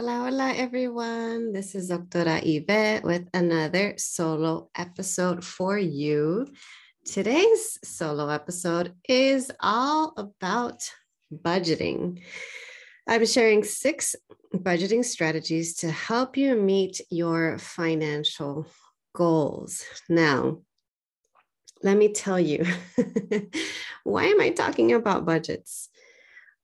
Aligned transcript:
Hola, 0.00 0.30
hola, 0.30 0.54
everyone. 0.56 1.52
This 1.52 1.74
is 1.74 1.90
Doctora 1.90 2.40
Yvette 2.42 3.04
with 3.04 3.28
another 3.34 3.92
solo 3.98 4.70
episode 4.74 5.44
for 5.44 5.76
you. 5.76 6.46
Today's 7.04 7.78
solo 7.84 8.30
episode 8.30 8.94
is 9.06 9.52
all 9.60 10.14
about 10.16 10.90
budgeting. 11.30 12.22
I'm 13.06 13.26
sharing 13.26 13.62
six 13.62 14.16
budgeting 14.56 15.04
strategies 15.04 15.74
to 15.80 15.90
help 15.90 16.38
you 16.38 16.56
meet 16.56 17.02
your 17.10 17.58
financial 17.58 18.66
goals. 19.14 19.84
Now, 20.08 20.62
let 21.82 21.98
me 21.98 22.14
tell 22.14 22.40
you, 22.40 22.64
why 24.04 24.24
am 24.24 24.40
I 24.40 24.48
talking 24.48 24.92
about 24.94 25.26
budgets? 25.26 25.90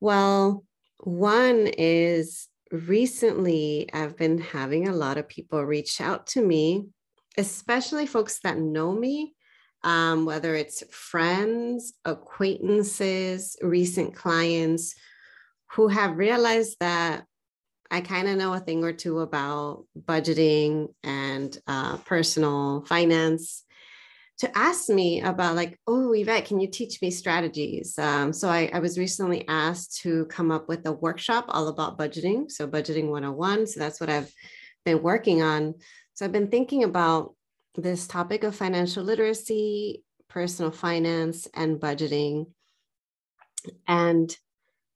Well, 0.01 0.65
one 1.01 1.67
is 1.67 2.49
recently 2.71 3.89
I've 3.93 4.17
been 4.17 4.39
having 4.39 4.89
a 4.89 4.95
lot 4.95 5.19
of 5.19 5.29
people 5.29 5.65
reach 5.65 6.01
out 6.01 6.27
to 6.29 6.45
me, 6.45 6.89
especially 7.37 8.07
folks 8.07 8.41
that 8.41 8.59
know 8.59 8.93
me, 8.93 9.35
um, 9.83 10.25
whether 10.25 10.55
it's 10.55 10.83
friends, 10.91 11.95
acquaintances, 12.05 13.57
recent 13.63 14.15
clients 14.15 14.95
who 15.73 15.89
have 15.89 16.19
realized 16.19 16.77
that 16.81 17.25
I 17.91 18.01
kind 18.01 18.29
of 18.29 18.37
know 18.37 18.53
a 18.53 18.61
thing 18.61 18.83
or 18.83 18.93
two 18.93 19.21
about 19.21 19.85
budgeting 19.97 20.89
and 21.05 21.57
uh, 21.67 21.99
personal 21.99 22.85
finance 22.87 23.63
to 24.39 24.59
ask 24.59 24.89
me 24.91 25.23
about 25.23 25.57
like, 25.57 25.79
oh, 25.87 26.13
Yvette, 26.13 26.45
can 26.45 26.61
you 26.61 26.69
teach 26.69 27.01
me 27.01 27.11
strategies? 27.11 27.99
Um, 27.99 28.33
so 28.33 28.49
I, 28.49 28.71
I, 28.73 28.81
was 28.81 28.99
recently 28.99 29.47
asked 29.49 30.03
to 30.03 30.27
come 30.27 30.51
up 30.51 30.69
with 30.69 30.87
a 30.87 30.93
workshop 30.93 31.47
all 31.49 31.69
about 31.69 31.99
budgeting. 31.99 32.51
So 32.51 32.69
budgeting 32.69 33.09
101. 33.09 33.67
So 33.67 33.81
that's 33.81 33.99
what 33.99 34.11
I've 34.11 34.31
been 34.85 35.03
working 35.03 35.43
on. 35.43 35.75
So 36.15 36.25
I've 36.25 36.33
been 36.33 36.51
thinking 36.51 36.85
about 36.85 37.35
this 37.75 38.07
topic 38.07 38.45
of 38.45 38.55
financial 38.55 39.05
literacy, 39.05 40.03
personal 40.29 40.71
finance, 40.71 41.49
and 41.55 41.81
budgeting, 41.81 42.47
and 43.89 44.35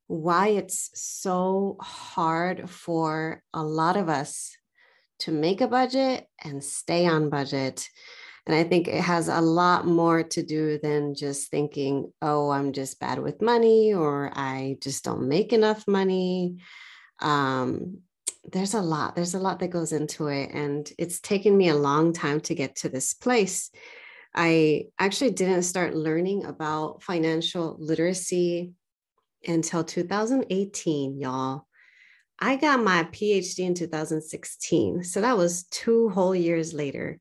why 0.07 0.49
it's 0.49 0.91
so 0.95 1.77
hard 1.81 2.69
for 2.69 3.43
a 3.55 3.63
lot 3.63 3.97
of 3.97 4.09
us 4.09 4.57
to 5.21 5.31
make 5.31 5.61
a 5.61 5.69
budget 5.69 6.27
and 6.43 6.65
stay 6.65 7.07
on 7.07 7.31
budget 7.31 7.89
and 8.47 8.57
I 8.57 8.65
think 8.65 8.89
it 8.89 9.01
has 9.01 9.29
a 9.29 9.41
lot 9.41 9.87
more 9.87 10.23
to 10.23 10.43
do 10.43 10.79
than 10.79 11.15
just 11.15 11.51
thinking, 11.51 12.13
oh, 12.23 12.51
I'm 12.51 12.73
just 12.73 12.99
bad 12.99 13.19
with 13.19 13.43
money 13.43 13.93
or 13.93 14.33
I 14.35 14.79
just 14.83 15.05
don't 15.05 15.29
make 15.29 15.53
enough 15.53 15.87
money. 15.87 16.59
Um, 17.21 17.99
there's 18.51 18.75
a 18.75 18.81
lot, 18.81 19.15
there's 19.15 19.35
a 19.35 19.39
lot 19.39 19.59
that 19.61 19.69
goes 19.69 19.93
into 19.93 20.29
it. 20.29 20.51
And 20.53 20.91
it's 20.99 21.21
taken 21.21 21.57
me 21.57 21.69
a 21.69 21.77
long 21.77 22.13
time 22.13 22.41
to 22.43 22.55
get 22.55 22.77
to 22.77 22.89
this 22.89 23.13
place. 23.13 23.71
I 24.35 24.87
actually 24.99 25.33
didn't 25.33 25.63
start 25.63 25.95
learning 25.95 26.45
about 26.47 27.03
financial 27.03 27.77
literacy 27.79 28.73
until 29.47 29.85
2018, 29.85 31.21
y'all. 31.21 31.67
I 32.39 32.57
got 32.57 32.83
my 32.83 33.05
PhD 33.05 33.59
in 33.61 33.75
2016. 33.75 35.05
So 35.05 35.21
that 35.21 35.37
was 35.37 35.65
two 35.65 36.09
whole 36.09 36.35
years 36.35 36.73
later 36.73 37.21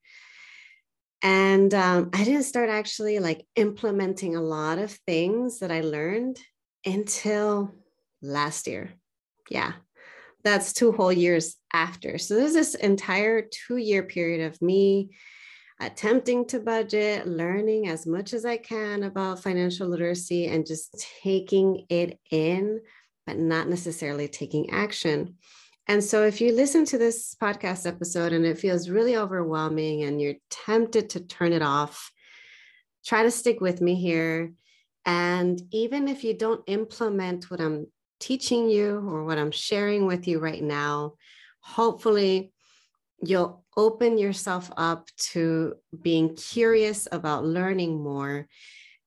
and 1.21 1.73
um, 1.73 2.09
i 2.13 2.23
didn't 2.23 2.43
start 2.43 2.69
actually 2.69 3.19
like 3.19 3.45
implementing 3.55 4.35
a 4.35 4.41
lot 4.41 4.77
of 4.79 4.91
things 5.05 5.59
that 5.59 5.71
i 5.71 5.81
learned 5.81 6.39
until 6.85 7.73
last 8.21 8.67
year. 8.67 8.93
Yeah 9.49 9.73
that's 10.43 10.73
two 10.73 10.91
whole 10.91 11.11
years 11.11 11.57
after. 11.73 12.17
So 12.17 12.35
there's 12.35 12.53
this 12.53 12.75
entire 12.75 13.41
two 13.41 13.77
year 13.77 14.03
period 14.03 14.47
of 14.47 14.61
me 14.61 15.11
attempting 15.81 16.45
to 16.45 16.59
budget 16.59 17.25
learning 17.25 17.87
as 17.87 18.05
much 18.05 18.33
as 18.33 18.43
i 18.43 18.57
can 18.57 19.03
about 19.03 19.41
financial 19.41 19.87
literacy 19.87 20.47
and 20.47 20.67
just 20.67 21.07
taking 21.23 21.85
it 21.87 22.19
in 22.31 22.81
but 23.25 23.37
not 23.37 23.69
necessarily 23.69 24.27
taking 24.27 24.69
action 24.71 25.35
and 25.89 26.03
so, 26.03 26.23
if 26.23 26.39
you 26.39 26.53
listen 26.53 26.85
to 26.85 26.99
this 26.99 27.35
podcast 27.41 27.87
episode 27.87 28.31
and 28.31 28.45
it 28.45 28.59
feels 28.59 28.91
really 28.91 29.17
overwhelming 29.17 30.03
and 30.03 30.21
you're 30.21 30.35
tempted 30.51 31.09
to 31.09 31.19
turn 31.19 31.51
it 31.51 31.63
off, 31.63 32.11
try 33.03 33.23
to 33.23 33.31
stick 33.31 33.59
with 33.59 33.81
me 33.81 33.95
here. 33.95 34.53
And 35.07 35.59
even 35.71 36.07
if 36.07 36.23
you 36.23 36.35
don't 36.35 36.61
implement 36.67 37.49
what 37.49 37.59
I'm 37.59 37.87
teaching 38.19 38.69
you 38.69 38.97
or 38.97 39.23
what 39.23 39.39
I'm 39.39 39.49
sharing 39.49 40.05
with 40.05 40.27
you 40.27 40.37
right 40.37 40.61
now, 40.61 41.15
hopefully 41.61 42.53
you'll 43.23 43.65
open 43.75 44.19
yourself 44.19 44.69
up 44.77 45.09
to 45.31 45.73
being 45.99 46.35
curious 46.35 47.07
about 47.11 47.45
learning 47.45 47.99
more. 47.99 48.45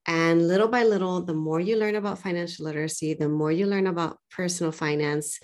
And 0.04 0.48
little 0.48 0.66
by 0.66 0.82
little, 0.82 1.22
the 1.22 1.32
more 1.32 1.60
you 1.60 1.76
learn 1.76 1.94
about 1.94 2.18
financial 2.18 2.64
literacy, 2.64 3.14
the 3.14 3.28
more 3.28 3.52
you 3.52 3.66
learn 3.66 3.86
about 3.86 4.18
personal 4.32 4.72
finance, 4.72 5.38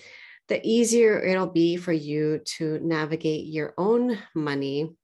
the 0.48 0.60
easier 0.66 1.22
it'll 1.22 1.46
be 1.46 1.76
for 1.76 1.92
you 1.92 2.40
to 2.56 2.78
navigate 2.80 3.46
your 3.46 3.74
own 3.76 4.18
money, 4.34 4.96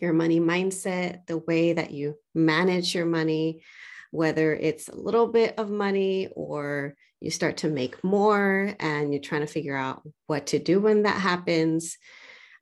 your 0.00 0.12
money 0.12 0.40
mindset, 0.40 1.26
the 1.26 1.38
way 1.38 1.72
that 1.72 1.92
you 1.92 2.18
manage 2.34 2.94
your 2.94 3.06
money, 3.06 3.62
whether 4.10 4.54
it's 4.54 4.88
a 4.88 4.96
little 4.96 5.28
bit 5.28 5.54
of 5.58 5.70
money 5.70 6.28
or 6.34 6.94
you 7.20 7.30
start 7.30 7.58
to 7.58 7.68
make 7.68 8.02
more 8.04 8.74
and 8.78 9.12
you're 9.12 9.22
trying 9.22 9.40
to 9.40 9.46
figure 9.46 9.76
out 9.76 10.02
what 10.26 10.46
to 10.46 10.58
do 10.58 10.80
when 10.80 11.04
that 11.04 11.20
happens. 11.20 11.96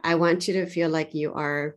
I 0.02 0.16
want 0.16 0.46
you 0.46 0.54
to 0.54 0.66
feel 0.66 0.90
like 0.90 1.14
you 1.14 1.32
are 1.32 1.76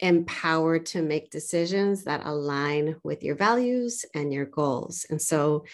empowered 0.00 0.86
to 0.86 1.02
make 1.02 1.30
decisions 1.30 2.04
that 2.04 2.26
align 2.26 2.96
with 3.04 3.22
your 3.22 3.36
values 3.36 4.04
and 4.14 4.32
your 4.32 4.44
goals. 4.44 5.06
And 5.08 5.22
so 5.22 5.64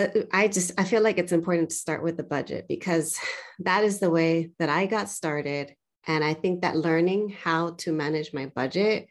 Uh, 0.00 0.08
uh, 0.16 0.22
I 0.32 0.48
just 0.48 0.72
I 0.78 0.84
feel 0.84 1.02
like 1.02 1.18
it's 1.18 1.32
important 1.32 1.70
to 1.70 1.76
start 1.76 2.02
with 2.02 2.16
the 2.16 2.22
budget 2.22 2.66
because 2.68 3.18
that 3.60 3.84
is 3.84 4.00
the 4.00 4.10
way 4.10 4.50
that 4.58 4.70
I 4.70 4.86
got 4.86 5.08
started 5.08 5.74
and 6.06 6.24
I 6.24 6.32
think 6.32 6.62
that 6.62 6.76
learning 6.76 7.36
how 7.42 7.72
to 7.80 7.92
manage 7.92 8.32
my 8.32 8.46
budget 8.46 9.08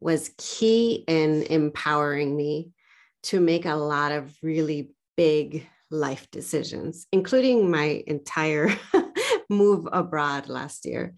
was 0.00 0.34
key 0.36 1.04
in 1.06 1.44
empowering 1.44 2.36
me 2.36 2.72
to 3.24 3.40
make 3.40 3.64
a 3.64 3.76
lot 3.76 4.12
of 4.12 4.34
really 4.42 4.90
big 5.16 5.66
life 5.90 6.28
decisions 6.32 7.06
including 7.12 7.70
my 7.70 8.02
entire 8.06 8.70
move 9.48 9.86
abroad 9.92 10.48
last 10.48 10.84
year. 10.84 11.14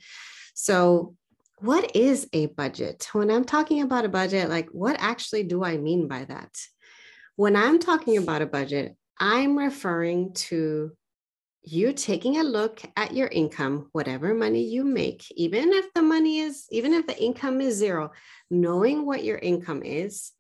So 0.55 1.15
what 1.61 1.97
is 1.97 2.29
a 2.33 2.47
budget? 2.47 3.09
When 3.13 3.31
I'm 3.31 3.45
talking 3.45 3.81
about 3.81 4.05
a 4.05 4.11
budget, 4.11 4.51
like 4.51 4.69
what 4.69 4.97
actually 4.99 5.45
do 5.45 5.65
I 5.65 5.79
mean 5.79 6.07
by 6.07 6.25
that? 6.25 6.55
When 7.37 7.57
I'm 7.57 7.79
talking 7.79 8.19
about 8.19 8.43
a 8.43 8.47
budget, 8.47 8.97
I'm 9.21 9.59
referring 9.59 10.33
to 10.35 10.93
you 11.63 11.93
taking 11.93 12.39
a 12.39 12.45
look 12.45 12.81
at 12.97 13.15
your 13.15 13.29
income, 13.29 13.89
whatever 13.93 14.33
money 14.33 14.63
you 14.63 14.85
make, 14.85 15.25
even 15.33 15.73
if 15.73 15.93
the 15.93 16.03
money 16.03 16.41
is, 16.41 16.67
even 16.71 16.95
if 16.95 17.07
the 17.07 17.21
income 17.21 17.61
is 17.61 17.77
zero, 17.77 18.13
knowing 18.51 19.05
what 19.05 19.25
your 19.25 19.39
income 19.39 19.83
is, 19.83 20.33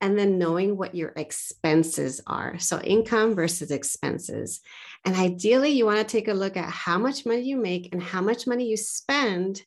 and 0.00 0.18
then 0.18 0.38
knowing 0.38 0.76
what 0.76 0.94
your 0.94 1.12
expenses 1.16 2.20
are. 2.26 2.58
So, 2.58 2.80
income 2.80 3.34
versus 3.34 3.70
expenses. 3.70 4.60
And 5.04 5.14
ideally, 5.16 5.70
you 5.70 5.86
want 5.86 5.98
to 5.98 6.04
take 6.04 6.28
a 6.28 6.34
look 6.34 6.56
at 6.56 6.68
how 6.68 6.98
much 6.98 7.24
money 7.24 7.42
you 7.42 7.56
make 7.56 7.90
and 7.92 8.02
how 8.02 8.20
much 8.20 8.46
money 8.46 8.68
you 8.68 8.76
spend 8.76 9.62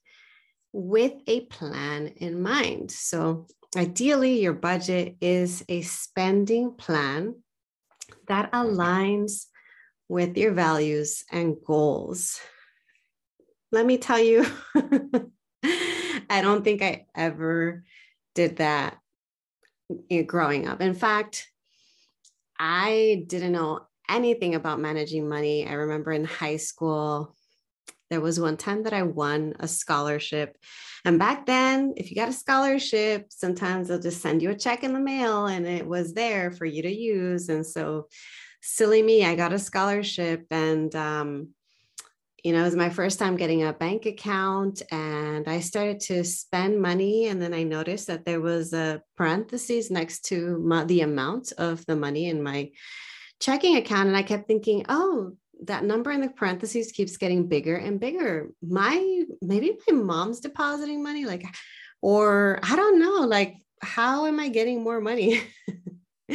with 0.74 1.14
a 1.26 1.42
plan 1.46 2.08
in 2.18 2.42
mind. 2.42 2.92
So, 2.92 3.48
ideally, 3.76 4.42
your 4.42 4.54
budget 4.54 5.16
is 5.22 5.64
a 5.70 5.82
spending 5.82 6.74
plan 6.74 7.36
that 8.28 8.52
aligns 8.52 9.46
with 10.10 10.38
your 10.38 10.54
values 10.54 11.24
and 11.32 11.58
goals. 11.66 12.40
Let 13.72 13.86
me 13.86 13.98
tell 13.98 14.20
you, 14.20 14.46
I 16.30 16.42
don't 16.42 16.64
think 16.64 16.82
I 16.82 17.06
ever 17.16 17.84
did 18.34 18.58
that 18.58 18.98
growing 20.26 20.68
up. 20.68 20.82
In 20.82 20.94
fact, 20.94 21.50
I 22.60 23.24
didn't 23.28 23.52
know 23.52 23.82
anything 24.10 24.56
about 24.56 24.80
managing 24.80 25.28
money. 25.28 25.68
I 25.68 25.74
remember 25.74 26.12
in 26.12 26.26
high 26.26 26.58
school, 26.58 27.36
there 28.10 28.22
was 28.22 28.40
one 28.40 28.58
time 28.58 28.84
that 28.84 28.94
I 28.94 29.04
won 29.04 29.54
a 29.60 29.68
scholarship. 29.68 30.58
And 31.06 31.20
back 31.20 31.46
then, 31.46 31.94
if 31.98 32.10
you 32.10 32.16
got 32.16 32.30
a 32.30 32.34
scholarship, 32.34 33.28
sometimes 33.30 33.88
they'll 33.88 34.00
just 34.00 34.22
send 34.22 34.42
you 34.42 34.50
a 34.50 34.56
check 34.56 34.84
in 34.84 34.94
the 34.94 35.00
mail 35.00 35.48
and 35.48 35.66
it 35.66 35.86
was 35.86 36.14
there 36.14 36.52
for 36.52 36.66
you 36.66 36.82
to 36.84 36.94
use. 36.94 37.50
And 37.50 37.66
so, 37.66 38.08
silly 38.62 39.02
me, 39.02 39.26
I 39.26 39.36
got 39.36 39.54
a 39.54 39.60
scholarship 39.60 40.46
and, 40.52 40.94
um, 40.96 41.50
you 42.44 42.54
know, 42.54 42.62
it 42.62 42.66
was 42.66 42.76
my 42.76 42.90
first 42.90 43.20
time 43.20 43.36
getting 43.36 43.64
a 43.64 43.74
bank 43.74 44.06
account 44.06 44.82
and 44.92 45.48
I 45.48 45.60
started 45.60 46.00
to 46.02 46.24
spend 46.24 46.82
money. 46.82 47.28
And 47.28 47.42
then 47.42 47.54
I 47.54 47.64
noticed 47.64 48.08
that 48.08 48.26
there 48.26 48.42
was 48.42 48.74
a 48.74 49.02
parenthesis 49.16 49.92
next 49.92 50.26
to 50.26 50.58
my, 50.60 50.86
the 50.86 51.02
amount 51.02 51.52
of 51.58 51.86
the 51.88 51.96
money 51.96 52.30
in 52.30 52.44
my 52.44 52.72
checking 53.40 53.76
account. 53.76 54.08
And 54.08 54.18
I 54.18 54.24
kept 54.24 54.48
thinking, 54.48 54.86
oh, 54.88 55.34
that 55.64 55.84
number 55.84 56.12
in 56.12 56.22
the 56.22 56.30
parentheses 56.30 56.92
keeps 56.92 57.18
getting 57.18 57.48
bigger 57.48 57.76
and 57.76 58.00
bigger. 58.00 58.50
My 58.62 59.24
maybe 59.42 59.78
my 59.88 59.96
mom's 59.98 60.40
depositing 60.40 61.04
money, 61.04 61.26
like, 61.26 61.46
or 62.02 62.60
I 62.64 62.76
don't 62.76 63.00
know, 63.00 63.22
like, 63.28 63.56
how 63.82 64.26
am 64.26 64.40
I 64.40 64.50
getting 64.50 64.84
more 64.84 65.02
money? 65.02 65.42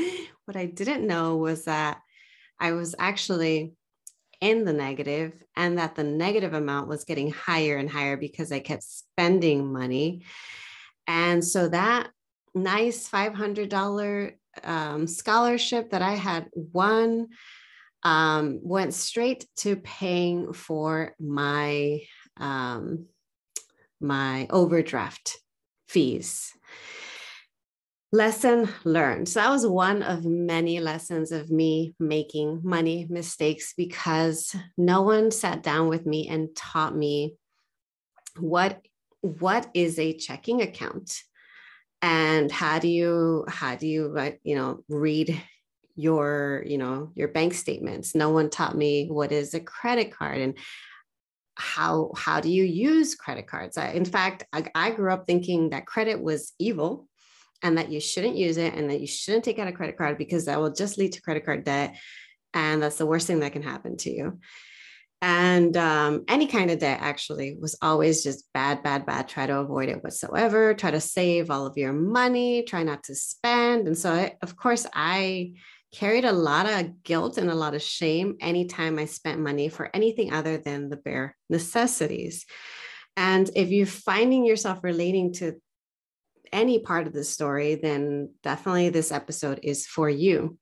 what 0.44 0.56
I 0.56 0.66
didn't 0.66 1.06
know 1.06 1.36
was 1.36 1.64
that 1.64 2.00
I 2.58 2.72
was 2.72 2.94
actually 2.98 3.74
in 4.40 4.64
the 4.64 4.72
negative 4.72 5.32
and 5.56 5.78
that 5.78 5.94
the 5.94 6.04
negative 6.04 6.52
amount 6.52 6.88
was 6.88 7.04
getting 7.04 7.30
higher 7.30 7.76
and 7.76 7.88
higher 7.88 8.16
because 8.16 8.50
I 8.50 8.58
kept 8.58 8.82
spending 8.82 9.72
money. 9.72 10.25
And 11.06 11.44
so 11.44 11.68
that 11.68 12.10
nice 12.54 13.08
$500 13.08 14.34
um, 14.64 15.06
scholarship 15.06 15.90
that 15.90 16.02
I 16.02 16.14
had 16.14 16.48
won 16.54 17.28
um, 18.02 18.60
went 18.62 18.94
straight 18.94 19.46
to 19.58 19.76
paying 19.76 20.52
for 20.52 21.14
my 21.20 22.00
um, 22.38 23.06
my 24.00 24.46
overdraft 24.50 25.38
fees. 25.88 26.52
Lesson 28.14 28.69
learned. 28.84 29.28
So 29.28 29.40
that 29.40 29.50
was 29.50 29.66
one 29.66 30.02
of 30.02 30.26
many 30.26 30.81
lessons 30.81 31.32
of 31.32 31.50
me 31.50 31.94
making 31.99 32.60
money 32.62 33.06
mistakes 33.08 33.72
because 33.75 34.54
no 34.76 35.00
one 35.00 35.31
sat 35.31 35.62
down 35.62 35.88
with 35.88 36.04
me 36.04 36.28
and 36.28 36.54
taught 36.54 36.94
me 36.94 37.37
what 38.38 38.81
what 39.22 39.70
is 39.72 39.99
a 39.99 40.16
checking 40.16 40.60
account 40.62 41.22
and 42.02 42.50
how 42.50 42.78
do 42.78 42.88
you 42.88 43.44
how 43.49 43.76
do 43.76 43.87
you 43.87 44.34
you 44.43 44.56
know 44.56 44.82
read 44.88 45.40
your 45.94 46.62
you 46.66 46.78
know 46.78 47.10
your 47.14 47.28
bank 47.28 47.54
statements. 47.54 48.14
No 48.14 48.30
one 48.30 48.50
taught 48.50 48.76
me 48.76 49.06
what 49.08 49.32
is 49.32 49.54
a 49.54 49.60
credit 49.60 50.12
card 50.12 50.40
and 50.40 50.58
how 51.54 52.12
how 52.16 52.40
do 52.40 52.50
you 52.50 52.64
use 52.64 53.14
credit 53.14 53.46
cards? 53.46 53.76
I, 53.76 53.90
in 53.90 54.04
fact 54.04 54.44
I, 54.52 54.64
I 54.74 54.90
grew 54.90 55.12
up 55.12 55.26
thinking 55.26 55.70
that 55.70 55.86
credit 55.86 56.22
was 56.22 56.52
evil 56.58 57.08
and 57.62 57.78
that 57.78 57.90
you 57.90 58.00
shouldn't 58.00 58.36
use 58.36 58.56
it 58.56 58.74
and 58.74 58.90
that 58.90 59.00
you 59.00 59.06
shouldn't 59.06 59.44
take 59.44 59.58
out 59.58 59.68
a 59.68 59.72
credit 59.72 59.96
card 59.96 60.18
because 60.18 60.46
that 60.46 60.60
will 60.60 60.72
just 60.72 60.98
lead 60.98 61.12
to 61.12 61.22
credit 61.22 61.44
card 61.44 61.64
debt 61.64 61.96
and 62.54 62.82
that's 62.82 62.98
the 62.98 63.06
worst 63.06 63.26
thing 63.26 63.40
that 63.40 63.52
can 63.52 63.62
happen 63.62 63.96
to 63.98 64.10
you. 64.10 64.38
And 65.20 65.76
um, 65.76 66.24
any 66.26 66.48
kind 66.48 66.70
of 66.70 66.80
debt 66.80 66.98
actually 67.00 67.56
was 67.60 67.76
always 67.80 68.24
just 68.24 68.52
bad 68.52 68.82
bad 68.82 69.06
bad. 69.06 69.28
Try 69.28 69.46
to 69.46 69.58
avoid 69.58 69.88
it 69.88 70.02
whatsoever. 70.02 70.74
Try 70.74 70.90
to 70.90 71.00
save 71.00 71.48
all 71.48 71.64
of 71.64 71.76
your 71.76 71.92
money. 71.92 72.64
Try 72.64 72.82
not 72.82 73.04
to 73.04 73.14
spend. 73.14 73.86
And 73.86 73.96
so 73.96 74.12
I, 74.12 74.36
of 74.42 74.56
course 74.56 74.86
i 74.92 75.52
carried 75.92 76.24
a 76.24 76.32
lot 76.32 76.68
of 76.68 77.02
guilt 77.02 77.38
and 77.38 77.50
a 77.50 77.54
lot 77.54 77.74
of 77.74 77.82
shame 77.82 78.36
anytime 78.40 78.98
I 78.98 79.04
spent 79.04 79.40
money 79.40 79.68
for 79.68 79.90
anything 79.94 80.32
other 80.32 80.56
than 80.56 80.88
the 80.88 80.96
bare 80.96 81.36
necessities. 81.50 82.46
And 83.16 83.50
if 83.54 83.68
you're 83.68 83.86
finding 83.86 84.44
yourself 84.44 84.80
relating 84.82 85.34
to 85.34 85.60
any 86.50 86.78
part 86.78 87.06
of 87.06 87.12
the 87.12 87.24
story, 87.24 87.74
then 87.74 88.30
definitely 88.42 88.88
this 88.88 89.12
episode 89.12 89.60
is 89.62 89.86
for 89.86 90.08
you. 90.08 90.58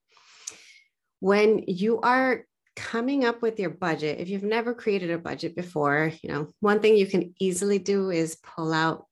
When 1.20 1.64
you 1.66 2.00
are 2.00 2.44
coming 2.76 3.24
up 3.24 3.42
with 3.42 3.58
your 3.60 3.70
budget, 3.70 4.20
if 4.20 4.28
you've 4.28 4.42
never 4.42 4.74
created 4.74 5.10
a 5.10 5.18
budget 5.18 5.54
before, 5.54 6.12
you 6.22 6.30
know, 6.30 6.48
one 6.60 6.80
thing 6.80 6.96
you 6.96 7.06
can 7.06 7.34
easily 7.38 7.78
do 7.78 8.10
is 8.10 8.36
pull 8.36 8.72
out 8.72 9.06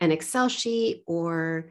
an 0.00 0.12
Excel 0.12 0.48
sheet 0.48 1.02
or 1.06 1.70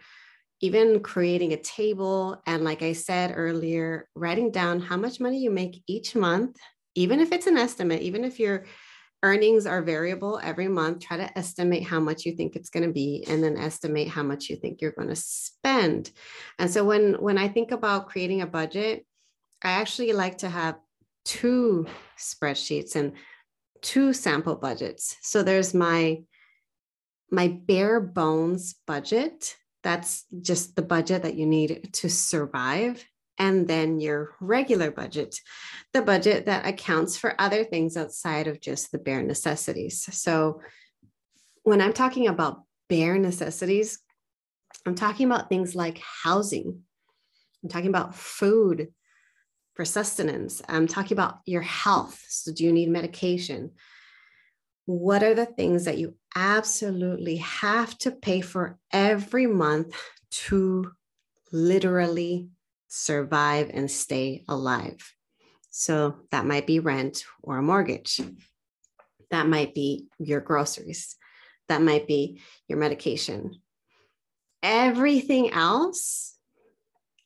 even 0.65 0.99
creating 1.01 1.53
a 1.53 1.61
table. 1.61 2.41
And 2.47 2.63
like 2.63 2.81
I 2.81 2.93
said 2.93 3.33
earlier, 3.35 4.07
writing 4.15 4.49
down 4.51 4.79
how 4.79 4.97
much 4.97 5.19
money 5.19 5.39
you 5.39 5.51
make 5.51 5.83
each 5.87 6.15
month, 6.15 6.57
even 6.95 7.19
if 7.19 7.31
it's 7.31 7.47
an 7.47 7.57
estimate, 7.57 8.01
even 8.01 8.23
if 8.23 8.39
your 8.39 8.65
earnings 9.21 9.65
are 9.67 9.81
variable 9.81 10.39
every 10.43 10.67
month, 10.67 11.03
try 11.03 11.17
to 11.17 11.37
estimate 11.37 11.83
how 11.83 11.99
much 11.99 12.25
you 12.25 12.35
think 12.35 12.55
it's 12.55 12.71
going 12.71 12.85
to 12.85 12.91
be 12.91 13.23
and 13.27 13.43
then 13.43 13.57
estimate 13.57 14.07
how 14.07 14.23
much 14.23 14.49
you 14.49 14.55
think 14.55 14.81
you're 14.81 14.91
going 14.91 15.09
to 15.09 15.15
spend. 15.15 16.11
And 16.57 16.69
so 16.71 16.83
when 16.83 17.13
when 17.13 17.37
I 17.37 17.47
think 17.47 17.71
about 17.71 18.09
creating 18.09 18.41
a 18.41 18.47
budget, 18.47 19.05
I 19.63 19.71
actually 19.71 20.13
like 20.13 20.39
to 20.39 20.49
have 20.49 20.75
two 21.25 21.87
spreadsheets 22.17 22.95
and 22.95 23.13
two 23.81 24.13
sample 24.13 24.55
budgets. 24.55 25.17
So 25.21 25.43
there's 25.43 25.73
my 25.73 26.23
my 27.29 27.47
bare 27.47 27.99
bones 27.99 28.75
budget 28.87 29.57
that's 29.85 30.25
just 30.41 30.75
the 30.75 30.81
budget 30.81 31.21
that 31.21 31.35
you 31.35 31.45
need 31.45 31.93
to 31.93 32.09
survive. 32.09 33.05
And 33.37 33.67
then 33.67 33.99
your 33.99 34.35
regular 34.41 34.89
budget, 34.89 35.39
the 35.93 36.01
budget 36.01 36.47
that 36.47 36.65
accounts 36.65 37.17
for 37.17 37.39
other 37.39 37.63
things 37.63 37.95
outside 37.95 38.47
of 38.47 38.59
just 38.59 38.91
the 38.91 38.97
bare 38.97 39.21
necessities. 39.21 40.07
So 40.11 40.61
when 41.61 41.81
I'm 41.81 41.93
talking 41.93 42.27
about 42.27 42.63
bare 42.89 43.19
necessities, 43.19 43.99
I'm 44.87 44.95
talking 44.95 45.27
about 45.27 45.49
things 45.49 45.75
like 45.75 46.01
housing. 46.23 46.81
I'm 47.63 47.69
talking 47.69 47.89
about 47.89 48.15
food 48.15 48.87
for 49.75 49.85
sustenance. 49.85 50.63
I'm 50.67 50.87
talking 50.87 51.15
about 51.15 51.41
your 51.45 51.61
health. 51.61 52.19
So, 52.27 52.51
do 52.51 52.63
you 52.63 52.73
need 52.73 52.89
medication? 52.89 53.71
what 54.85 55.23
are 55.23 55.33
the 55.33 55.45
things 55.45 55.85
that 55.85 55.97
you 55.97 56.15
absolutely 56.35 57.37
have 57.37 57.97
to 57.99 58.11
pay 58.11 58.41
for 58.41 58.77
every 58.91 59.47
month 59.47 59.95
to 60.29 60.91
literally 61.51 62.49
survive 62.87 63.71
and 63.73 63.89
stay 63.89 64.43
alive? 64.47 65.13
So 65.69 66.17
that 66.31 66.45
might 66.45 66.67
be 66.67 66.79
rent 66.79 67.23
or 67.41 67.57
a 67.57 67.61
mortgage. 67.61 68.21
That 69.31 69.47
might 69.47 69.73
be 69.73 70.07
your 70.19 70.39
groceries. 70.39 71.15
That 71.67 71.81
might 71.81 72.07
be 72.07 72.41
your 72.67 72.77
medication. 72.77 73.59
Everything 74.61 75.51
else, 75.51 76.37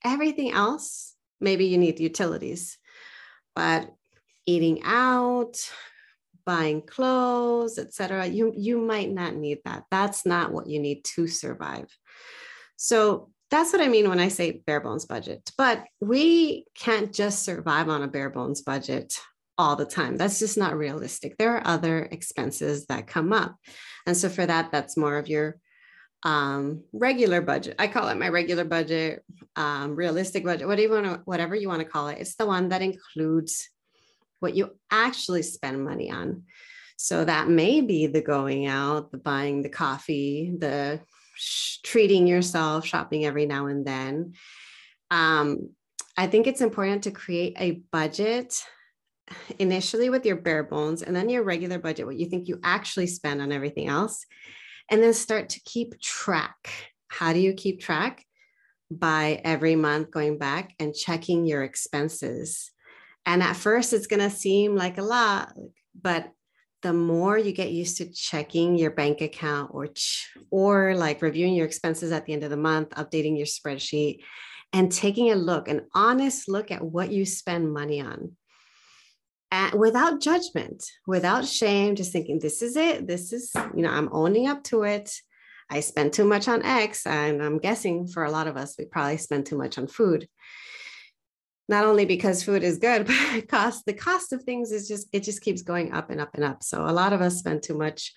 everything 0.03 0.51
else, 0.51 1.15
maybe 1.39 1.65
you 1.65 1.77
need 1.77 1.99
utilities, 1.99 2.77
but 3.55 3.93
eating 4.45 4.81
out, 4.83 5.57
buying 6.49 6.81
clothes, 6.81 7.77
etc. 7.77 8.25
You 8.25 8.51
you 8.57 8.81
might 8.81 9.11
not 9.11 9.35
need 9.35 9.59
that. 9.65 9.83
That's 9.91 10.25
not 10.25 10.51
what 10.51 10.65
you 10.65 10.79
need 10.79 11.03
to 11.13 11.27
survive. 11.27 11.95
So 12.75 13.29
that's 13.51 13.71
what 13.71 13.83
I 13.83 13.87
mean 13.87 14.09
when 14.09 14.19
I 14.19 14.29
say 14.29 14.63
bare 14.65 14.79
bones 14.79 15.05
budget. 15.05 15.51
But 15.59 15.85
we 16.01 16.65
can't 16.73 17.13
just 17.13 17.43
survive 17.43 17.87
on 17.87 18.01
a 18.01 18.07
bare 18.07 18.31
bones 18.31 18.63
budget 18.63 19.13
all 19.59 19.75
the 19.75 19.85
time. 19.85 20.17
That's 20.17 20.39
just 20.39 20.57
not 20.57 20.75
realistic. 20.75 21.37
There 21.37 21.55
are 21.55 21.67
other 21.67 22.09
expenses 22.11 22.87
that 22.87 23.05
come 23.05 23.31
up. 23.31 23.55
And 24.07 24.17
so 24.17 24.27
for 24.27 24.43
that, 24.43 24.71
that's 24.71 24.97
more 24.97 25.17
of 25.19 25.29
your 25.29 25.57
um, 26.23 26.83
regular 26.93 27.41
budget. 27.41 27.75
I 27.77 27.89
call 27.89 28.07
it 28.09 28.17
my 28.17 28.29
regular 28.29 28.65
budget, 28.65 29.23
um, 29.55 29.95
realistic 29.95 30.43
budget, 30.43 30.67
whatever 30.67 30.81
you 30.81 31.01
want 31.03 31.27
whatever 31.27 31.55
you 31.55 31.67
want 31.67 31.81
to 31.81 31.87
call 31.87 32.07
it. 32.07 32.17
It's 32.19 32.37
the 32.37 32.47
one 32.47 32.69
that 32.69 32.81
includes 32.81 33.69
what 34.39 34.55
you 34.55 34.71
actually 34.91 35.43
spend 35.43 35.83
money 35.83 36.11
on. 36.11 36.43
So 36.97 37.23
that 37.23 37.47
may 37.47 37.81
be 37.81 38.07
the 38.07 38.21
going 38.21 38.67
out, 38.67 39.11
the 39.11 39.17
buying 39.17 39.61
the 39.61 39.69
coffee, 39.69 40.53
the 40.57 40.99
sh- 41.35 41.77
treating 41.83 42.27
yourself, 42.27 42.85
shopping 42.85 43.25
every 43.25 43.45
now 43.45 43.67
and 43.67 43.85
then. 43.85 44.33
Um, 45.09 45.69
I 46.17 46.27
think 46.27 46.47
it's 46.47 46.61
important 46.61 47.03
to 47.03 47.11
create 47.11 47.55
a 47.57 47.81
budget 47.91 48.61
initially 49.59 50.09
with 50.09 50.25
your 50.25 50.35
bare 50.35 50.63
bones 50.63 51.01
and 51.01 51.15
then 51.15 51.29
your 51.29 51.43
regular 51.43 51.79
budget, 51.79 52.05
what 52.05 52.19
you 52.19 52.25
think 52.25 52.47
you 52.47 52.59
actually 52.63 53.07
spend 53.07 53.41
on 53.41 53.51
everything 53.51 53.87
else, 53.87 54.25
and 54.89 55.01
then 55.01 55.13
start 55.13 55.49
to 55.49 55.61
keep 55.65 55.99
track. 56.01 56.69
How 57.07 57.31
do 57.31 57.39
you 57.39 57.53
keep 57.53 57.79
track? 57.79 58.25
By 58.91 59.39
every 59.45 59.75
month 59.75 60.11
going 60.11 60.39
back 60.39 60.73
and 60.79 60.95
checking 60.95 61.45
your 61.45 61.63
expenses 61.63 62.71
and 63.25 63.43
at 63.43 63.55
first, 63.55 63.93
it's 63.93 64.07
going 64.07 64.21
to 64.21 64.29
seem 64.29 64.75
like 64.75 64.97
a 64.97 65.03
lot, 65.03 65.53
but 65.99 66.31
the 66.81 66.93
more 66.93 67.37
you 67.37 67.51
get 67.51 67.71
used 67.71 67.97
to 67.97 68.11
checking 68.11 68.77
your 68.77 68.91
bank 68.91 69.21
account 69.21 69.71
or 69.73 69.89
or 70.49 70.95
like 70.95 71.21
reviewing 71.21 71.53
your 71.53 71.65
expenses 71.65 72.11
at 72.11 72.25
the 72.25 72.33
end 72.33 72.43
of 72.43 72.49
the 72.49 72.57
month, 72.57 72.91
updating 72.91 73.37
your 73.37 73.45
spreadsheet, 73.45 74.19
and 74.71 74.91
taking 74.91 75.31
a 75.31 75.35
look, 75.35 75.67
an 75.67 75.87
honest 75.93 76.47
look 76.47 76.71
at 76.71 76.83
what 76.83 77.11
you 77.11 77.25
spend 77.25 77.73
money 77.73 78.01
on. 78.01 78.35
And 79.51 79.73
without 79.79 80.21
judgment, 80.21 80.83
without 81.07 81.45
shame, 81.45 81.95
just 81.95 82.11
thinking, 82.11 82.39
this 82.39 82.61
is 82.61 82.75
it. 82.75 83.07
This 83.07 83.33
is, 83.33 83.51
you 83.75 83.81
know, 83.81 83.89
I'm 83.89 84.09
owning 84.11 84.47
up 84.47 84.63
to 84.65 84.83
it. 84.83 85.11
I 85.71 85.79
spend 85.79 86.13
too 86.13 86.25
much 86.25 86.47
on 86.47 86.63
X. 86.63 87.05
And 87.07 87.43
I'm 87.43 87.57
guessing 87.57 88.07
for 88.07 88.23
a 88.23 88.31
lot 88.31 88.47
of 88.47 88.57
us, 88.57 88.75
we 88.77 88.85
probably 88.85 89.17
spend 89.17 89.47
too 89.47 89.57
much 89.57 89.77
on 89.79 89.87
food. 89.87 90.27
Not 91.69 91.85
only 91.85 92.03
because 92.03 92.43
food 92.43 92.63
is 92.63 92.79
good, 92.79 93.05
but 93.07 93.47
cost 93.47 93.85
the 93.85 93.93
cost 93.93 94.33
of 94.33 94.43
things 94.43 94.71
is 94.71 94.87
just 94.87 95.07
it 95.13 95.23
just 95.23 95.41
keeps 95.41 95.61
going 95.61 95.93
up 95.93 96.09
and 96.09 96.19
up 96.19 96.31
and 96.33 96.43
up. 96.43 96.63
So 96.63 96.85
a 96.85 96.91
lot 96.91 97.13
of 97.13 97.21
us 97.21 97.37
spend 97.37 97.63
too 97.63 97.77
much, 97.77 98.13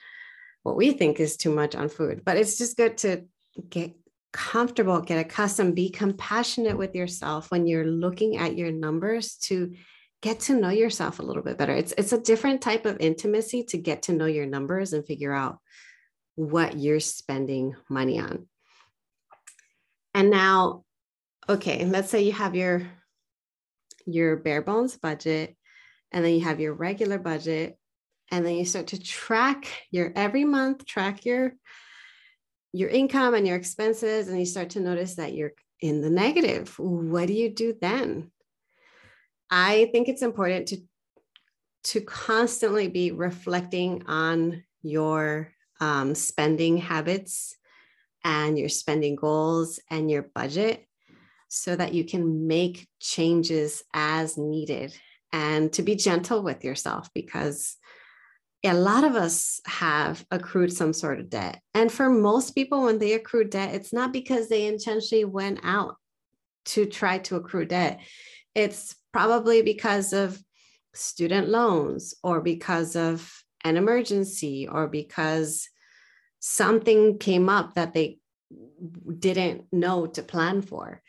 what 0.65 0.77
we 0.77 0.93
think 0.93 1.21
is 1.21 1.37
too 1.37 1.55
much 1.55 1.77
on 1.77 1.89
food. 1.89 2.23
But 2.25 2.39
it's 2.39 2.59
just 2.59 2.77
good 2.77 2.99
to 2.99 3.27
get 3.69 3.95
comfortable, 4.33 5.01
get 5.03 5.19
accustomed, 5.19 5.77
be 5.77 5.91
compassionate 5.91 6.79
with 6.79 6.95
yourself 6.95 7.51
when 7.51 7.67
you're 7.67 7.87
looking 7.87 8.39
at 8.39 8.57
your 8.57 8.73
numbers 8.73 9.37
to 9.37 9.75
get 10.23 10.41
to 10.41 10.55
know 10.55 10.71
yourself 10.71 11.19
a 11.19 11.23
little 11.23 11.43
bit 11.43 11.59
better. 11.59 11.75
It's 11.75 11.93
it's 11.99 12.13
a 12.13 12.21
different 12.21 12.63
type 12.63 12.87
of 12.87 12.97
intimacy 13.01 13.65
to 13.65 13.77
get 13.77 14.03
to 14.05 14.13
know 14.13 14.27
your 14.27 14.47
numbers 14.47 14.95
and 14.95 15.07
figure 15.07 15.33
out 15.33 15.59
what 16.37 16.79
you're 16.79 17.01
spending 17.01 17.77
money 17.91 18.19
on. 18.19 18.47
And 20.15 20.31
now, 20.31 20.85
okay, 21.49 21.85
let's 21.85 22.11
say 22.11 22.23
you 22.23 22.33
have 22.33 22.55
your 22.55 22.87
your 24.07 24.37
bare 24.37 24.63
bones 24.63 24.97
budget 24.97 25.57
and 26.13 26.25
then 26.25 26.35
you 26.35 26.41
have 26.43 26.61
your 26.61 26.75
regular 26.75 27.19
budget 27.19 27.79
and 28.31 28.45
then 28.47 28.55
you 28.55 28.65
start 28.65 28.89
to 28.89 29.01
track 29.01 29.67
your 29.91 30.13
every 30.15 30.45
month 30.45 30.85
track 30.87 31.25
your 31.25 31.55
your 32.73 32.89
income 32.89 33.35
and 33.35 33.47
your 33.47 33.57
expenses 33.57 34.29
and 34.29 34.39
you 34.39 34.47
start 34.47 34.71
to 34.71 34.81
notice 34.81 35.17
that 35.17 35.35
you're 35.35 35.53
in 35.81 36.01
the 36.01 36.11
negative. 36.11 36.79
What 36.79 37.27
do 37.27 37.35
you 37.35 37.51
do 37.51 37.75
then? 37.79 38.31
I 39.51 39.91
think 39.93 40.09
it's 40.09 40.23
important 40.23 40.69
to 40.69 40.79
to 41.85 42.01
constantly 42.01 42.87
be 42.87 43.11
reflecting 43.11 44.05
on 44.07 44.63
your 44.83 45.51
um, 45.81 46.15
spending 46.15 46.77
habits 46.77 47.57
and 48.23 48.57
your 48.57 48.69
spending 48.69 49.17
goals 49.17 49.81
and 49.91 50.09
your 50.09 50.31
budget 50.33 50.87
so 51.55 51.77
that 51.77 51.93
you 51.93 52.03
can 52.03 52.47
make 52.47 52.89
changes 52.99 53.83
as 53.93 54.39
needed 54.39 54.99
and 55.35 55.71
to 55.71 55.83
be 55.83 55.95
gentle 55.95 56.43
with 56.43 56.65
yourself 56.65 57.11
because 57.15 57.77
a 58.65 58.73
lot 58.73 59.05
of 59.05 59.17
us 59.17 59.61
have 59.67 60.25
accrued 60.31 60.73
some 60.73 60.95
sort 60.95 61.21
of 61.21 61.29
debt. 61.29 61.61
And 61.75 61.93
for 61.93 62.09
most 62.09 62.55
people, 62.55 62.85
when 62.85 62.99
they 62.99 63.13
accrue 63.13 63.45
debt, 63.45 63.75
it's 63.75 63.93
not 63.93 64.15
because 64.15 64.49
they 64.49 64.65
intentionally 64.65 65.27
went 65.27 65.61
out 65.63 65.97
to 66.67 66.87
try 66.87 67.19
to 67.19 67.37
accrue 67.37 67.67
debt. 67.67 68.01
It's 68.55 68.97
probably 69.13 69.61
because 69.61 70.15
of 70.15 70.43
student 70.95 71.51
loans 71.51 72.15
or 72.23 72.41
because 72.41 72.97
of 72.97 73.31
an 73.63 73.77
emergency 73.77 74.67
or 74.67 74.89
because 74.89 75.69
something 76.41 77.19
came 77.19 77.51
up 77.51 77.75
that 77.75 77.93
they 77.93 78.21
didn't 79.19 79.67
know 79.71 80.07
to 80.07 80.23
plan 80.23 80.63
for. 80.63 81.03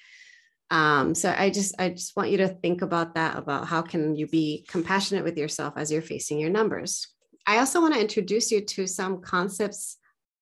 Um, 0.73 1.13
so 1.13 1.31
I 1.37 1.51
just 1.51 1.75
I 1.79 1.89
just 1.89 2.15
want 2.17 2.31
you 2.31 2.37
to 2.37 2.47
think 2.47 2.81
about 2.81 3.13
that 3.13 3.37
about 3.37 3.67
how 3.67 3.83
can 3.83 4.15
you 4.15 4.25
be 4.25 4.65
compassionate 4.67 5.23
with 5.23 5.37
yourself 5.37 5.75
as 5.77 5.91
you're 5.91 6.01
facing 6.01 6.39
your 6.39 6.49
numbers. 6.49 7.07
I 7.45 7.59
also 7.59 7.79
want 7.79 7.93
to 7.93 8.01
introduce 8.01 8.51
you 8.51 8.61
to 8.61 8.87
some 8.87 9.21
concepts 9.21 9.97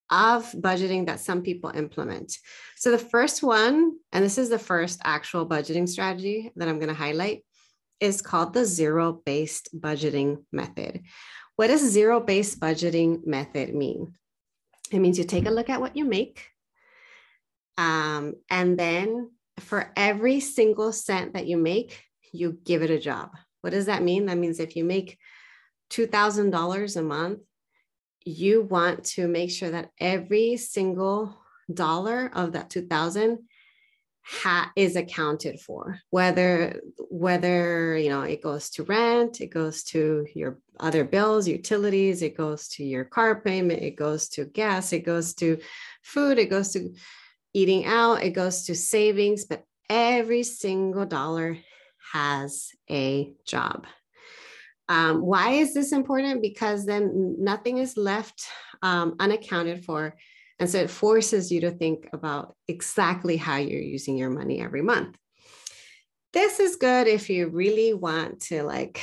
of 0.09 0.49
budgeting 0.53 1.07
that 1.07 1.19
some 1.19 1.41
people 1.41 1.71
implement. 1.71 2.37
So 2.77 2.91
the 2.91 2.97
first 2.97 3.43
one, 3.43 3.97
and 4.13 4.23
this 4.23 4.37
is 4.37 4.47
the 4.47 4.65
first 4.71 5.01
actual 5.03 5.45
budgeting 5.45 5.89
strategy 5.89 6.49
that 6.55 6.69
I'm 6.69 6.79
going 6.79 6.95
to 6.95 7.03
highlight, 7.05 7.43
is 7.99 8.21
called 8.21 8.53
the 8.53 8.63
zero-based 8.63 9.81
budgeting 9.81 10.43
method. 10.53 11.01
What 11.57 11.67
does 11.67 11.81
zero-based 11.81 12.57
budgeting 12.57 13.27
method 13.27 13.75
mean? 13.75 14.13
It 14.91 14.99
means 14.99 15.17
you 15.17 15.25
take 15.25 15.45
a 15.45 15.51
look 15.51 15.69
at 15.69 15.81
what 15.81 15.97
you 15.97 16.05
make, 16.05 16.47
um, 17.77 18.35
and 18.49 18.79
then 18.79 19.31
for 19.59 19.91
every 19.95 20.39
single 20.39 20.91
cent 20.91 21.33
that 21.33 21.47
you 21.47 21.57
make, 21.57 22.03
you 22.31 22.57
give 22.63 22.81
it 22.81 22.89
a 22.89 22.99
job. 22.99 23.31
What 23.61 23.71
does 23.71 23.85
that 23.85 24.03
mean? 24.03 24.25
That 24.25 24.37
means 24.37 24.59
if 24.59 24.75
you 24.75 24.83
make 24.83 25.17
$2,000 25.91 26.97
a 26.97 27.01
month, 27.01 27.39
you 28.23 28.61
want 28.61 29.03
to 29.03 29.27
make 29.27 29.51
sure 29.51 29.71
that 29.71 29.89
every 29.99 30.57
single 30.57 31.37
dollar 31.71 32.31
of 32.33 32.53
that 32.53 32.69
2000 32.69 33.39
ha- 34.23 34.71
is 34.75 34.95
accounted 34.95 35.59
for 35.59 35.99
whether 36.09 36.79
whether 37.09 37.97
you 37.97 38.09
know 38.09 38.21
it 38.21 38.41
goes 38.41 38.69
to 38.69 38.83
rent 38.83 39.41
it 39.41 39.47
goes 39.47 39.83
to 39.83 40.25
your 40.35 40.59
other 40.79 41.03
bills 41.03 41.47
utilities 41.47 42.21
it 42.21 42.37
goes 42.37 42.67
to 42.67 42.83
your 42.83 43.05
car 43.05 43.41
payment 43.41 43.81
it 43.81 43.95
goes 43.95 44.29
to 44.29 44.45
gas 44.45 44.93
it 44.93 45.05
goes 45.05 45.33
to 45.33 45.57
food 46.03 46.37
it 46.37 46.49
goes 46.49 46.71
to 46.71 46.93
eating 47.53 47.85
out 47.85 48.23
it 48.23 48.31
goes 48.31 48.65
to 48.65 48.75
savings 48.75 49.45
but 49.45 49.63
every 49.89 50.43
single 50.43 51.05
dollar 51.05 51.57
has 52.13 52.69
a 52.89 53.33
job 53.45 53.85
um, 54.91 55.21
why 55.21 55.51
is 55.51 55.73
this 55.73 55.93
important? 55.93 56.41
Because 56.41 56.85
then 56.85 57.37
nothing 57.39 57.77
is 57.77 57.95
left 57.95 58.45
um, 58.81 59.15
unaccounted 59.21 59.85
for. 59.85 60.17
And 60.59 60.69
so 60.69 60.79
it 60.79 60.89
forces 60.89 61.49
you 61.49 61.61
to 61.61 61.71
think 61.71 62.09
about 62.11 62.57
exactly 62.67 63.37
how 63.37 63.55
you're 63.55 63.81
using 63.81 64.17
your 64.17 64.29
money 64.29 64.59
every 64.59 64.81
month. 64.81 65.17
This 66.33 66.59
is 66.59 66.75
good 66.75 67.07
if 67.07 67.29
you 67.29 67.47
really 67.47 67.93
want 67.93 68.41
to 68.47 68.63
like 68.63 69.01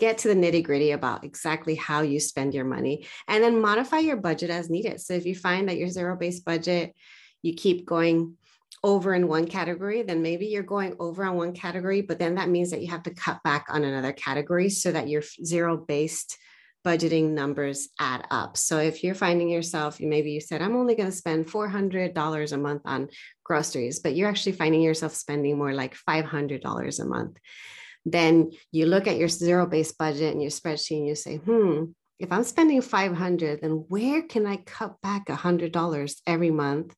get 0.00 0.18
to 0.18 0.28
the 0.28 0.34
nitty 0.34 0.64
gritty 0.64 0.90
about 0.90 1.22
exactly 1.22 1.76
how 1.76 2.00
you 2.00 2.18
spend 2.18 2.52
your 2.52 2.64
money 2.64 3.06
and 3.28 3.42
then 3.42 3.60
modify 3.60 3.98
your 3.98 4.16
budget 4.16 4.50
as 4.50 4.68
needed. 4.68 5.00
So 5.00 5.14
if 5.14 5.24
you 5.24 5.36
find 5.36 5.68
that 5.68 5.78
your 5.78 5.88
zero 5.88 6.16
based 6.16 6.44
budget, 6.44 6.96
you 7.42 7.54
keep 7.54 7.86
going 7.86 8.36
over 8.84 9.14
in 9.14 9.26
one 9.26 9.46
category, 9.46 10.02
then 10.02 10.22
maybe 10.22 10.46
you're 10.46 10.62
going 10.62 10.94
over 11.00 11.24
on 11.24 11.36
one 11.36 11.52
category, 11.52 12.00
but 12.00 12.18
then 12.18 12.36
that 12.36 12.48
means 12.48 12.70
that 12.70 12.80
you 12.80 12.88
have 12.88 13.02
to 13.02 13.14
cut 13.14 13.42
back 13.42 13.66
on 13.68 13.84
another 13.84 14.12
category 14.12 14.68
so 14.68 14.92
that 14.92 15.08
your 15.08 15.22
zero 15.44 15.76
based 15.76 16.38
budgeting 16.86 17.30
numbers 17.30 17.88
add 17.98 18.24
up. 18.30 18.56
So 18.56 18.78
if 18.78 19.02
you're 19.02 19.14
finding 19.14 19.48
yourself, 19.48 20.00
maybe 20.00 20.30
you 20.30 20.40
said, 20.40 20.62
I'm 20.62 20.76
only 20.76 20.94
going 20.94 21.10
to 21.10 21.16
spend 21.16 21.46
$400 21.46 22.52
a 22.52 22.56
month 22.56 22.82
on 22.84 23.08
groceries, 23.44 23.98
but 23.98 24.14
you're 24.14 24.28
actually 24.28 24.52
finding 24.52 24.80
yourself 24.80 25.14
spending 25.14 25.58
more 25.58 25.74
like 25.74 25.96
$500 26.08 27.00
a 27.00 27.04
month. 27.04 27.38
Then 28.04 28.52
you 28.70 28.86
look 28.86 29.06
at 29.06 29.18
your 29.18 29.28
zero 29.28 29.66
based 29.66 29.98
budget 29.98 30.32
and 30.32 30.40
your 30.40 30.52
spreadsheet 30.52 30.98
and 30.98 31.08
you 31.08 31.14
say, 31.14 31.36
hmm, 31.36 31.84
if 32.18 32.32
I'm 32.32 32.44
spending 32.44 32.80
500, 32.80 33.60
then 33.60 33.84
where 33.88 34.22
can 34.22 34.46
I 34.46 34.56
cut 34.56 35.00
back 35.02 35.26
$100 35.26 36.16
every 36.26 36.50
month 36.50 36.94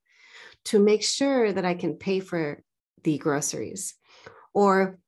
to 0.66 0.78
make 0.78 1.02
sure 1.02 1.52
that 1.52 1.64
I 1.64 1.74
can 1.74 1.94
pay 1.94 2.20
for 2.20 2.62
the 3.04 3.18
groceries? 3.18 3.94
Or 4.54 4.98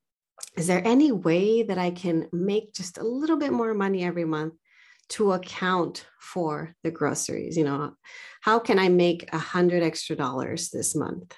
is 0.57 0.67
there 0.67 0.83
any 0.85 1.13
way 1.13 1.63
that 1.63 1.79
I 1.79 1.91
can 1.91 2.29
make 2.33 2.75
just 2.75 2.99
a 2.99 3.05
little 3.05 3.37
bit 3.37 3.53
more 3.53 3.75
money 3.75 4.05
every 4.05 4.25
month 4.25 4.55
to 5.11 5.33
account 5.33 6.07
for 6.21 6.75
the 6.83 6.91
groceries? 6.91 7.57
You 7.57 7.65
know, 7.65 7.95
how 8.41 8.59
can 8.59 8.79
I 8.79 8.89
make 8.89 9.33
a 9.33 9.39
hundred 9.39 9.83
extra 9.83 10.17
dollars 10.17 10.71
this 10.71 10.95
month? 10.95 11.35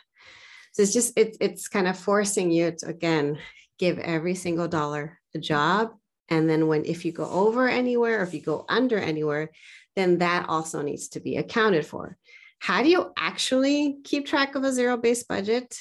So 0.72 0.82
it's 0.82 0.92
just 0.92 1.12
it's 1.16 1.38
it's 1.40 1.68
kind 1.68 1.86
of 1.86 1.96
forcing 1.96 2.50
you 2.50 2.72
to 2.78 2.86
again 2.88 3.38
give 3.78 3.98
every 3.98 4.34
single 4.34 4.68
dollar 4.68 5.20
a 5.34 5.38
job. 5.38 5.92
And 6.28 6.48
then 6.48 6.66
when 6.66 6.84
if 6.84 7.04
you 7.04 7.12
go 7.12 7.28
over 7.28 7.68
anywhere 7.68 8.20
or 8.20 8.22
if 8.22 8.34
you 8.34 8.40
go 8.40 8.64
under 8.68 8.98
anywhere, 8.98 9.50
then 9.94 10.18
that 10.18 10.48
also 10.48 10.82
needs 10.82 11.08
to 11.08 11.20
be 11.20 11.36
accounted 11.36 11.86
for. 11.86 12.16
How 12.58 12.82
do 12.82 12.88
you 12.88 13.12
actually 13.16 13.98
keep 14.04 14.26
track 14.26 14.54
of 14.54 14.64
a 14.64 14.72
zero 14.72 14.96
based 14.96 15.28
budget? 15.28 15.76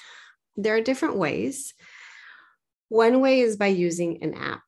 There 0.56 0.76
are 0.76 0.82
different 0.82 1.18
ways. 1.18 1.74
One 2.90 3.22
way 3.22 3.40
is 3.40 3.58
by 3.58 3.68
using 3.68 4.22
an 4.22 4.34
app. 4.36 4.62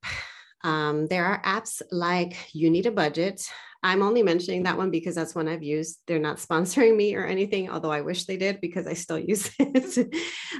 Um, 0.64 1.06
there 1.06 1.24
are 1.24 1.42
apps 1.42 1.80
like 1.92 2.36
You 2.52 2.70
Need 2.70 2.86
a 2.86 2.90
Budget. 2.90 3.40
I'm 3.82 4.02
only 4.02 4.24
mentioning 4.24 4.64
that 4.64 4.76
one 4.76 4.90
because 4.90 5.14
that's 5.14 5.34
one 5.34 5.46
I've 5.46 5.62
used. 5.62 6.00
They're 6.06 6.18
not 6.18 6.36
sponsoring 6.48 6.96
me 6.96 7.14
or 7.14 7.24
anything, 7.24 7.70
although 7.70 7.92
I 7.92 8.00
wish 8.00 8.24
they 8.24 8.36
did 8.36 8.60
because 8.60 8.86
I 8.86 8.94
still 8.94 9.18
use 9.18 9.50
it. 9.60 10.16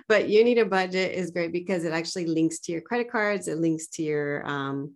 but 0.08 0.28
You 0.28 0.44
Need 0.44 0.58
a 0.58 0.64
Budget 0.64 1.12
is 1.12 1.32
great 1.32 1.52
because 1.52 1.84
it 1.84 1.92
actually 1.92 2.26
links 2.26 2.60
to 2.60 2.72
your 2.72 2.82
credit 2.82 3.10
cards, 3.10 3.48
it 3.48 3.58
links 3.58 3.88
to 3.94 4.02
your 4.02 4.46
um, 4.46 4.94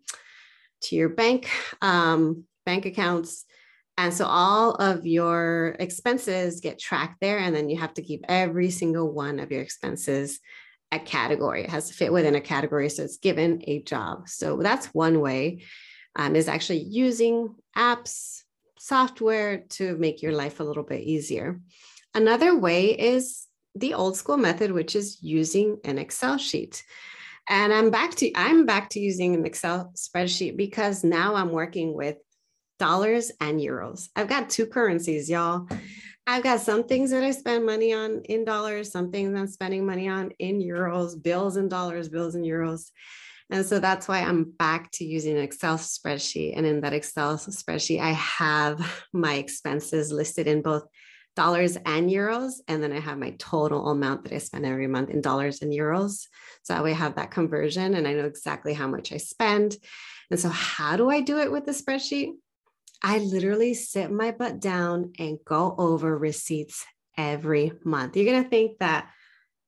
to 0.83 0.97
your 0.97 1.09
bank 1.09 1.51
um, 1.83 2.45
bank 2.65 2.87
accounts 2.87 3.45
and 4.05 4.15
so 4.15 4.25
all 4.25 4.75
of 4.77 5.07
your 5.07 5.77
expenses 5.79 6.61
get 6.61 6.79
tracked 6.79 7.21
there, 7.21 7.39
and 7.39 7.55
then 7.55 7.69
you 7.69 7.79
have 7.79 7.95
to 7.95 8.03
keep 8.03 8.25
every 8.29 8.71
single 8.71 9.13
one 9.13 9.39
of 9.39 9.53
your 9.53 9.61
expenses 9.61 10.41
a 10.93 10.99
category. 10.99 11.65
It 11.65 11.71
has 11.71 11.89
to 11.89 11.95
fit 11.95 12.13
within 12.13 12.35
a 12.35 12.41
category. 12.41 12.89
So 12.89 13.05
it's 13.05 13.19
given 13.19 13.63
a 13.67 13.83
job. 13.83 14.29
So 14.29 14.57
that's 14.57 14.87
one 14.87 15.21
way 15.21 15.63
um, 16.17 16.35
is 16.35 16.49
actually 16.49 16.83
using 16.83 17.55
apps, 17.77 18.43
software 18.79 19.65
to 19.71 19.97
make 19.99 20.23
your 20.23 20.33
life 20.33 20.61
a 20.61 20.65
little 20.65 20.83
bit 20.83 21.03
easier. 21.03 21.61
Another 22.15 22.59
way 22.59 22.87
is 22.87 23.47
the 23.75 23.95
old 23.95 24.17
school 24.17 24.37
method, 24.37 24.73
which 24.73 24.97
is 24.97 25.23
using 25.23 25.79
an 25.85 25.99
Excel 25.99 26.39
sheet. 26.39 26.83
And 27.49 27.73
I'm 27.73 27.91
back 27.91 28.15
to 28.17 28.33
I'm 28.35 28.67
back 28.67 28.91
to 28.91 29.01
using 29.01 29.35
an 29.35 29.45
Excel 29.45 29.93
spreadsheet 29.95 30.57
because 30.57 31.05
now 31.05 31.35
I'm 31.35 31.51
working 31.51 31.95
with 31.95 32.17
dollars 32.81 33.31
and 33.41 33.61
euros. 33.61 34.09
I've 34.17 34.29
got 34.29 34.51
two 34.51 34.67
currencies, 34.67 35.29
y'all. 35.29 35.69
I've 36.27 36.43
got 36.43 36.61
some 36.61 36.85
things 36.85 37.11
that 37.11 37.23
I 37.23 37.31
spend 37.31 37.67
money 37.67 37.93
on 37.93 38.23
in 38.25 38.45
dollars, 38.45 38.91
some 38.91 39.13
things 39.13 39.39
I'm 39.39 39.47
spending 39.47 39.85
money 39.85 40.09
on 40.09 40.31
in 40.39 40.61
euros, 40.61 41.23
bills 41.23 41.57
in 41.57 41.69
dollars, 41.69 42.09
bills 42.09 42.35
in 42.35 42.43
euros. 42.43 42.91
And 43.51 43.67
so 43.67 43.81
that's 43.81 44.09
why 44.09 44.21
I'm 44.21 44.45
back 44.45 44.91
to 44.93 45.05
using 45.05 45.37
an 45.37 45.43
Excel 45.43 45.77
spreadsheet. 45.77 46.55
And 46.57 46.65
in 46.65 46.81
that 46.81 46.95
Excel 46.95 47.37
spreadsheet, 47.37 48.01
I 48.01 48.13
have 48.13 48.81
my 49.13 49.35
expenses 49.35 50.11
listed 50.11 50.47
in 50.47 50.63
both 50.63 50.85
dollars 51.37 51.77
and 51.85 52.09
euros. 52.09 52.55
And 52.67 52.83
then 52.83 52.93
I 52.93 53.01
have 53.01 53.19
my 53.19 53.35
total 53.39 53.89
amount 53.89 54.25
that 54.25 54.33
I 54.33 54.39
spend 54.39 54.65
every 54.65 54.87
month 54.87 55.11
in 55.11 55.21
dollars 55.21 55.63
and 55.63 55.73
euros. 55.73 56.27
So 56.63 56.75
that 56.75 56.85
way 56.85 56.93
I 56.93 56.95
have 56.95 57.17
that 57.17 57.31
conversion 57.31 57.95
and 57.95 58.07
I 58.07 58.15
know 58.15 58.27
exactly 58.27 58.73
how 58.73 58.87
much 58.87 59.13
I 59.13 59.19
spend. 59.19 59.77
And 60.31 60.39
so, 60.39 60.49
how 60.49 60.97
do 60.97 61.11
I 61.11 61.21
do 61.21 61.39
it 61.39 61.51
with 61.51 61.67
the 61.67 61.73
spreadsheet? 61.73 62.35
I 63.03 63.19
literally 63.19 63.75
sit 63.75 64.11
my 64.11 64.31
butt 64.31 64.61
down 64.61 65.13
and 65.19 65.39
go 65.45 65.75
over 65.79 66.17
receipts 66.17 66.85
every 67.17 67.73
month. 67.85 68.17
You're 68.17 68.31
going 68.31 68.43
to 68.43 68.51
think 68.51 68.79
that 68.79 69.11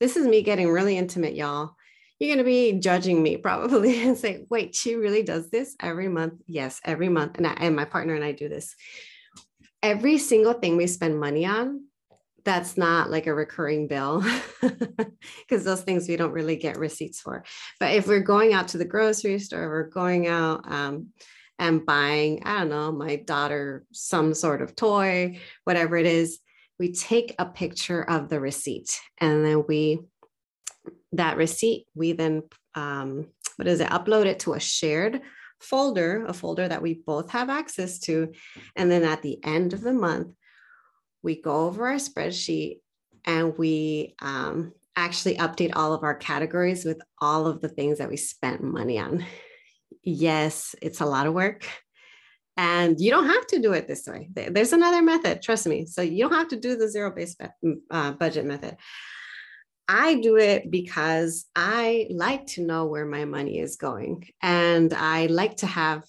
this 0.01 0.17
is 0.17 0.27
me 0.27 0.43
getting 0.43 0.71
really 0.71 0.97
intimate, 0.99 1.35
y'all. 1.35 1.77
You're 2.19 2.29
going 2.29 2.39
to 2.39 2.45
be 2.45 2.79
judging 2.79 3.23
me 3.23 3.37
probably 3.39 4.03
and 4.03 4.17
say, 4.19 4.45
wait, 4.51 4.75
she 4.75 4.95
really 4.95 5.23
does 5.23 5.51
this 5.51 5.75
every 5.81 6.09
month? 6.09 6.35
Yes, 6.47 6.81
every 6.85 7.09
month. 7.09 7.39
And, 7.39 7.47
I, 7.47 7.53
and 7.53 7.77
my 7.77 7.85
partner 7.85 8.15
and 8.15 8.25
I 8.25 8.33
do 8.33 8.49
this. 8.49 8.75
Every 9.83 10.19
single 10.19 10.53
thing 10.53 10.77
we 10.77 10.87
spend 10.87 11.19
money 11.19 11.45
on, 11.45 11.87
that's 12.45 12.77
not 12.77 13.11
like 13.11 13.27
a 13.27 13.35
recurring 13.35 13.87
bill 13.87 14.25
because 14.61 15.65
those 15.65 15.83
things 15.83 16.09
we 16.09 16.17
don't 16.17 16.33
really 16.33 16.57
get 16.57 16.77
receipts 16.77 17.21
for. 17.21 17.45
But 17.79 17.95
if 17.95 18.07
we're 18.07 18.21
going 18.21 18.53
out 18.53 18.69
to 18.69 18.79
the 18.79 18.85
grocery 18.85 19.39
store, 19.39 19.69
we're 19.69 19.89
going 19.89 20.27
out, 20.27 20.71
um, 20.71 21.09
and 21.63 21.87
buying, 21.87 22.43
I 22.45 22.59
don't 22.59 22.71
know, 22.71 22.91
my 22.91 23.17
daughter 23.17 23.85
some 23.93 24.35
sort 24.35 24.63
of 24.63 24.75
toy, 24.75 25.39
whatever 25.63 25.97
it 25.97 26.07
is, 26.07 26.41
we 26.81 26.93
take 26.93 27.37
a 27.39 27.47
picture 27.47 28.03
of 28.03 28.29
the 28.29 28.41
receipt. 28.41 28.99
And 29.19 29.45
then 29.45 29.65
we, 29.69 30.01
that 31.13 31.37
receipt, 31.37 31.87
we 31.95 32.15
then, 32.15 32.43
um, 32.75 33.29
what 33.57 33.69
is 33.69 33.79
it, 33.79 33.89
upload 33.91 34.27
it 34.27 34.41
to 34.41 34.55
a 34.55 34.61
shared 34.61 35.21
folder, 35.61 36.25
a 36.27 36.33
folder 36.33 36.67
that 36.67 36.83
we 36.83 36.95
both 36.95 37.31
have 37.31 37.49
access 37.49 38.01
to. 38.01 38.33
And 38.75 38.91
then 38.91 39.05
at 39.05 39.23
the 39.23 39.39
end 39.45 39.73
of 39.73 39.83
the 39.83 39.93
month, 39.93 40.35
we 41.23 41.41
go 41.41 41.69
over 41.69 41.87
our 41.87 41.95
spreadsheet 41.95 42.81
and 43.25 43.57
we 43.57 44.17
um, 44.21 44.73
actually 44.97 45.37
update 45.37 45.77
all 45.77 45.93
of 45.93 46.03
our 46.03 46.17
categories 46.17 46.85
with 46.85 47.01
all 47.21 47.47
of 47.47 47.61
the 47.61 47.69
things 47.69 47.99
that 47.99 48.11
we 48.11 48.17
spent 48.17 48.65
money 48.65 48.99
on 48.99 49.25
yes, 50.03 50.75
it's 50.83 51.01
a 51.01 51.07
lot 51.07 51.27
of 51.27 51.35
work. 51.35 51.67
And 52.57 53.01
you 53.01 53.11
don't 53.11 53.29
have 53.29 53.47
to 53.49 53.61
do 53.61 53.73
it 53.73 53.89
this 53.89 54.07
way. 54.07 54.29
There's 54.35 54.75
another 54.75 55.01
method, 55.01 55.41
trust 55.43 55.67
me. 55.67 55.87
So 55.87 56.03
you 56.03 56.29
don't 56.29 56.39
have 56.39 56.49
to 56.49 56.61
do 56.61 56.77
the 56.77 56.89
zero 56.89 57.11
based 57.11 57.41
uh, 57.91 58.13
budget 58.13 58.45
method. 58.45 58.77
I 59.89 60.15
do 60.21 60.37
it 60.37 60.71
because 60.71 61.47
I 61.57 62.07
like 62.11 62.47
to 62.49 62.63
know 62.63 62.87
where 62.87 63.05
my 63.05 63.25
money 63.25 63.59
is 63.59 63.77
going 63.77 64.29
and 64.41 64.93
I 64.95 65.27
like 65.27 65.57
to 65.59 65.67
have 65.67 66.05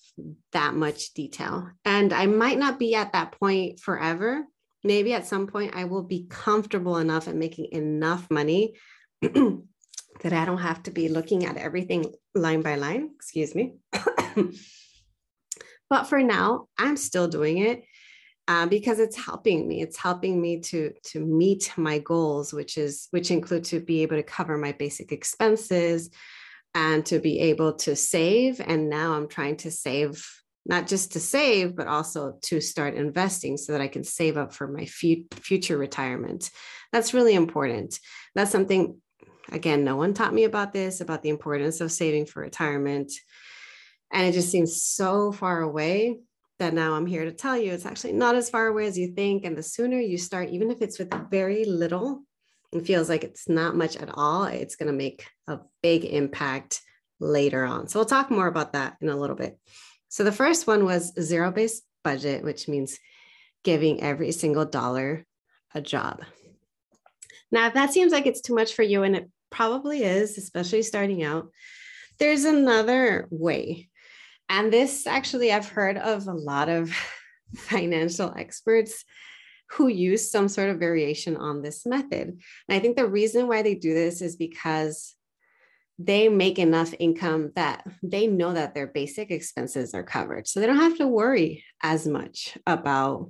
that 0.52 0.74
much 0.74 1.14
detail. 1.14 1.70
And 1.84 2.14
I 2.14 2.28
might 2.28 2.60
not 2.60 2.78
be 2.78 2.96
at 2.96 3.14
that 3.14 3.34
point 3.34 3.80
forever. 3.80 4.46
Maybe 4.84 5.14
at 5.14 5.28
some 5.28 5.48
point 5.48 5.76
I 5.76 5.86
will 5.86 6.04
be 6.04 6.28
comfortable 6.30 6.98
enough 6.98 7.28
at 7.28 7.36
making 7.36 7.70
enough 7.72 8.30
money 8.30 8.76
that 10.22 10.34
I 10.34 10.46
don't 10.46 10.60
have 10.60 10.84
to 10.84 10.92
be 10.92 11.10
looking 11.10 11.46
at 11.46 11.58
everything 11.58 12.14
line 12.36 12.62
by 12.62 12.76
line, 12.76 13.12
excuse 13.16 13.56
me. 13.56 13.76
but 15.90 16.04
for 16.06 16.22
now, 16.22 16.68
I'm 16.78 16.98
still 16.98 17.28
doing 17.28 17.60
it 17.60 17.84
uh, 18.48 18.66
because 18.66 19.00
it's 19.00 19.18
helping 19.18 19.68
me. 19.68 19.82
It's 19.82 19.98
helping 19.98 20.42
me 20.42 20.60
to 20.62 20.94
to 21.12 21.20
meet 21.20 21.72
my 21.78 22.00
goals, 22.00 22.54
which 22.54 22.78
is 22.78 23.08
which 23.12 23.32
include 23.32 23.66
to 23.66 23.80
be 23.80 24.02
able 24.02 24.18
to 24.18 24.24
cover 24.24 24.58
my 24.58 24.74
basic 24.74 25.12
expenses 25.12 26.10
and 26.76 27.06
to 27.06 27.20
be 27.20 27.40
able 27.40 27.74
to 27.74 27.96
save. 27.96 28.60
And 28.60 28.90
now 28.90 29.14
I'm 29.14 29.28
trying 29.28 29.58
to 29.58 29.72
save 29.72 30.26
not 30.66 30.88
just 30.88 31.12
to 31.14 31.20
save, 31.20 31.76
but 31.76 31.88
also 31.88 32.38
to 32.42 32.62
start 32.62 32.96
investing 32.96 33.58
so 33.58 33.74
that 33.74 33.82
I 33.82 33.90
can 33.90 34.04
save 34.04 34.38
up 34.38 34.54
for 34.54 34.68
my 34.68 34.86
future 34.86 35.78
retirement. 35.78 36.50
That's 36.94 37.14
really 37.14 37.36
important. 37.36 38.00
That's 38.34 38.52
something 38.52 39.02
Again, 39.52 39.84
no 39.84 39.96
one 39.96 40.14
taught 40.14 40.34
me 40.34 40.46
about 40.46 40.74
this, 40.74 41.02
about 41.02 41.22
the 41.22 41.30
importance 41.30 41.82
of 41.82 41.92
saving 41.92 42.26
for 42.26 42.42
retirement. 42.42 43.12
And 44.12 44.28
it 44.28 44.34
just 44.34 44.50
seems 44.50 44.82
so 44.82 45.32
far 45.32 45.62
away 45.62 46.20
that 46.60 46.74
now 46.74 46.94
I'm 46.94 47.06
here 47.06 47.26
to 47.26 47.32
tell 47.32 47.58
you 47.58 47.72
it's 47.72 47.86
actually 47.86 48.14
not 48.14 48.36
as 48.36 48.50
far 48.50 48.68
away 48.68 48.88
as 48.88 48.98
you 48.98 49.14
think. 49.14 49.44
And 49.44 49.58
the 49.58 49.64
sooner 49.64 50.00
you 50.00 50.18
start, 50.18 50.50
even 50.50 50.72
if 50.72 50.82
it's 50.82 51.00
with 51.00 51.14
very 51.30 51.66
little, 51.66 52.24
it 52.72 52.86
feels 52.86 53.10
like 53.10 53.24
it's 53.24 53.50
not 53.50 53.76
much 53.76 53.98
at 53.98 54.10
all, 54.14 54.46
it's 54.46 54.76
going 54.76 54.88
to 54.88 54.98
make 54.98 55.26
a 55.48 55.60
big 55.82 56.06
impact 56.06 56.82
later 57.20 57.64
on. 57.66 57.88
So 57.88 58.00
we'll 58.00 58.06
talk 58.06 58.32
more 58.32 58.48
about 58.48 58.74
that 58.74 58.98
in 59.02 59.10
a 59.10 59.16
little 59.16 59.36
bit. 59.36 59.60
So 60.10 60.24
the 60.24 60.32
first 60.32 60.68
one 60.68 60.86
was 60.86 61.14
zero 61.20 61.52
based 61.52 61.84
budget, 62.04 62.44
which 62.44 62.68
means 62.68 63.00
giving 63.64 64.02
every 64.02 64.32
single 64.32 64.66
dollar 64.66 65.26
a 65.74 65.82
job. 65.82 66.22
Now, 67.54 67.68
if 67.68 67.76
that 67.76 67.94
seems 67.94 68.12
like 68.12 68.26
it's 68.26 68.42
too 68.42 68.56
much 68.56 68.74
for 68.74 68.82
you, 68.82 69.04
and 69.04 69.16
it 69.16 69.30
probably 69.52 70.04
is, 70.04 70.40
especially 70.40 70.82
starting 70.82 71.24
out, 71.24 71.50
there's 72.18 72.46
another 72.46 73.28
way. 73.30 73.90
And 74.50 74.74
this 74.74 75.06
actually, 75.06 75.52
I've 75.52 75.70
heard 75.70 75.98
of 75.98 76.28
a 76.28 76.34
lot 76.34 76.68
of 76.68 76.92
financial 77.56 78.34
experts 78.36 79.06
who 79.70 79.88
use 79.88 80.32
some 80.32 80.50
sort 80.50 80.70
of 80.70 80.80
variation 80.80 81.38
on 81.38 81.62
this 81.62 81.86
method. 81.86 82.28
And 82.68 82.76
I 82.76 82.80
think 82.80 82.98
the 82.98 83.08
reason 83.08 83.48
why 83.48 83.62
they 83.62 83.76
do 83.76 83.94
this 83.94 84.22
is 84.22 84.36
because 84.36 85.16
they 86.00 86.30
make 86.30 86.58
enough 86.58 86.92
income 86.98 87.52
that 87.56 87.86
they 88.02 88.26
know 88.26 88.54
that 88.54 88.74
their 88.74 88.88
basic 88.88 89.30
expenses 89.30 89.94
are 89.94 90.04
covered. 90.04 90.48
So 90.48 90.60
they 90.60 90.66
don't 90.66 90.78
have 90.78 90.98
to 90.98 91.08
worry 91.08 91.64
as 91.84 92.08
much 92.08 92.58
about, 92.66 93.30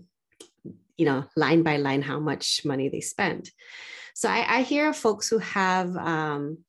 you 0.97 1.05
know, 1.05 1.25
line 1.35 1.63
by 1.63 1.77
line 1.77 2.01
how 2.01 2.19
much 2.19 2.61
money 2.65 2.89
they 2.89 3.01
spend. 3.01 3.49
So 4.15 4.29
I, 4.29 4.57
I 4.57 4.61
hear 4.61 4.93
folks 4.93 5.27
who 5.27 5.39
have 5.39 5.95
um, 5.97 6.59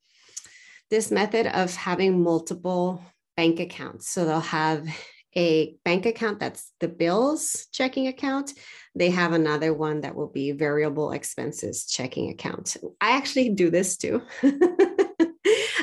this 0.89 1.11
method 1.11 1.47
of 1.47 1.75
having 1.75 2.23
multiple 2.23 3.03
bank 3.37 3.59
accounts. 3.59 4.09
So 4.09 4.25
they'll 4.25 4.39
have 4.39 4.87
a 5.35 5.75
bank 5.83 6.05
account 6.05 6.39
that's 6.39 6.71
the 6.79 6.87
bills 6.87 7.67
checking 7.71 8.07
account. 8.07 8.53
They 8.95 9.09
have 9.09 9.33
another 9.33 9.73
one 9.73 10.01
that 10.01 10.15
will 10.15 10.29
be 10.29 10.53
variable 10.53 11.11
expenses 11.11 11.85
checking 11.85 12.29
account. 12.29 12.77
I 13.01 13.11
actually 13.11 13.49
do 13.49 13.69
this 13.69 13.97
too. 13.97 14.21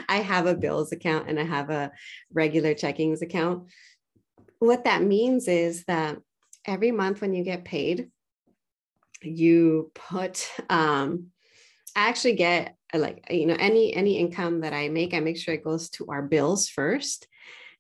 I 0.09 0.17
have 0.17 0.47
a 0.47 0.55
bills 0.55 0.93
account 0.93 1.29
and 1.29 1.39
I 1.39 1.45
have 1.45 1.71
a 1.71 1.93
regular 2.33 2.75
checkings 2.75 3.23
account. 3.23 3.69
What 4.59 4.85
that 4.85 5.03
means 5.03 5.49
is 5.49 5.85
that 5.85 6.17
every 6.65 6.91
month 6.91 7.21
when 7.21 7.35
you 7.35 7.45
get 7.45 7.65
paid, 7.65 8.11
you 9.23 9.91
put 9.95 10.49
um, 10.71 11.29
I 11.95 12.09
actually 12.09 12.35
get 12.35 12.77
uh, 12.95 12.99
like 12.99 13.27
you 13.31 13.47
know 13.47 13.57
any 13.59 13.95
any 13.95 14.19
income 14.19 14.61
that 14.61 14.73
I 14.73 14.89
make, 14.89 15.15
I 15.15 15.21
make 15.21 15.37
sure 15.37 15.55
it 15.55 15.65
goes 15.65 15.91
to 15.91 16.07
our 16.09 16.23
bills 16.23 16.69
first, 16.69 17.27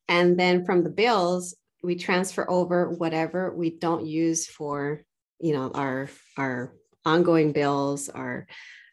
and 0.08 0.38
then 0.38 0.64
from 0.64 0.84
the 0.84 0.90
bills 0.90 1.54
we 1.82 1.96
transfer 1.96 2.48
over 2.48 2.90
whatever 2.90 3.52
we 3.54 3.70
don't 3.70 4.06
use 4.06 4.46
for 4.46 5.02
you 5.40 5.52
know 5.52 5.70
our 5.74 6.08
our 6.36 6.74
ongoing 7.04 7.52
bills, 7.52 8.08
our 8.08 8.46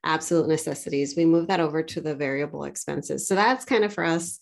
absolute 0.03 0.47
necessities. 0.47 1.15
We 1.15 1.25
move 1.25 1.47
that 1.47 1.59
over 1.59 1.83
to 1.83 2.01
the 2.01 2.15
variable 2.15 2.63
expenses. 2.63 3.27
So 3.27 3.35
that's 3.35 3.65
kind 3.65 3.83
of 3.83 3.93
for 3.93 4.03
us 4.03 4.39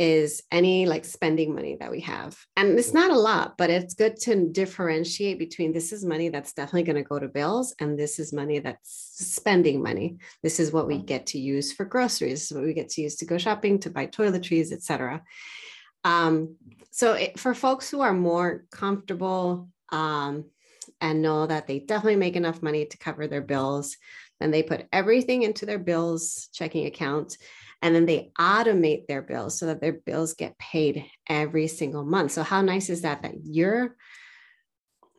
is 0.00 0.42
any 0.50 0.86
like 0.86 1.04
spending 1.04 1.54
money 1.54 1.76
that 1.78 1.90
we 1.90 2.00
have. 2.00 2.34
And 2.56 2.78
it's 2.78 2.94
not 2.94 3.10
a 3.10 3.18
lot, 3.18 3.58
but 3.58 3.68
it's 3.68 3.92
good 3.92 4.16
to 4.20 4.48
differentiate 4.48 5.38
between 5.38 5.74
this 5.74 5.92
is 5.92 6.06
money 6.06 6.30
that's 6.30 6.54
definitely 6.54 6.84
going 6.84 6.96
to 6.96 7.06
go 7.06 7.18
to 7.18 7.28
bills 7.28 7.74
and 7.78 7.98
this 7.98 8.18
is 8.18 8.32
money 8.32 8.60
that's 8.60 9.12
spending 9.12 9.82
money. 9.82 10.16
This 10.42 10.58
is 10.58 10.72
what 10.72 10.86
we 10.86 10.96
get 10.96 11.26
to 11.26 11.38
use 11.38 11.74
for 11.74 11.84
groceries. 11.84 12.32
This 12.32 12.50
is 12.50 12.56
what 12.56 12.64
we 12.64 12.72
get 12.72 12.88
to 12.92 13.02
use 13.02 13.16
to 13.16 13.26
go 13.26 13.36
shopping, 13.36 13.78
to 13.80 13.90
buy 13.90 14.06
toiletries, 14.06 14.72
etc. 14.72 15.22
Um, 16.02 16.56
so 16.90 17.12
it, 17.12 17.38
for 17.38 17.52
folks 17.52 17.90
who 17.90 18.00
are 18.00 18.14
more 18.14 18.64
comfortable 18.72 19.68
um, 19.92 20.46
and 21.02 21.20
know 21.20 21.46
that 21.46 21.66
they 21.66 21.78
definitely 21.78 22.16
make 22.16 22.36
enough 22.36 22.62
money 22.62 22.86
to 22.86 22.96
cover 22.96 23.26
their 23.26 23.42
bills, 23.42 23.98
then 24.40 24.50
they 24.50 24.62
put 24.62 24.86
everything 24.94 25.42
into 25.42 25.66
their 25.66 25.78
bills 25.78 26.48
checking 26.54 26.86
account 26.86 27.36
and 27.82 27.94
then 27.94 28.06
they 28.06 28.30
automate 28.38 29.06
their 29.06 29.22
bills 29.22 29.58
so 29.58 29.66
that 29.66 29.80
their 29.80 29.92
bills 29.92 30.34
get 30.34 30.58
paid 30.58 31.06
every 31.28 31.66
single 31.66 32.04
month. 32.04 32.32
So 32.32 32.42
how 32.42 32.60
nice 32.60 32.90
is 32.90 33.02
that 33.02 33.22
that 33.22 33.34
you're 33.44 33.96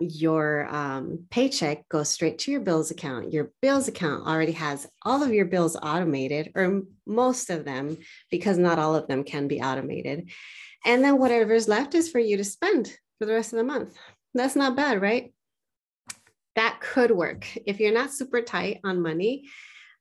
your 0.01 0.67
um, 0.73 1.25
paycheck 1.29 1.87
goes 1.87 2.09
straight 2.09 2.39
to 2.39 2.51
your 2.51 2.61
bills 2.61 2.89
account. 2.89 3.31
Your 3.31 3.51
bills 3.61 3.87
account 3.87 4.25
already 4.25 4.53
has 4.53 4.87
all 5.03 5.21
of 5.21 5.31
your 5.31 5.45
bills 5.45 5.75
automated, 5.75 6.51
or 6.55 6.81
most 7.05 7.51
of 7.51 7.65
them, 7.65 7.97
because 8.31 8.57
not 8.57 8.79
all 8.79 8.95
of 8.95 9.07
them 9.07 9.23
can 9.23 9.47
be 9.47 9.61
automated. 9.61 10.31
And 10.85 11.03
then 11.03 11.19
whatever 11.19 11.53
is 11.53 11.67
left 11.67 11.93
is 11.93 12.09
for 12.09 12.17
you 12.17 12.37
to 12.37 12.43
spend 12.43 12.87
for 13.19 13.25
the 13.25 13.33
rest 13.33 13.53
of 13.53 13.57
the 13.57 13.63
month. 13.63 13.95
That's 14.33 14.55
not 14.55 14.75
bad, 14.75 15.01
right? 15.01 15.33
That 16.55 16.79
could 16.81 17.11
work. 17.11 17.47
If 17.67 17.79
you're 17.79 17.93
not 17.93 18.11
super 18.11 18.41
tight 18.41 18.79
on 18.83 19.01
money 19.01 19.45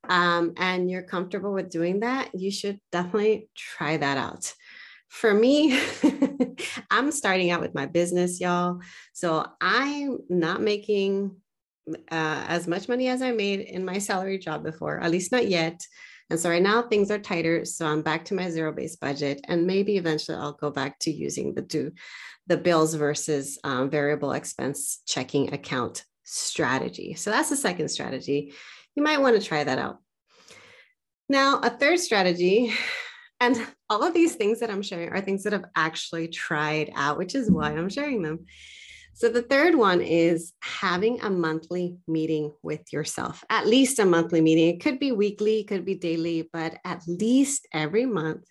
um, 0.09 0.55
and 0.57 0.91
you're 0.91 1.03
comfortable 1.03 1.53
with 1.53 1.71
doing 1.71 2.01
that, 2.01 2.31
you 2.35 2.51
should 2.51 2.81
definitely 2.91 3.49
try 3.55 3.97
that 3.97 4.19
out 4.19 4.53
for 5.11 5.35
me, 5.35 5.79
I'm 6.91 7.11
starting 7.11 7.51
out 7.51 7.61
with 7.61 7.75
my 7.75 7.85
business, 7.85 8.41
y'all. 8.41 8.81
So 9.13 9.45
I'm 9.61 10.19
not 10.29 10.63
making 10.63 11.35
uh, 11.89 12.45
as 12.47 12.69
much 12.69 12.89
money 12.89 13.09
as 13.09 13.21
I 13.21 13.33
made 13.33 13.61
in 13.61 13.85
my 13.85 13.99
salary 13.99 14.39
job 14.39 14.63
before, 14.63 15.01
at 15.01 15.11
least 15.11 15.33
not 15.33 15.49
yet. 15.49 15.85
And 16.31 16.39
so 16.39 16.49
right 16.49 16.63
now 16.63 16.83
things 16.83 17.11
are 17.11 17.19
tighter. 17.19 17.65
So 17.65 17.87
I'm 17.87 18.03
back 18.03 18.25
to 18.27 18.35
my 18.35 18.51
zero 18.51 18.73
based 18.73 19.01
budget. 19.01 19.41
And 19.49 19.67
maybe 19.67 19.97
eventually 19.97 20.39
I'll 20.39 20.53
go 20.53 20.71
back 20.71 21.01
to 21.01 21.11
using 21.11 21.55
the 21.55 21.63
do 21.63 21.91
the 22.47 22.57
bills 22.57 22.95
versus 22.95 23.59
um, 23.65 23.91
variable 23.91 24.33
expense 24.33 25.03
checking 25.07 25.53
account 25.53 26.05
strategy. 26.23 27.15
So 27.15 27.31
that's 27.31 27.51
the 27.51 27.57
second 27.57 27.89
strategy. 27.89 28.55
You 29.01 29.05
might 29.05 29.23
want 29.23 29.41
to 29.41 29.49
try 29.49 29.65
that 29.65 29.79
out. 29.79 29.97
Now, 31.27 31.59
a 31.61 31.71
third 31.71 32.01
strategy 32.01 32.75
and 33.41 33.57
all 33.89 34.03
of 34.03 34.13
these 34.13 34.35
things 34.35 34.61
that 34.61 34.69
I'm 34.69 34.83
sharing 34.83 35.09
are 35.09 35.23
things 35.23 35.43
that 35.45 35.55
I've 35.55 35.65
actually 35.75 36.29
tried 36.29 36.93
out, 36.95 37.17
which 37.17 37.35
is 37.35 37.51
why 37.51 37.71
I'm 37.71 37.89
sharing 37.89 38.21
them. 38.21 38.45
So, 39.15 39.31
the 39.31 39.41
third 39.41 39.75
one 39.75 40.03
is 40.03 40.53
having 40.61 41.23
a 41.23 41.31
monthly 41.31 41.97
meeting 42.07 42.53
with 42.63 42.93
yourself, 42.93 43.43
at 43.49 43.67
least 43.67 43.99
a 44.01 44.05
monthly 44.05 44.43
meeting. 44.43 44.69
It 44.69 44.83
could 44.83 45.01
be 45.01 45.13
weekly, 45.13 45.61
it 45.61 45.69
could 45.69 45.87
be 45.87 45.95
daily, 45.95 46.51
but 46.53 46.77
at 46.85 47.03
least 47.09 47.69
every 47.73 48.05
month. 48.05 48.45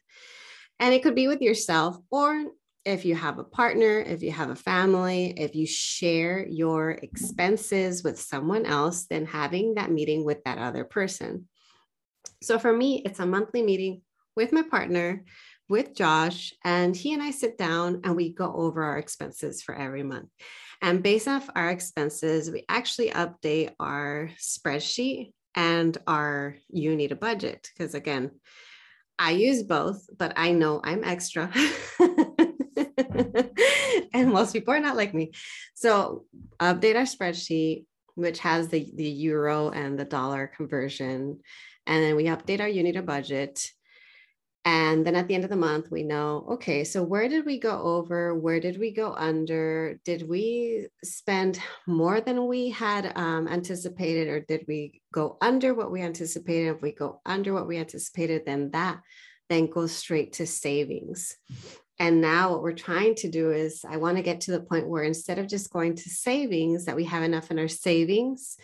And 0.79 0.95
it 0.95 1.03
could 1.03 1.13
be 1.13 1.27
with 1.27 1.41
yourself, 1.41 1.95
or 2.09 2.45
if 2.89 3.05
you 3.05 3.13
have 3.15 3.37
a 3.37 3.43
partner, 3.43 3.99
if 3.99 4.23
you 4.23 4.31
have 4.31 4.49
a 4.49 4.55
family, 4.55 5.33
if 5.37 5.55
you 5.55 5.67
share 5.67 6.45
your 6.47 6.91
expenses 6.91 8.03
with 8.03 8.19
someone 8.19 8.65
else, 8.65 9.05
then 9.05 9.25
having 9.25 9.75
that 9.75 9.91
meeting 9.91 10.25
with 10.25 10.43
that 10.43 10.57
other 10.57 10.83
person. 10.83 11.47
So, 12.41 12.57
for 12.57 12.73
me, 12.73 13.03
it's 13.05 13.19
a 13.19 13.25
monthly 13.25 13.61
meeting 13.61 14.01
with 14.35 14.51
my 14.51 14.63
partner, 14.63 15.23
with 15.69 15.95
Josh, 15.95 16.53
and 16.63 16.95
he 16.95 17.13
and 17.13 17.21
I 17.21 17.31
sit 17.31 17.57
down 17.57 18.01
and 18.03 18.15
we 18.15 18.33
go 18.33 18.51
over 18.53 18.83
our 18.83 18.97
expenses 18.97 19.61
for 19.61 19.75
every 19.75 20.03
month. 20.03 20.29
And 20.81 21.03
based 21.03 21.27
off 21.27 21.49
our 21.55 21.69
expenses, 21.69 22.49
we 22.49 22.65
actually 22.69 23.11
update 23.11 23.73
our 23.79 24.31
spreadsheet 24.39 25.33
and 25.55 25.95
our 26.07 26.55
you 26.69 26.95
need 26.95 27.11
a 27.11 27.15
budget. 27.15 27.69
Because 27.77 27.93
again, 27.93 28.31
I 29.19 29.31
use 29.31 29.63
both, 29.63 30.09
but 30.17 30.33
I 30.37 30.53
know 30.53 30.79
I'm 30.81 31.03
extra. 31.03 31.51
and 34.13 34.31
most 34.31 34.53
people 34.53 34.73
are 34.73 34.79
not 34.79 34.97
like 34.97 35.13
me. 35.13 35.31
So 35.73 36.25
update 36.59 36.95
our 36.95 37.03
spreadsheet, 37.03 37.85
which 38.15 38.39
has 38.39 38.69
the, 38.69 38.89
the 38.95 39.09
euro 39.09 39.69
and 39.69 39.97
the 39.97 40.05
dollar 40.05 40.51
conversion. 40.55 41.39
And 41.85 42.03
then 42.03 42.15
we 42.15 42.25
update 42.25 42.59
our 42.59 42.67
You 42.67 42.83
Need 42.83 42.97
a 42.97 43.01
Budget. 43.01 43.71
And 44.65 45.07
then 45.07 45.15
at 45.15 45.27
the 45.27 45.35
end 45.35 45.45
of 45.45 45.49
the 45.49 45.55
month, 45.55 45.89
we 45.89 46.03
know, 46.03 46.45
okay, 46.51 46.83
so 46.83 47.01
where 47.01 47.29
did 47.29 47.45
we 47.45 47.59
go 47.59 47.81
over? 47.81 48.35
Where 48.35 48.59
did 48.59 48.77
we 48.77 48.91
go 48.91 49.13
under? 49.13 49.99
Did 50.03 50.27
we 50.27 50.87
spend 51.03 51.59
more 51.87 52.19
than 52.19 52.45
we 52.45 52.69
had 52.69 53.13
um, 53.15 53.47
anticipated, 53.47 54.27
or 54.27 54.41
did 54.41 54.65
we 54.67 55.01
go 55.13 55.37
under 55.41 55.73
what 55.73 55.91
we 55.91 56.01
anticipated? 56.01 56.75
If 56.75 56.81
we 56.81 56.91
go 56.91 57.21
under 57.25 57.53
what 57.53 57.67
we 57.67 57.77
anticipated, 57.77 58.43
then 58.45 58.71
that 58.71 58.99
then 59.49 59.67
goes 59.67 59.91
straight 59.91 60.33
to 60.33 60.47
savings. 60.47 61.35
And 61.99 62.21
now 62.21 62.51
what 62.51 62.63
we're 62.63 62.71
trying 62.71 63.15
to 63.15 63.29
do 63.29 63.51
is 63.51 63.83
I 63.87 63.97
want 63.97 64.15
to 64.17 64.23
get 64.23 64.41
to 64.41 64.51
the 64.51 64.61
point 64.61 64.87
where 64.87 65.03
instead 65.03 65.37
of 65.37 65.47
just 65.47 65.71
going 65.71 65.95
to 65.95 66.09
savings, 66.09 66.85
that 66.85 66.95
we 66.95 67.03
have 67.03 67.23
enough 67.23 67.51
in 67.51 67.59
our 67.59 67.67
savings 67.67 68.57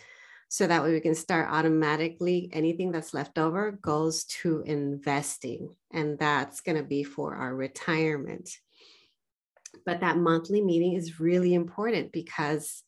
so 0.48 0.66
that 0.66 0.82
way 0.82 0.92
we 0.92 1.00
can 1.00 1.14
start 1.14 1.48
automatically 1.50 2.48
anything 2.52 2.92
that's 2.92 3.12
left 3.12 3.36
over 3.36 3.72
goes 3.82 4.24
to 4.24 4.62
investing. 4.62 5.74
And 5.92 6.18
that's 6.18 6.60
going 6.60 6.78
to 6.78 6.84
be 6.84 7.02
for 7.02 7.34
our 7.34 7.54
retirement. 7.54 8.48
But 9.84 10.00
that 10.00 10.16
monthly 10.16 10.62
meeting 10.62 10.94
is 10.94 11.20
really 11.20 11.52
important 11.52 12.12
because 12.12 12.82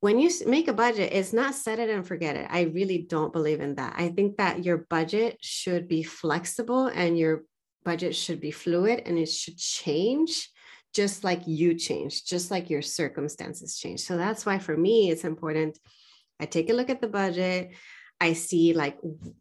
when 0.00 0.18
you 0.18 0.30
make 0.46 0.68
a 0.68 0.72
budget 0.72 1.12
it's 1.12 1.32
not 1.32 1.54
set 1.54 1.78
it 1.78 1.88
and 1.88 2.06
forget 2.06 2.36
it. 2.36 2.48
I 2.50 2.62
really 2.62 3.06
don't 3.08 3.32
believe 3.32 3.60
in 3.60 3.76
that. 3.76 3.94
I 3.96 4.08
think 4.08 4.36
that 4.38 4.64
your 4.64 4.78
budget 4.78 5.38
should 5.40 5.86
be 5.86 6.02
flexible 6.02 6.88
and 6.88 7.16
your 7.16 7.44
budget 7.84 8.14
should 8.14 8.40
be 8.40 8.50
fluid 8.50 9.02
and 9.06 9.18
it 9.18 9.28
should 9.28 9.58
change 9.58 10.50
just 10.94 11.24
like 11.24 11.42
you 11.46 11.74
change, 11.74 12.24
just 12.24 12.50
like 12.50 12.70
your 12.70 12.82
circumstances 12.82 13.78
change. 13.78 14.00
So 14.00 14.16
that's 14.16 14.46
why 14.46 14.58
for 14.58 14.76
me, 14.76 15.10
it's 15.10 15.24
important. 15.24 15.78
I 16.40 16.46
take 16.46 16.70
a 16.70 16.72
look 16.72 16.88
at 16.88 17.00
the 17.00 17.08
budget. 17.08 17.72
I 18.20 18.32
see, 18.32 18.72
like, 18.72 18.96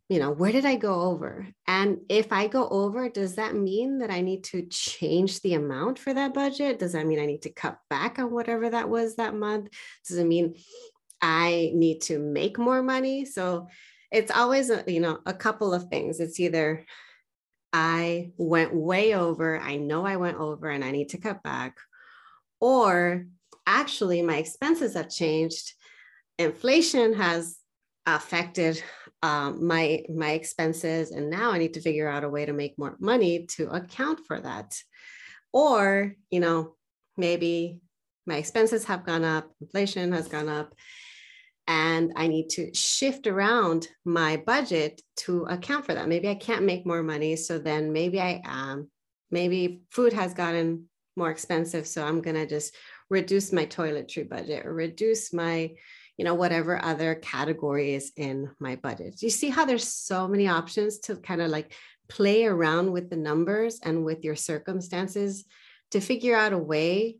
you 0.09 0.19
know, 0.19 0.31
where 0.31 0.51
did 0.51 0.65
I 0.65 0.75
go 0.75 1.01
over? 1.01 1.47
And 1.67 1.99
if 2.09 2.33
I 2.33 2.47
go 2.47 2.67
over, 2.67 3.07
does 3.07 3.35
that 3.35 3.55
mean 3.55 3.99
that 3.99 4.09
I 4.09 4.21
need 4.21 4.43
to 4.45 4.65
change 4.65 5.41
the 5.41 5.53
amount 5.53 5.99
for 5.99 6.13
that 6.13 6.33
budget? 6.33 6.79
Does 6.79 6.93
that 6.93 7.05
mean 7.05 7.19
I 7.19 7.27
need 7.27 7.43
to 7.43 7.53
cut 7.53 7.77
back 7.89 8.17
on 8.17 8.31
whatever 8.31 8.71
that 8.71 8.89
was 8.89 9.15
that 9.15 9.35
month? 9.35 9.69
Does 10.07 10.17
it 10.17 10.25
mean 10.25 10.55
I 11.21 11.71
need 11.75 12.01
to 12.03 12.17
make 12.17 12.57
more 12.57 12.81
money? 12.81 13.25
So 13.25 13.67
it's 14.11 14.31
always, 14.31 14.71
a, 14.71 14.83
you 14.87 14.99
know, 14.99 15.19
a 15.25 15.33
couple 15.33 15.73
of 15.73 15.87
things. 15.89 16.19
It's 16.19 16.39
either 16.39 16.83
I 17.73 18.31
went 18.37 18.73
way 18.73 19.15
over. 19.15 19.59
I 19.59 19.77
know 19.77 20.05
I 20.05 20.17
went 20.17 20.37
over 20.37 20.69
and 20.69 20.85
I 20.85 20.91
need 20.91 21.09
to 21.09 21.17
cut 21.17 21.41
back. 21.41 21.77
Or 22.61 23.25
actually, 23.65 24.21
my 24.21 24.37
expenses 24.37 24.93
have 24.93 25.09
changed. 25.09 25.73
Inflation 26.37 27.13
has 27.13 27.57
affected 28.05 28.81
um, 29.23 29.65
my 29.65 30.03
my 30.13 30.31
expenses, 30.31 31.11
and 31.11 31.29
now 31.29 31.51
I 31.51 31.57
need 31.57 31.73
to 31.73 31.81
figure 31.81 32.07
out 32.07 32.23
a 32.23 32.29
way 32.29 32.45
to 32.45 32.53
make 32.53 32.77
more 32.77 32.95
money 32.99 33.47
to 33.57 33.69
account 33.69 34.19
for 34.27 34.39
that. 34.39 34.77
Or 35.51 36.15
you 36.29 36.39
know, 36.39 36.75
maybe 37.17 37.79
my 38.25 38.37
expenses 38.37 38.85
have 38.85 39.05
gone 39.05 39.23
up, 39.23 39.51
inflation 39.61 40.11
has 40.11 40.27
gone 40.27 40.49
up, 40.49 40.73
and 41.67 42.11
I 42.15 42.27
need 42.27 42.49
to 42.51 42.73
shift 42.73 43.27
around 43.27 43.87
my 44.03 44.37
budget 44.37 45.01
to 45.17 45.45
account 45.45 45.85
for 45.85 45.93
that. 45.93 46.09
Maybe 46.09 46.29
I 46.29 46.35
can't 46.35 46.65
make 46.65 46.85
more 46.85 47.03
money, 47.03 47.35
so 47.35 47.57
then 47.57 47.93
maybe 47.93 48.19
I 48.19 48.41
um 48.45 48.89
maybe 49.31 49.81
food 49.91 50.13
has 50.13 50.33
gotten 50.33 50.89
more 51.15 51.31
expensive, 51.31 51.87
so 51.87 52.05
I'm 52.05 52.21
gonna 52.21 52.45
just 52.45 52.75
reduce 53.09 53.53
my 53.53 53.65
toiletry 53.65 54.27
budget 54.27 54.65
or 54.65 54.73
reduce 54.73 55.33
my 55.33 55.71
you 56.17 56.25
know 56.25 56.35
whatever 56.35 56.83
other 56.83 57.15
category 57.15 57.93
is 57.93 58.11
in 58.17 58.49
my 58.59 58.75
budget. 58.75 59.21
You 59.21 59.29
see 59.29 59.49
how 59.49 59.65
there's 59.65 59.87
so 59.87 60.27
many 60.27 60.47
options 60.47 60.99
to 60.99 61.15
kind 61.15 61.41
of 61.41 61.49
like 61.49 61.73
play 62.09 62.45
around 62.45 62.91
with 62.91 63.09
the 63.09 63.15
numbers 63.15 63.79
and 63.83 64.03
with 64.03 64.23
your 64.23 64.35
circumstances 64.35 65.45
to 65.91 66.01
figure 66.01 66.35
out 66.35 66.53
a 66.53 66.57
way 66.57 67.17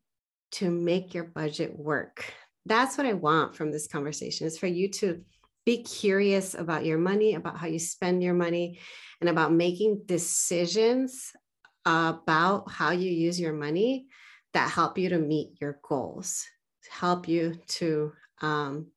to 0.52 0.70
make 0.70 1.14
your 1.14 1.24
budget 1.24 1.78
work 1.78 2.26
that's 2.66 2.98
what 2.98 3.08
I 3.08 3.14
want 3.14 3.56
from 3.56 3.72
this 3.72 3.88
conversation 3.88 4.48
is 4.48 4.58
for 4.58 4.68
you 4.68 4.90
to 4.90 5.24
be 5.66 5.84
curious 5.84 6.56
about 6.56 6.86
your 6.86 6.98
money, 6.98 7.36
about 7.36 7.58
how 7.58 7.68
you 7.68 7.80
spend 7.80 8.22
your 8.22 8.34
money, 8.34 8.80
and 9.22 9.30
about 9.30 9.54
making 9.54 10.02
decisions 10.06 11.32
about 11.86 12.70
how 12.72 12.92
you 12.92 13.10
use 13.10 13.40
your 13.40 13.54
money 13.54 14.08
that 14.54 14.70
help 14.70 14.98
you 14.98 15.10
to 15.10 15.18
meet 15.18 15.60
your 15.60 15.80
goals, 15.88 16.46
help 16.90 17.28
you 17.28 17.56
to 17.68 18.12
um, 18.42 18.88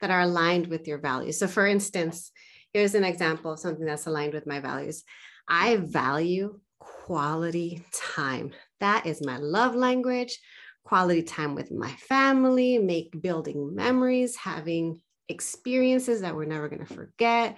that 0.00 0.10
are 0.10 0.22
aligned 0.22 0.66
with 0.66 0.86
your 0.86 0.98
values. 0.98 1.38
So, 1.38 1.46
for 1.46 1.66
instance, 1.66 2.32
here's 2.72 2.94
an 2.94 3.04
example 3.04 3.52
of 3.52 3.58
something 3.58 3.84
that's 3.84 4.06
aligned 4.06 4.34
with 4.34 4.46
my 4.46 4.60
values. 4.60 5.04
I 5.48 5.76
value 5.76 6.60
quality 6.78 7.84
time. 7.92 8.52
That 8.80 9.06
is 9.06 9.24
my 9.24 9.36
love 9.38 9.74
language 9.74 10.38
quality 10.84 11.22
time 11.22 11.54
with 11.54 11.72
my 11.72 11.90
family, 11.92 12.78
make 12.78 13.20
building 13.20 13.74
memories, 13.74 14.36
having 14.36 15.00
experiences 15.28 16.20
that 16.20 16.34
we're 16.34 16.44
never 16.44 16.68
going 16.68 16.84
to 16.84 16.94
forget. 16.94 17.56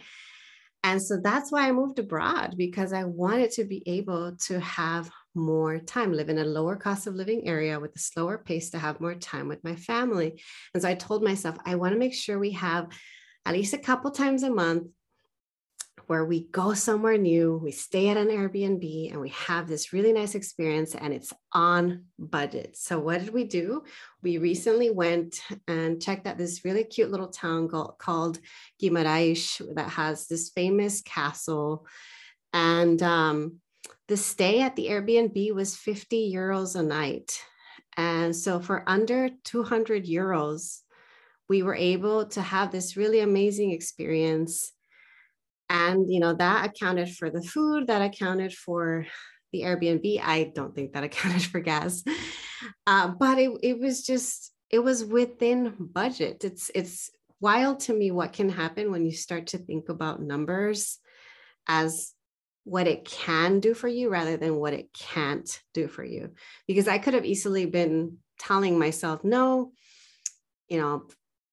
And 0.85 1.03
so 1.03 1.19
that's 1.21 1.51
why 1.51 1.69
I 1.69 1.73
moved 1.73 1.99
abroad 1.99 2.55
because 2.57 2.93
I 2.93 3.05
wanted 3.05 3.51
to 3.53 3.65
be 3.65 3.83
able 3.87 4.37
to 4.47 4.61
have 4.61 5.11
more 5.35 5.81
time, 5.81 6.13
live 6.13 6.29
in 6.29 6.39
a 6.39 6.45
lower 6.45 6.77
cost 6.77 7.09
of 7.09 7.15
living 7.15 7.49
area 7.49 7.81
with 7.81 7.95
a 7.97 7.99
slower 7.99 8.39
pace 8.39 8.71
to 8.71 8.79
have 8.79 9.01
more 9.01 9.17
time 9.17 9.49
with 9.49 9.63
my 9.65 9.75
family. 9.75 10.41
And 10.73 10.83
so 10.83 10.89
I 10.89 10.95
told 10.95 11.25
myself, 11.25 11.57
I 11.65 11.75
want 11.75 11.93
to 11.93 11.99
make 11.99 12.15
sure 12.15 12.39
we 12.39 12.53
have 12.53 12.89
at 13.45 13.55
least 13.55 13.75
a 13.75 13.79
couple 13.79 14.13
times 14.13 14.45
a 14.45 14.51
month 14.51 14.87
where 16.07 16.25
we 16.25 16.47
go 16.49 16.75
somewhere 16.75 17.19
new, 17.19 17.57
we 17.57 17.73
stay 17.73 18.09
at 18.09 18.17
an 18.17 18.29
Airbnb, 18.29 19.13
and 19.13 19.21
we 19.21 19.31
have 19.31 19.67
this 19.67 19.93
really 19.93 20.13
nice 20.13 20.35
experience, 20.35 20.95
and 20.95 21.13
it's 21.13 21.33
on 21.53 22.05
budget. 22.19 22.77
So, 22.77 23.01
what 23.01 23.21
did 23.21 23.33
we 23.33 23.45
do? 23.45 23.83
We 24.23 24.39
recently 24.39 24.91
went 24.91 25.41
and 25.67 26.01
checked 26.01 26.27
out 26.27 26.39
this 26.39 26.65
really 26.65 26.85
cute 26.85 27.11
little 27.11 27.29
town 27.29 27.69
called 27.69 28.39
Guimarães 28.81 29.61
that 29.75 29.91
has 29.91 30.27
this 30.27 30.51
famous 30.51 31.01
castle. 31.03 31.87
And 32.53 33.03
um, 33.03 33.57
the 34.09 34.17
stay 34.17 34.63
at 34.63 34.77
the 34.77 34.87
Airbnb 34.87 35.55
was 35.55 35.77
50 35.77 36.33
euros 36.33 36.79
a 36.79 36.83
night. 36.83 37.43
And 37.97 38.37
so, 38.37 38.61
for 38.61 38.85
under 38.87 39.31
200 39.45 40.07
euros, 40.07 40.81
we 41.49 41.63
were 41.63 41.75
able 41.75 42.27
to 42.27 42.43
have 42.43 42.71
this 42.71 42.97
really 42.97 43.21
amazing 43.21 43.73
experience 43.73 44.73
and 45.69 46.11
you 46.11 46.21
know 46.21 46.35
that 46.35 46.67
accounted 46.67 47.11
for 47.15 47.31
the 47.31 47.43
food 47.43 47.89
that 47.89 48.03
accounted 48.03 48.53
for 48.53 49.07
the 49.53 49.63
airbnb. 49.63 50.21
I 50.23 50.53
don't 50.55 50.75
think 50.75 50.93
that 50.93 51.05
accounted 51.09 51.43
for 51.43 51.61
gas. 51.61 52.05
Uh, 52.87 53.09
but 53.19 53.39
it, 53.39 53.51
it 53.63 53.79
was 53.79 54.05
just 54.05 54.53
it 54.71 54.81
was 54.81 55.05
within 55.05 55.75
budget. 55.79 56.45
It's 56.45 56.71
it's 56.75 57.11
wild 57.41 57.81
to 57.81 57.95
me 57.95 58.11
what 58.11 58.33
can 58.33 58.49
happen 58.49 58.91
when 58.91 59.05
you 59.05 59.13
start 59.13 59.49
to 59.49 59.59
think 59.59 59.89
about 59.89 60.23
numbers 60.23 60.99
as 61.69 62.13
what 62.65 62.89
it 62.89 63.05
can 63.05 63.61
do 63.61 63.75
for 63.75 63.87
you 63.87 64.09
rather 64.09 64.37
than 64.37 64.57
what 64.57 64.73
it 64.73 64.89
can't 64.93 65.61
do 65.75 65.87
for 65.87 66.05
you. 66.05 66.33
Because 66.67 66.89
i 66.89 66.99
could 66.99 67.15
have 67.15 67.25
easily 67.25 67.67
been 67.67 68.19
telling 68.39 68.79
myself 68.79 69.25
no 69.25 69.73
you 70.69 70.79
know 70.79 71.05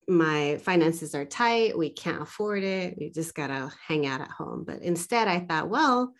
my 0.07 0.57
finances 0.57 1.15
are 1.15 1.25
tight, 1.25 1.77
we 1.77 1.89
can't 1.89 2.21
afford 2.21 2.63
it, 2.63 2.95
we 2.97 3.09
just 3.09 3.35
gotta 3.35 3.71
hang 3.87 4.05
out 4.05 4.21
at 4.21 4.29
home. 4.31 4.63
But 4.65 4.81
instead, 4.81 5.27
I 5.27 5.39
thought, 5.39 5.69
well, 5.69 6.13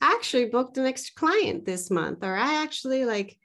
I 0.00 0.12
actually 0.12 0.46
booked 0.46 0.78
an 0.78 0.86
extra 0.86 1.14
client 1.14 1.64
this 1.64 1.90
month, 1.90 2.24
or 2.24 2.34
I 2.34 2.62
actually 2.62 3.04
like 3.04 3.36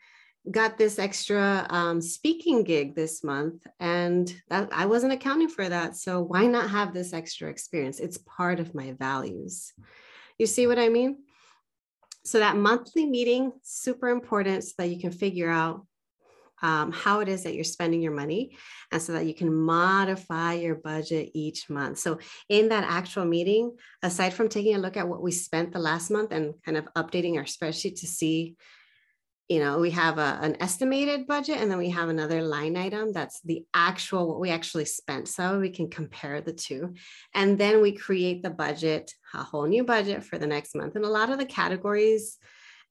got 0.49 0.77
this 0.77 0.99
extra 0.99 1.67
um, 1.69 2.01
speaking 2.01 2.63
gig 2.63 2.95
this 2.95 3.23
month, 3.23 3.65
and 3.79 4.33
that, 4.49 4.69
I 4.71 4.85
wasn't 4.85 5.13
accounting 5.13 5.49
for 5.49 5.67
that. 5.67 5.95
So 5.95 6.21
why 6.21 6.45
not 6.47 6.69
have 6.69 6.93
this 6.93 7.13
extra 7.13 7.49
experience? 7.49 7.99
It's 7.99 8.17
part 8.17 8.59
of 8.59 8.75
my 8.75 8.93
values. 8.93 9.73
You 10.37 10.45
see 10.47 10.67
what 10.67 10.79
I 10.79 10.89
mean? 10.89 11.17
So 12.23 12.39
that 12.39 12.57
monthly 12.57 13.05
meeting 13.05 13.51
super 13.63 14.09
important 14.09 14.63
so 14.63 14.73
that 14.77 14.87
you 14.87 14.99
can 14.99 15.11
figure 15.11 15.49
out 15.49 15.85
um, 16.61 16.91
how 16.91 17.19
it 17.19 17.27
is 17.27 17.43
that 17.43 17.53
you're 17.53 17.63
spending 17.63 18.01
your 18.01 18.13
money 18.13 18.57
and 18.91 19.01
so 19.01 19.13
that 19.13 19.25
you 19.25 19.33
can 19.33 19.53
modify 19.53 20.53
your 20.53 20.75
budget 20.75 21.31
each 21.33 21.69
month. 21.69 21.99
So, 21.99 22.19
in 22.49 22.69
that 22.69 22.83
actual 22.83 23.25
meeting, 23.25 23.75
aside 24.03 24.33
from 24.33 24.49
taking 24.49 24.75
a 24.75 24.79
look 24.79 24.97
at 24.97 25.07
what 25.07 25.21
we 25.21 25.31
spent 25.31 25.71
the 25.71 25.79
last 25.79 26.09
month 26.09 26.31
and 26.31 26.53
kind 26.63 26.77
of 26.77 26.87
updating 26.95 27.37
our 27.37 27.43
spreadsheet 27.43 27.99
to 27.99 28.07
see, 28.07 28.55
you 29.47 29.59
know, 29.59 29.79
we 29.79 29.89
have 29.91 30.19
a, 30.19 30.39
an 30.41 30.57
estimated 30.59 31.25
budget 31.25 31.57
and 31.57 31.71
then 31.71 31.79
we 31.79 31.89
have 31.89 32.09
another 32.09 32.43
line 32.43 32.77
item 32.77 33.11
that's 33.11 33.41
the 33.41 33.65
actual 33.73 34.27
what 34.27 34.39
we 34.39 34.51
actually 34.51 34.85
spent. 34.85 35.27
So 35.27 35.59
we 35.59 35.71
can 35.71 35.89
compare 35.89 36.39
the 36.39 36.53
two. 36.53 36.93
And 37.33 37.57
then 37.57 37.81
we 37.81 37.93
create 37.93 38.43
the 38.43 38.51
budget, 38.51 39.11
a 39.33 39.43
whole 39.43 39.65
new 39.65 39.83
budget 39.83 40.23
for 40.23 40.37
the 40.37 40.45
next 40.45 40.75
month. 40.75 40.95
And 40.95 41.03
a 41.03 41.09
lot 41.09 41.31
of 41.31 41.39
the 41.39 41.45
categories, 41.45 42.37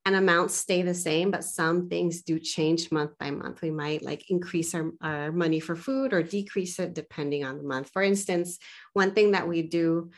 and 0.08 0.16
amounts 0.16 0.54
stay 0.54 0.80
the 0.80 0.94
same, 0.94 1.30
but 1.30 1.44
some 1.44 1.90
things 1.90 2.22
do 2.22 2.38
change 2.38 2.90
month 2.90 3.10
by 3.18 3.30
month. 3.30 3.60
We 3.60 3.70
might 3.70 4.02
like 4.02 4.30
increase 4.30 4.74
our, 4.74 4.90
our 5.02 5.30
money 5.30 5.60
for 5.60 5.76
food 5.76 6.14
or 6.14 6.22
decrease 6.22 6.78
it 6.78 6.94
depending 6.94 7.44
on 7.44 7.58
the 7.58 7.62
month. 7.62 7.90
For 7.92 8.00
instance, 8.00 8.58
one 8.94 9.12
thing 9.12 9.32
that 9.32 9.46
we 9.46 9.60
do 9.60 10.10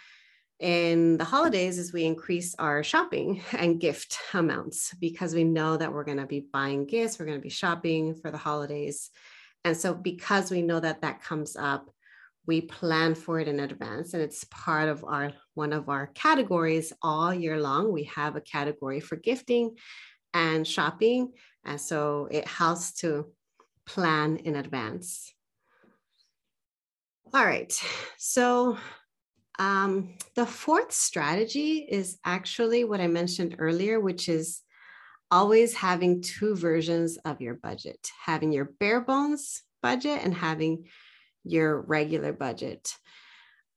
in 0.60 1.16
the 1.16 1.24
holidays 1.24 1.76
is 1.76 1.92
we 1.92 2.04
increase 2.04 2.54
our 2.54 2.84
shopping 2.84 3.42
and 3.52 3.80
gift 3.80 4.16
amounts 4.32 4.94
because 5.00 5.34
we 5.34 5.42
know 5.42 5.76
that 5.76 5.92
we're 5.92 6.04
going 6.04 6.18
to 6.18 6.26
be 6.26 6.46
buying 6.52 6.86
gifts, 6.86 7.18
we're 7.18 7.26
going 7.26 7.38
to 7.38 7.42
be 7.42 7.48
shopping 7.48 8.14
for 8.14 8.30
the 8.30 8.38
holidays. 8.38 9.10
And 9.64 9.76
so, 9.76 9.92
because 9.92 10.52
we 10.52 10.62
know 10.62 10.78
that 10.78 11.02
that 11.02 11.20
comes 11.20 11.56
up, 11.56 11.90
we 12.46 12.60
plan 12.60 13.16
for 13.16 13.40
it 13.40 13.48
in 13.48 13.58
advance 13.58 14.14
and 14.14 14.22
it's 14.22 14.44
part 14.44 14.88
of 14.88 15.04
our 15.04 15.32
one 15.60 15.72
of 15.72 15.88
our 15.88 16.06
categories 16.08 16.92
all 17.02 17.32
year 17.32 17.58
long 17.60 17.92
we 17.92 18.04
have 18.04 18.34
a 18.34 18.40
category 18.56 19.00
for 19.00 19.16
gifting 19.16 19.76
and 20.34 20.66
shopping 20.66 21.32
and 21.64 21.80
so 21.80 22.28
it 22.30 22.46
helps 22.46 22.92
to 22.92 23.26
plan 23.86 24.36
in 24.38 24.56
advance 24.56 25.32
all 27.34 27.44
right 27.44 27.72
so 28.16 28.76
um, 29.58 30.16
the 30.36 30.46
fourth 30.46 30.92
strategy 30.92 31.86
is 31.88 32.18
actually 32.24 32.82
what 32.84 33.00
i 33.00 33.06
mentioned 33.06 33.56
earlier 33.58 34.00
which 34.00 34.28
is 34.28 34.62
always 35.30 35.74
having 35.74 36.22
two 36.22 36.56
versions 36.56 37.18
of 37.24 37.40
your 37.40 37.54
budget 37.54 38.02
having 38.24 38.50
your 38.50 38.70
bare 38.80 39.00
bones 39.00 39.62
budget 39.82 40.20
and 40.24 40.34
having 40.34 40.84
your 41.44 41.80
regular 41.80 42.32
budget. 42.32 42.94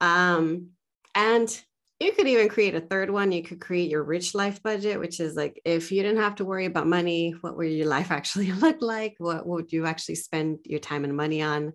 Um, 0.02 0.70
and 1.16 1.64
you 2.04 2.12
could 2.12 2.28
even 2.28 2.50
create 2.50 2.76
a 2.76 2.82
third 2.82 3.10
one. 3.10 3.32
You 3.32 3.44
could 3.44 3.60
create 3.60 3.90
your 3.90 4.04
rich 4.04 4.36
life 4.36 4.62
budget, 4.62 5.00
which 5.00 5.20
is 5.20 5.36
like 5.36 5.62
if 5.66 5.92
you 5.92 6.04
didn't 6.04 6.22
have 6.22 6.36
to 6.36 6.46
worry 6.46 6.66
about 6.66 6.88
money, 6.88 7.32
what 7.42 7.58
would 7.58 7.72
your 7.72 7.88
life 7.98 8.12
actually 8.12 8.52
look 8.66 8.82
like? 8.82 9.16
What 9.18 9.48
would 9.48 9.72
you 9.72 9.86
actually 9.86 10.16
spend 10.16 10.60
your 10.66 10.80
time 10.80 11.04
and 11.04 11.16
money 11.16 11.42
on? 11.42 11.74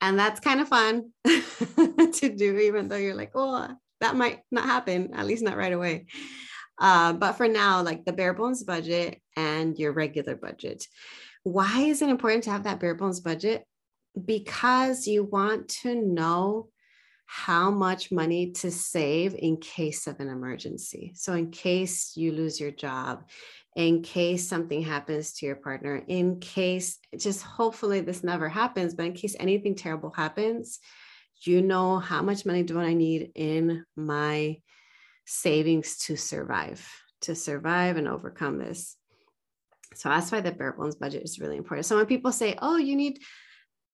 And 0.00 0.18
that's 0.18 0.40
kind 0.40 0.60
of 0.60 0.68
fun 0.68 1.12
to 1.24 2.34
do, 2.36 2.58
even 2.58 2.88
though 2.88 2.96
you're 2.96 3.14
like, 3.14 3.32
oh, 3.34 3.68
that 4.00 4.16
might 4.16 4.40
not 4.50 4.64
happen, 4.64 5.14
at 5.14 5.24
least 5.24 5.42
not 5.42 5.56
right 5.56 5.72
away. 5.72 6.06
Uh, 6.78 7.12
but 7.12 7.34
for 7.34 7.48
now, 7.48 7.82
like 7.82 8.04
the 8.04 8.12
bare 8.12 8.34
bones 8.34 8.64
budget 8.64 9.22
and 9.36 9.78
your 9.78 9.92
regular 9.92 10.34
budget. 10.34 10.86
Why 11.44 11.82
is 11.82 12.02
it 12.02 12.10
important 12.10 12.44
to 12.44 12.50
have 12.50 12.64
that 12.64 12.80
bare 12.80 12.96
bones 12.96 13.20
budget? 13.20 13.64
because 14.22 15.06
you 15.06 15.24
want 15.24 15.68
to 15.68 15.94
know 15.94 16.68
how 17.26 17.70
much 17.70 18.12
money 18.12 18.52
to 18.52 18.70
save 18.70 19.34
in 19.34 19.56
case 19.56 20.06
of 20.06 20.20
an 20.20 20.28
emergency. 20.28 21.12
So, 21.14 21.32
in 21.32 21.50
case 21.50 22.16
you 22.16 22.32
lose 22.32 22.60
your 22.60 22.70
job, 22.70 23.28
in 23.76 24.02
case 24.02 24.48
something 24.48 24.82
happens 24.82 25.32
to 25.34 25.46
your 25.46 25.56
partner, 25.56 26.02
in 26.06 26.38
case 26.40 26.98
just 27.18 27.42
hopefully 27.42 28.00
this 28.00 28.22
never 28.22 28.48
happens, 28.48 28.94
but 28.94 29.06
in 29.06 29.14
case 29.14 29.34
anything 29.40 29.74
terrible 29.74 30.12
happens, 30.14 30.78
you 31.42 31.60
know 31.62 31.98
how 31.98 32.22
much 32.22 32.46
money 32.46 32.62
do 32.62 32.78
I 32.78 32.94
need 32.94 33.32
in 33.34 33.84
my 33.96 34.58
savings 35.26 35.98
to 35.98 36.16
survive, 36.16 36.86
to 37.22 37.34
survive 37.34 37.96
and 37.96 38.06
overcome 38.06 38.58
this. 38.58 38.96
So 39.94 40.08
that's 40.08 40.30
why 40.30 40.40
the 40.40 40.52
bare 40.52 40.72
bones 40.72 40.96
budget 40.96 41.22
is 41.22 41.38
really 41.38 41.56
important. 41.56 41.86
So 41.86 41.96
when 41.96 42.06
people 42.06 42.32
say, 42.32 42.56
oh, 42.60 42.76
you 42.76 42.96
need 42.96 43.20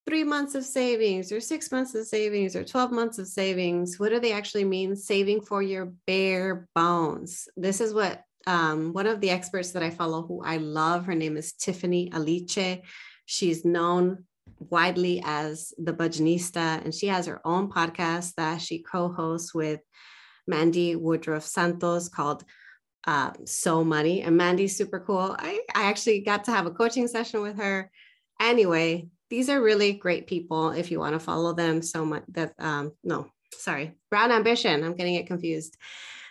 three 0.07 0.25
months 0.25 0.55
of 0.55 0.65
savings 0.65 1.31
or 1.31 1.41
six 1.41 1.71
months 1.71 1.95
of 1.95 2.07
savings 2.07 2.57
or 2.57 2.65
12 2.65 2.91
months 2.91 3.19
of 3.19 3.27
savings. 3.27 3.99
What 3.99 4.11
do 4.11 4.21
they 4.21 4.33
actually 4.33 4.65
mean? 4.65 4.97
Saving 4.97 5.41
for 5.41 5.63
your 5.63 5.93
bare 6.07 6.69
bones. 6.75 7.49
This 7.57 7.81
is 7.81 7.95
what 7.95 8.23
um, 8.47 8.93
one 8.93 9.07
of 9.07 9.21
the 9.21 9.31
experts 9.31 9.73
that 9.73 9.83
I 9.83 9.91
follow, 9.91 10.23
who 10.23 10.43
I 10.43 10.57
love, 10.57 11.07
her 11.07 11.15
name 11.15 11.37
is 11.37 11.53
Tiffany 11.53 12.11
Aliche. 12.11 12.83
She's 13.27 13.65
known 13.65 14.25
widely 14.59 15.23
as 15.25 15.73
the 15.79 15.93
Budgetnista, 15.93 16.85
and 16.85 16.95
she 16.95 17.07
has 17.07 17.27
her 17.27 17.41
own 17.45 17.71
podcast 17.71 18.35
that 18.35 18.61
she 18.61 18.83
co 18.83 19.13
hosts 19.13 19.55
with 19.55 19.81
Mandi 20.47 20.97
Woodruff 20.97 21.45
Santos 21.45 22.09
called 22.09 22.45
uh, 23.07 23.33
So 23.45 23.85
Money. 23.85 24.23
And 24.23 24.37
Mandi's 24.37 24.77
super 24.77 25.01
cool. 25.01 25.37
I, 25.39 25.61
I 25.75 25.85
actually 25.85 26.21
got 26.21 26.45
to 26.45 26.51
have 26.51 26.67
a 26.67 26.71
coaching 26.71 27.09
session 27.09 27.43
with 27.43 27.59
her. 27.59 27.91
Anyway, 28.41 29.09
these 29.31 29.49
are 29.49 29.63
really 29.63 29.93
great 29.93 30.27
people 30.27 30.71
if 30.71 30.91
you 30.91 30.99
want 30.99 31.15
to 31.15 31.21
follow 31.21 31.53
them 31.53 31.83
so 31.83 32.05
much 32.05 32.25
that 32.29 32.53
um 32.59 32.93
no 33.03 33.27
sorry 33.55 33.95
brown 34.11 34.31
ambition 34.33 34.85
i'm 34.85 34.95
getting 34.95 35.15
it 35.15 35.27
confused. 35.27 35.77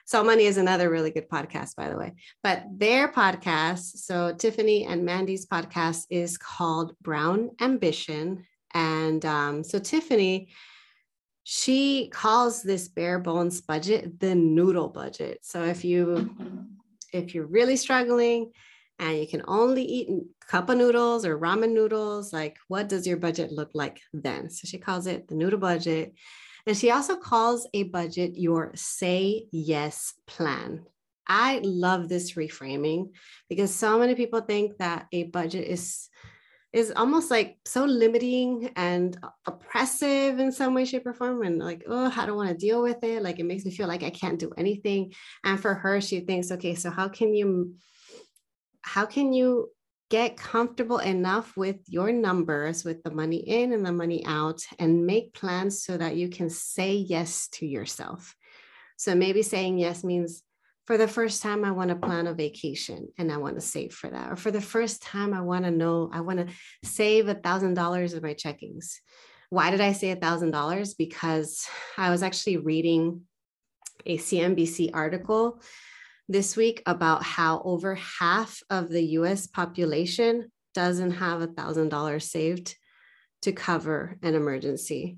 So 0.06 0.24
money 0.24 0.46
is 0.46 0.58
another 0.58 0.90
really 0.90 1.12
good 1.12 1.30
podcast 1.30 1.76
by 1.76 1.90
the 1.90 1.98
way 1.98 2.16
but 2.42 2.64
their 2.72 3.12
podcast 3.12 3.98
so 3.98 4.34
tiffany 4.34 4.86
and 4.86 5.06
mandi's 5.06 5.46
podcast 5.46 6.06
is 6.10 6.38
called 6.38 6.96
brown 7.02 7.52
ambition 7.62 8.46
and 8.74 9.24
um, 9.26 9.64
so 9.64 9.78
tiffany 9.78 10.50
she 11.52 12.10
calls 12.10 12.62
this 12.62 12.88
bare 12.90 13.18
bones 13.18 13.60
budget 13.62 14.20
the 14.20 14.36
noodle 14.36 14.88
budget. 14.88 15.40
So 15.42 15.64
if 15.64 15.84
you 15.84 16.30
if 17.12 17.34
you're 17.34 17.48
really 17.48 17.76
struggling 17.76 18.52
and 19.00 19.18
you 19.18 19.28
can 19.28 19.42
only 19.48 19.84
eat 19.84 20.10
cup 20.46 20.70
of 20.70 20.78
noodles 20.78 21.26
or 21.26 21.40
ramen 21.40 21.74
noodles, 21.74 22.34
like 22.34 22.58
what 22.68 22.90
does 22.90 23.08
your 23.08 23.18
budget 23.18 23.52
look 23.52 23.72
like 23.74 24.02
then? 24.14 24.50
So 24.50 24.68
she 24.68 24.78
calls 24.78 25.08
it 25.08 25.28
the 25.28 25.36
noodle 25.36 25.60
budget. 25.60 26.14
And 26.68 26.78
she 26.78 26.92
also 26.92 27.16
calls 27.16 27.68
a 27.74 27.84
budget 27.84 28.38
your 28.38 28.72
say 28.76 29.46
yes 29.52 30.14
plan. 30.28 30.86
I 31.26 31.62
love 31.64 32.10
this 32.10 32.34
reframing 32.34 33.12
because 33.48 33.74
so 33.74 33.98
many 34.00 34.16
people 34.16 34.42
think 34.42 34.78
that 34.78 35.08
a 35.12 35.24
budget 35.24 35.68
is 35.68 36.10
is 36.72 36.92
almost 36.96 37.32
like 37.32 37.58
so 37.66 37.86
limiting 37.86 38.72
and 38.76 39.18
oppressive 39.48 40.38
in 40.38 40.52
some 40.52 40.76
way 40.76 40.86
shape 40.86 41.06
or 41.08 41.14
form 41.14 41.42
and 41.42 41.58
like 41.58 41.84
oh 41.88 42.14
i 42.16 42.26
don't 42.28 42.36
want 42.36 42.50
to 42.50 42.56
deal 42.56 42.84
with 42.84 43.04
it 43.04 43.24
like 43.24 43.40
it 43.40 43.46
makes 43.46 43.66
me 43.66 43.72
feel 43.72 43.88
like 43.88 44.04
i 44.04 44.10
can't 44.12 44.38
do 44.38 44.52
anything 44.56 45.12
and 45.44 45.60
for 45.60 45.74
her 45.74 46.00
she 46.00 46.20
thinks 46.20 46.52
okay 46.52 46.76
so 46.76 46.92
how 46.92 47.08
can 47.08 47.34
you 47.34 47.74
how 48.82 49.06
can 49.06 49.34
you 49.34 49.70
get 50.10 50.38
comfortable 50.38 50.98
enough 50.98 51.56
with 51.56 51.78
your 51.88 52.12
numbers 52.12 52.84
with 52.84 53.04
the 53.04 53.12
money 53.12 53.38
in 53.38 53.74
and 53.74 53.86
the 53.86 53.92
money 53.92 54.26
out 54.26 54.62
and 54.80 55.06
make 55.06 55.34
plans 55.34 55.84
so 55.84 55.98
that 55.98 56.16
you 56.16 56.30
can 56.30 56.50
say 56.50 56.94
yes 56.94 57.48
to 57.50 57.66
yourself 57.66 58.36
so 58.98 59.14
maybe 59.14 59.42
saying 59.42 59.78
yes 59.78 60.04
means 60.04 60.44
for 60.90 60.98
the 60.98 61.08
first 61.08 61.44
time, 61.44 61.64
I 61.64 61.70
want 61.70 61.92
to 61.92 61.96
plan 61.96 62.26
a 62.26 62.34
vacation 62.34 63.10
and 63.20 63.32
I 63.32 63.38
want 63.38 63.54
to 63.54 63.62
save 63.62 63.94
for 63.94 64.10
that. 64.10 64.32
Or 64.32 64.36
for 64.36 64.50
the 64.50 64.60
first 64.60 65.04
time, 65.04 65.36
I 65.36 65.42
want 65.42 65.66
to 65.66 65.70
know, 65.70 66.10
I 66.12 66.22
want 66.22 66.40
to 66.40 66.52
save 66.84 67.28
a 67.28 67.36
thousand 67.36 67.76
dollars 67.76 68.16
of 68.16 68.24
my 68.24 68.34
checkings. 68.34 68.96
Why 69.52 69.70
did 69.70 69.82
I 69.82 69.94
say 69.94 70.10
a 70.10 70.16
thousand 70.16 70.50
dollars? 70.50 70.96
Because 70.96 71.68
I 71.96 72.10
was 72.10 72.24
actually 72.24 72.58
reading 72.58 73.22
a 74.08 74.18
CNBC 74.18 74.90
article 74.92 75.62
this 76.30 76.56
week 76.56 76.84
about 76.86 77.24
how 77.24 77.62
over 77.66 77.96
half 77.96 78.62
of 78.70 78.90
the 78.90 79.04
US 79.18 79.48
population 79.48 80.52
doesn't 80.76 81.12
have 81.12 81.42
a 81.42 81.48
thousand 81.48 81.90
dollars 81.90 82.32
saved 82.32 82.76
to 83.42 83.52
cover 83.52 84.16
an 84.22 84.36
emergency. 84.36 85.18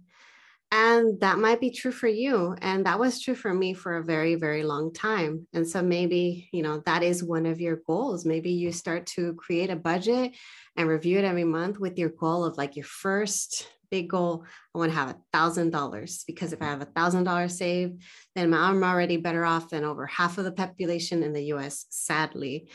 And 0.74 1.20
that 1.20 1.38
might 1.38 1.60
be 1.60 1.70
true 1.70 1.92
for 1.92 2.08
you. 2.08 2.56
And 2.62 2.86
that 2.86 2.98
was 2.98 3.20
true 3.20 3.36
for 3.36 3.54
me 3.54 3.74
for 3.74 3.98
a 3.98 4.04
very, 4.04 4.36
very 4.36 4.64
long 4.64 4.94
time. 4.94 5.46
And 5.54 5.68
so 5.68 5.82
maybe, 5.82 6.48
you 6.54 6.64
know, 6.64 6.82
that 6.86 7.04
is 7.04 7.22
one 7.22 7.46
of 7.46 7.60
your 7.60 7.82
goals. 7.86 8.26
Maybe 8.26 8.52
you 8.52 8.72
start 8.72 9.06
to 9.08 9.34
create 9.34 9.70
a 9.70 9.76
budget 9.76 10.34
and 10.78 10.88
review 10.88 11.20
it 11.20 11.26
every 11.26 11.44
month 11.44 11.78
with 11.78 12.00
your 12.00 12.10
goal 12.10 12.46
of 12.46 12.58
like 12.58 12.78
your 12.78 12.86
first 12.86 13.68
big 13.92 14.10
goal. 14.10 14.46
I 14.74 14.78
want 14.78 14.92
to 14.92 14.98
have 14.98 15.10
a 15.10 15.18
thousand 15.32 15.70
dollars 15.70 16.24
because 16.26 16.54
if 16.54 16.62
I 16.62 16.66
have 16.66 16.82
a 16.82 16.86
thousand 16.86 17.26
dollars 17.26 17.58
saved, 17.58 18.02
then 18.36 18.54
I'm 18.54 18.84
already 18.84 19.18
better 19.18 19.46
off 19.46 19.70
than 19.70 19.84
over 19.84 20.08
half 20.08 20.38
of 20.38 20.46
the 20.46 20.52
population 20.52 21.22
in 21.22 21.34
the 21.34 21.54
US, 21.54 21.86
sadly. 21.90 22.70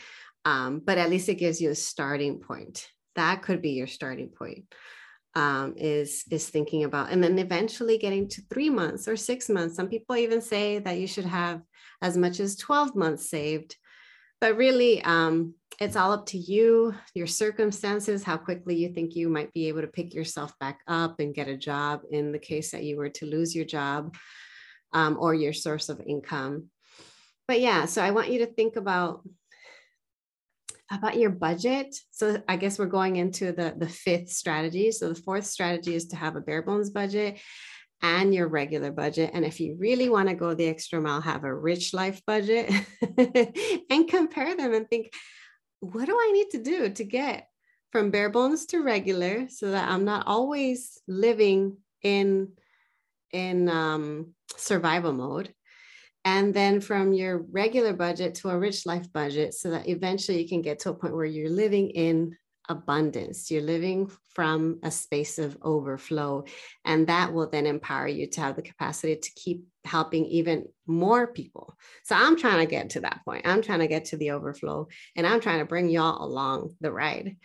Um, 0.45 0.79
but 0.79 0.97
at 0.97 1.09
least 1.09 1.27
it 1.27 1.35
gives 1.35 1.59
you 1.59 1.71
a 1.71 1.75
starting 1.75 2.39
point. 2.39 2.87
That 3.15 3.41
could 3.41 3.61
be 3.61 3.71
your 3.71 3.87
starting 3.87 4.29
point 4.29 4.65
um, 5.37 5.75
is 5.77 6.23
is 6.31 6.49
thinking 6.49 6.83
about 6.83 7.11
and 7.11 7.23
then 7.23 7.37
eventually 7.37 7.99
getting 7.99 8.27
to 8.27 8.41
three 8.49 8.71
months 8.71 9.07
or 9.07 9.15
six 9.15 9.49
months 9.49 9.75
some 9.75 9.87
people 9.87 10.15
even 10.15 10.41
say 10.41 10.79
that 10.79 10.97
you 10.97 11.05
should 11.05 11.25
have 11.25 11.61
as 12.01 12.17
much 12.17 12.39
as 12.39 12.55
12 12.55 12.95
months 12.95 13.29
saved 13.29 13.75
but 14.41 14.57
really 14.57 15.01
um, 15.03 15.53
it's 15.79 15.95
all 15.95 16.11
up 16.11 16.25
to 16.27 16.37
you 16.37 16.93
your 17.13 17.27
circumstances 17.27 18.23
how 18.23 18.37
quickly 18.37 18.75
you 18.75 18.93
think 18.93 19.15
you 19.15 19.29
might 19.29 19.53
be 19.53 19.67
able 19.67 19.81
to 19.81 19.87
pick 19.87 20.13
yourself 20.13 20.57
back 20.59 20.79
up 20.87 21.19
and 21.19 21.35
get 21.35 21.47
a 21.47 21.57
job 21.57 22.01
in 22.11 22.31
the 22.31 22.39
case 22.39 22.71
that 22.71 22.83
you 22.83 22.97
were 22.97 23.09
to 23.09 23.25
lose 23.25 23.55
your 23.55 23.65
job 23.65 24.15
um, 24.93 25.17
or 25.19 25.33
your 25.33 25.53
source 25.53 25.89
of 25.89 26.01
income 26.05 26.69
but 27.47 27.59
yeah 27.59 27.85
so 27.85 28.01
i 28.01 28.11
want 28.11 28.29
you 28.29 28.39
to 28.39 28.53
think 28.53 28.75
about 28.75 29.21
about 30.91 31.17
your 31.17 31.29
budget. 31.29 31.95
So 32.11 32.41
I 32.47 32.55
guess 32.55 32.79
we're 32.79 32.85
going 32.85 33.17
into 33.17 33.51
the, 33.51 33.73
the 33.77 33.89
fifth 33.89 34.29
strategy. 34.29 34.91
So 34.91 35.09
the 35.09 35.21
fourth 35.21 35.45
strategy 35.45 35.95
is 35.95 36.07
to 36.07 36.15
have 36.15 36.35
a 36.35 36.41
bare 36.41 36.61
bones 36.61 36.91
budget 36.91 37.39
and 38.01 38.33
your 38.33 38.47
regular 38.47 38.91
budget. 38.91 39.31
And 39.33 39.43
if 39.43 39.59
you 39.59 39.75
really 39.79 40.09
want 40.09 40.29
to 40.29 40.35
go 40.35 40.53
the 40.53 40.67
extra 40.67 41.01
mile, 41.01 41.21
have 41.21 41.43
a 41.43 41.53
rich 41.53 41.93
life 41.93 42.21
budget 42.25 42.71
and 43.89 44.07
compare 44.07 44.55
them 44.55 44.73
and 44.73 44.87
think, 44.87 45.11
what 45.79 46.05
do 46.05 46.17
I 46.19 46.31
need 46.31 46.49
to 46.51 46.63
do 46.63 46.89
to 46.89 47.03
get 47.03 47.47
from 47.91 48.11
bare 48.11 48.29
bones 48.29 48.65
to 48.67 48.83
regular 48.83 49.47
so 49.49 49.71
that 49.71 49.89
I'm 49.89 50.05
not 50.05 50.27
always 50.27 50.99
living 51.07 51.77
in 52.03 52.49
in 53.33 53.67
um, 53.67 54.33
survival 54.55 55.11
mode 55.11 55.53
and 56.23 56.53
then 56.53 56.81
from 56.81 57.13
your 57.13 57.37
regular 57.51 57.93
budget 57.93 58.35
to 58.35 58.49
a 58.49 58.57
rich 58.57 58.85
life 58.85 59.11
budget 59.13 59.53
so 59.53 59.71
that 59.71 59.87
eventually 59.87 60.41
you 60.41 60.47
can 60.47 60.61
get 60.61 60.79
to 60.79 60.89
a 60.89 60.93
point 60.93 61.15
where 61.15 61.25
you're 61.25 61.49
living 61.49 61.89
in 61.89 62.35
abundance 62.69 63.49
you're 63.49 63.61
living 63.61 64.09
from 64.33 64.79
a 64.83 64.91
space 64.91 65.39
of 65.39 65.57
overflow 65.61 66.43
and 66.85 67.07
that 67.07 67.33
will 67.33 67.49
then 67.49 67.65
empower 67.65 68.07
you 68.07 68.27
to 68.27 68.41
have 68.41 68.55
the 68.55 68.61
capacity 68.61 69.15
to 69.15 69.31
keep 69.35 69.65
helping 69.85 70.25
even 70.25 70.65
more 70.85 71.27
people 71.27 71.75
so 72.03 72.15
i'm 72.15 72.37
trying 72.37 72.59
to 72.59 72.69
get 72.69 72.89
to 72.89 73.01
that 73.01 73.21
point 73.25 73.47
i'm 73.47 73.61
trying 73.61 73.79
to 73.79 73.87
get 73.87 74.05
to 74.05 74.17
the 74.17 74.31
overflow 74.31 74.87
and 75.15 75.25
i'm 75.25 75.39
trying 75.39 75.59
to 75.59 75.65
bring 75.65 75.89
y'all 75.89 76.23
along 76.25 76.75
the 76.81 76.91
ride 76.91 77.37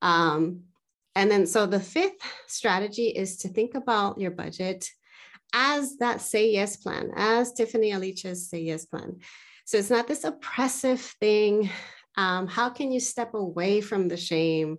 um, 0.00 0.62
and 1.14 1.30
then 1.30 1.46
so 1.46 1.66
the 1.66 1.80
fifth 1.80 2.22
strategy 2.46 3.08
is 3.08 3.38
to 3.38 3.48
think 3.48 3.74
about 3.74 4.20
your 4.20 4.30
budget 4.30 4.88
as 5.52 5.96
that 5.96 6.20
say 6.20 6.50
yes 6.50 6.76
plan, 6.76 7.10
as 7.16 7.52
Tiffany 7.52 7.92
Aliche's 7.92 8.48
say 8.48 8.60
yes 8.60 8.84
plan. 8.84 9.18
So 9.64 9.78
it's 9.78 9.90
not 9.90 10.06
this 10.06 10.24
oppressive 10.24 11.00
thing. 11.00 11.70
Um, 12.18 12.48
how 12.48 12.68
can 12.68 12.90
you 12.90 12.98
step 12.98 13.32
away 13.34 13.80
from 13.80 14.08
the 14.08 14.16
shame? 14.16 14.78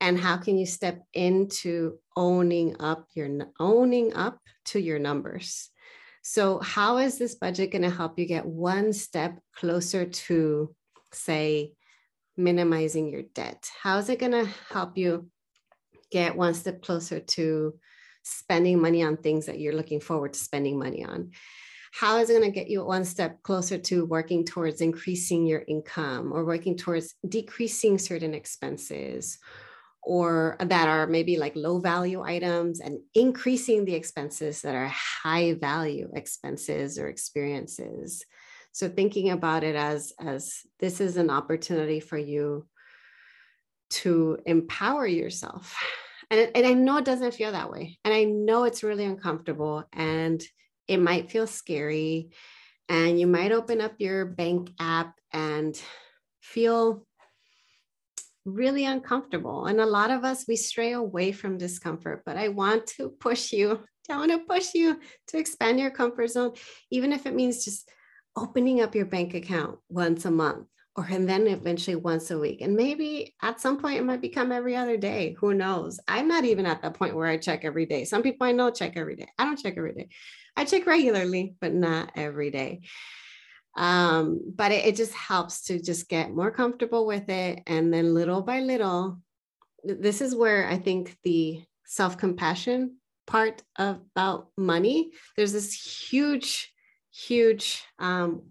And 0.00 0.18
how 0.18 0.36
can 0.36 0.56
you 0.56 0.66
step 0.66 1.02
into 1.12 1.98
owning 2.16 2.76
up 2.80 3.08
your 3.14 3.28
owning 3.58 4.14
up 4.14 4.38
to 4.66 4.80
your 4.80 5.00
numbers? 5.00 5.70
So 6.22 6.60
how 6.60 6.98
is 6.98 7.18
this 7.18 7.34
budget 7.34 7.72
going 7.72 7.82
to 7.82 7.90
help 7.90 8.16
you 8.16 8.26
get 8.26 8.46
one 8.46 8.92
step 8.92 9.40
closer 9.56 10.06
to, 10.06 10.74
say, 11.12 11.72
minimizing 12.36 13.10
your 13.10 13.22
debt? 13.22 13.68
How 13.82 13.98
is 13.98 14.08
it 14.08 14.20
going 14.20 14.32
to 14.32 14.48
help 14.70 14.96
you 14.96 15.28
get 16.12 16.36
one 16.36 16.54
step 16.54 16.80
closer 16.82 17.18
to 17.18 17.74
spending 18.22 18.80
money 18.80 19.02
on 19.02 19.16
things 19.16 19.46
that 19.46 19.58
you're 19.58 19.74
looking 19.74 20.00
forward 20.00 20.34
to 20.34 20.38
spending 20.38 20.78
money 20.78 21.04
on? 21.04 21.32
How 21.92 22.18
is 22.18 22.30
it 22.30 22.38
going 22.38 22.50
to 22.50 22.58
get 22.58 22.70
you 22.70 22.84
one 22.84 23.04
step 23.04 23.42
closer 23.42 23.76
to 23.76 24.06
working 24.06 24.44
towards 24.44 24.80
increasing 24.80 25.46
your 25.46 25.62
income 25.68 26.32
or 26.32 26.44
working 26.44 26.76
towards 26.76 27.14
decreasing 27.28 27.98
certain 27.98 28.32
expenses 28.34 29.38
or 30.02 30.56
that 30.58 30.88
are 30.88 31.06
maybe 31.06 31.36
like 31.36 31.54
low 31.54 31.78
value 31.78 32.22
items 32.22 32.80
and 32.80 32.98
increasing 33.14 33.84
the 33.84 33.94
expenses 33.94 34.62
that 34.62 34.74
are 34.74 34.88
high 34.88 35.52
value 35.52 36.10
expenses 36.14 36.98
or 36.98 37.08
experiences? 37.08 38.24
So 38.72 38.88
thinking 38.88 39.30
about 39.30 39.62
it 39.62 39.76
as 39.76 40.14
as 40.18 40.60
this 40.80 40.98
is 41.00 41.18
an 41.18 41.28
opportunity 41.28 42.00
for 42.00 42.16
you 42.16 42.66
to 43.90 44.38
empower 44.46 45.06
yourself 45.06 45.76
and, 46.32 46.50
and 46.54 46.66
I 46.66 46.72
know 46.72 46.96
it 46.96 47.04
doesn't 47.04 47.34
feel 47.34 47.52
that 47.52 47.70
way. 47.70 47.98
And 48.06 48.14
I 48.14 48.24
know 48.24 48.64
it's 48.64 48.82
really 48.82 49.04
uncomfortable 49.04 49.84
and 49.92 50.42
it 50.88 50.98
might 50.98 51.30
feel 51.30 51.46
scary. 51.46 52.30
And 52.88 53.18
you 53.18 53.26
might 53.26 53.52
open 53.52 53.80
up 53.80 53.94
your 53.98 54.26
bank 54.26 54.70
app 54.78 55.14
and 55.32 55.80
feel 56.40 57.06
really 58.44 58.84
uncomfortable. 58.84 59.66
And 59.66 59.80
a 59.80 59.86
lot 59.86 60.10
of 60.10 60.24
us, 60.24 60.46
we 60.48 60.56
stray 60.56 60.92
away 60.92 61.32
from 61.32 61.58
discomfort, 61.58 62.22
but 62.26 62.36
I 62.36 62.48
want 62.48 62.86
to 62.98 63.08
push 63.08 63.52
you. 63.52 63.80
I 64.10 64.16
want 64.16 64.32
to 64.32 64.38
push 64.38 64.74
you 64.74 64.98
to 65.28 65.38
expand 65.38 65.78
your 65.78 65.92
comfort 65.92 66.28
zone, 66.28 66.54
even 66.90 67.12
if 67.12 67.24
it 67.24 67.34
means 67.34 67.64
just 67.64 67.88
opening 68.36 68.80
up 68.80 68.94
your 68.94 69.06
bank 69.06 69.34
account 69.34 69.78
once 69.88 70.24
a 70.24 70.30
month 70.30 70.66
or 70.96 71.06
and 71.10 71.28
then 71.28 71.46
eventually 71.46 71.96
once 71.96 72.30
a 72.30 72.38
week 72.38 72.60
and 72.60 72.76
maybe 72.76 73.34
at 73.42 73.60
some 73.60 73.78
point 73.78 73.98
it 73.98 74.04
might 74.04 74.20
become 74.20 74.52
every 74.52 74.76
other 74.76 74.96
day 74.96 75.34
who 75.38 75.54
knows 75.54 76.00
i'm 76.08 76.28
not 76.28 76.44
even 76.44 76.66
at 76.66 76.82
that 76.82 76.94
point 76.94 77.14
where 77.14 77.26
i 77.26 77.36
check 77.36 77.64
every 77.64 77.86
day 77.86 78.04
some 78.04 78.22
people 78.22 78.46
i 78.46 78.52
know 78.52 78.70
check 78.70 78.96
every 78.96 79.16
day 79.16 79.28
i 79.38 79.44
don't 79.44 79.58
check 79.58 79.74
every 79.76 79.92
day 79.92 80.08
i 80.56 80.64
check 80.64 80.86
regularly 80.86 81.54
but 81.60 81.72
not 81.72 82.12
every 82.16 82.50
day 82.50 82.80
um, 83.74 84.52
but 84.54 84.70
it, 84.70 84.84
it 84.84 84.96
just 84.96 85.14
helps 85.14 85.62
to 85.64 85.80
just 85.80 86.06
get 86.06 86.30
more 86.30 86.50
comfortable 86.50 87.06
with 87.06 87.30
it 87.30 87.62
and 87.66 87.92
then 87.92 88.12
little 88.12 88.42
by 88.42 88.60
little 88.60 89.18
this 89.84 90.20
is 90.20 90.34
where 90.34 90.68
i 90.68 90.76
think 90.76 91.16
the 91.24 91.62
self-compassion 91.86 92.96
part 93.26 93.62
about 93.76 94.48
money 94.56 95.10
there's 95.36 95.52
this 95.52 95.72
huge 95.72 96.72
huge 97.12 97.82
um, 97.98 98.42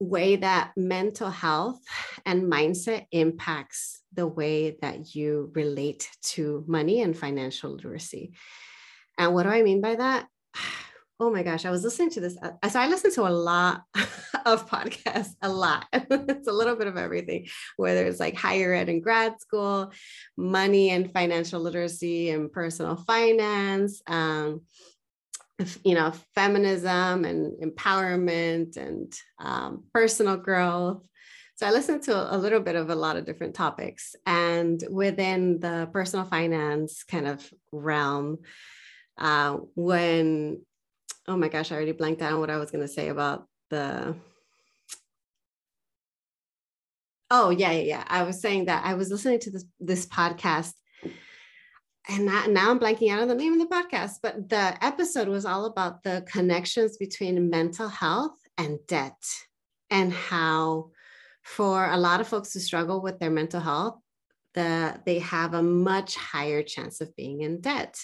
way 0.00 0.36
that 0.36 0.72
mental 0.76 1.28
health 1.28 1.80
and 2.24 2.50
mindset 2.50 3.06
impacts 3.12 4.02
the 4.14 4.26
way 4.26 4.76
that 4.80 5.14
you 5.14 5.52
relate 5.54 6.08
to 6.22 6.64
money 6.66 7.02
and 7.02 7.16
financial 7.16 7.72
literacy. 7.72 8.32
And 9.18 9.34
what 9.34 9.42
do 9.42 9.50
I 9.50 9.62
mean 9.62 9.80
by 9.80 9.96
that? 9.96 10.26
Oh 11.22 11.30
my 11.30 11.42
gosh, 11.42 11.66
I 11.66 11.70
was 11.70 11.84
listening 11.84 12.10
to 12.12 12.20
this. 12.20 12.38
Uh, 12.42 12.68
so 12.68 12.80
I 12.80 12.88
listen 12.88 13.12
to 13.12 13.28
a 13.28 13.28
lot 13.28 13.82
of 14.46 14.68
podcasts, 14.68 15.34
a 15.42 15.50
lot. 15.50 15.86
it's 15.92 16.48
a 16.48 16.52
little 16.52 16.76
bit 16.76 16.86
of 16.86 16.96
everything, 16.96 17.46
whether 17.76 18.06
it's 18.06 18.18
like 18.20 18.34
higher 18.34 18.72
ed 18.72 18.88
and 18.88 19.02
grad 19.02 19.38
school, 19.40 19.92
money 20.38 20.90
and 20.90 21.12
financial 21.12 21.60
literacy 21.60 22.30
and 22.30 22.50
personal 22.50 22.96
finance, 22.96 24.02
um, 24.06 24.62
you 25.84 25.94
know 25.94 26.12
feminism 26.34 27.24
and 27.26 27.52
empowerment 27.62 28.76
and 28.78 29.12
um, 29.38 29.84
personal 29.92 30.36
growth 30.36 31.02
So 31.56 31.66
I 31.66 31.70
listened 31.72 32.02
to 32.04 32.34
a 32.34 32.38
little 32.38 32.60
bit 32.60 32.76
of 32.76 32.88
a 32.88 32.94
lot 32.94 33.16
of 33.18 33.26
different 33.26 33.54
topics. 33.54 34.16
And 34.24 34.82
within 34.90 35.60
the 35.60 35.90
personal 35.92 36.24
finance 36.24 37.02
kind 37.04 37.28
of 37.28 37.46
realm, 37.70 38.38
uh, 39.18 39.58
when, 39.74 40.62
oh 41.30 41.36
my 41.36 41.48
gosh, 41.48 41.72
I 41.72 41.76
already 41.76 41.92
blanked 41.92 42.20
out 42.20 42.32
on 42.32 42.40
what 42.40 42.50
I 42.50 42.58
was 42.58 42.70
going 42.70 42.86
to 42.86 42.92
say 42.92 43.08
about 43.08 43.46
the. 43.70 44.14
Oh, 47.30 47.50
yeah, 47.50 47.70
yeah, 47.70 47.82
yeah. 47.82 48.04
I 48.08 48.24
was 48.24 48.40
saying 48.40 48.64
that 48.64 48.84
I 48.84 48.94
was 48.94 49.10
listening 49.10 49.38
to 49.40 49.50
this, 49.52 49.64
this 49.78 50.06
podcast 50.06 50.72
and 52.08 52.26
now 52.26 52.70
I'm 52.70 52.80
blanking 52.80 53.12
out 53.12 53.20
on 53.20 53.28
the 53.28 53.34
name 53.34 53.52
of 53.52 53.60
the 53.60 53.74
podcast, 53.74 54.16
but 54.22 54.48
the 54.48 54.76
episode 54.84 55.28
was 55.28 55.44
all 55.44 55.66
about 55.66 56.02
the 56.02 56.24
connections 56.26 56.96
between 56.96 57.50
mental 57.50 57.88
health 57.88 58.36
and 58.58 58.78
debt 58.88 59.22
and 59.90 60.12
how 60.12 60.90
for 61.42 61.88
a 61.88 61.96
lot 61.96 62.20
of 62.20 62.26
folks 62.26 62.52
who 62.52 62.60
struggle 62.60 63.00
with 63.00 63.20
their 63.20 63.30
mental 63.30 63.60
health, 63.60 63.98
that 64.54 65.04
they 65.04 65.20
have 65.20 65.54
a 65.54 65.62
much 65.62 66.16
higher 66.16 66.62
chance 66.62 67.00
of 67.00 67.14
being 67.14 67.42
in 67.42 67.60
debt. 67.60 67.96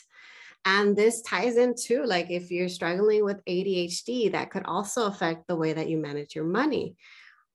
And 0.66 0.96
this 0.96 1.22
ties 1.22 1.56
into 1.56 2.04
like 2.04 2.28
if 2.28 2.50
you're 2.50 2.68
struggling 2.68 3.24
with 3.24 3.44
ADHD, 3.44 4.32
that 4.32 4.50
could 4.50 4.64
also 4.64 5.06
affect 5.06 5.46
the 5.46 5.56
way 5.56 5.72
that 5.72 5.88
you 5.88 5.96
manage 5.96 6.34
your 6.34 6.44
money. 6.44 6.96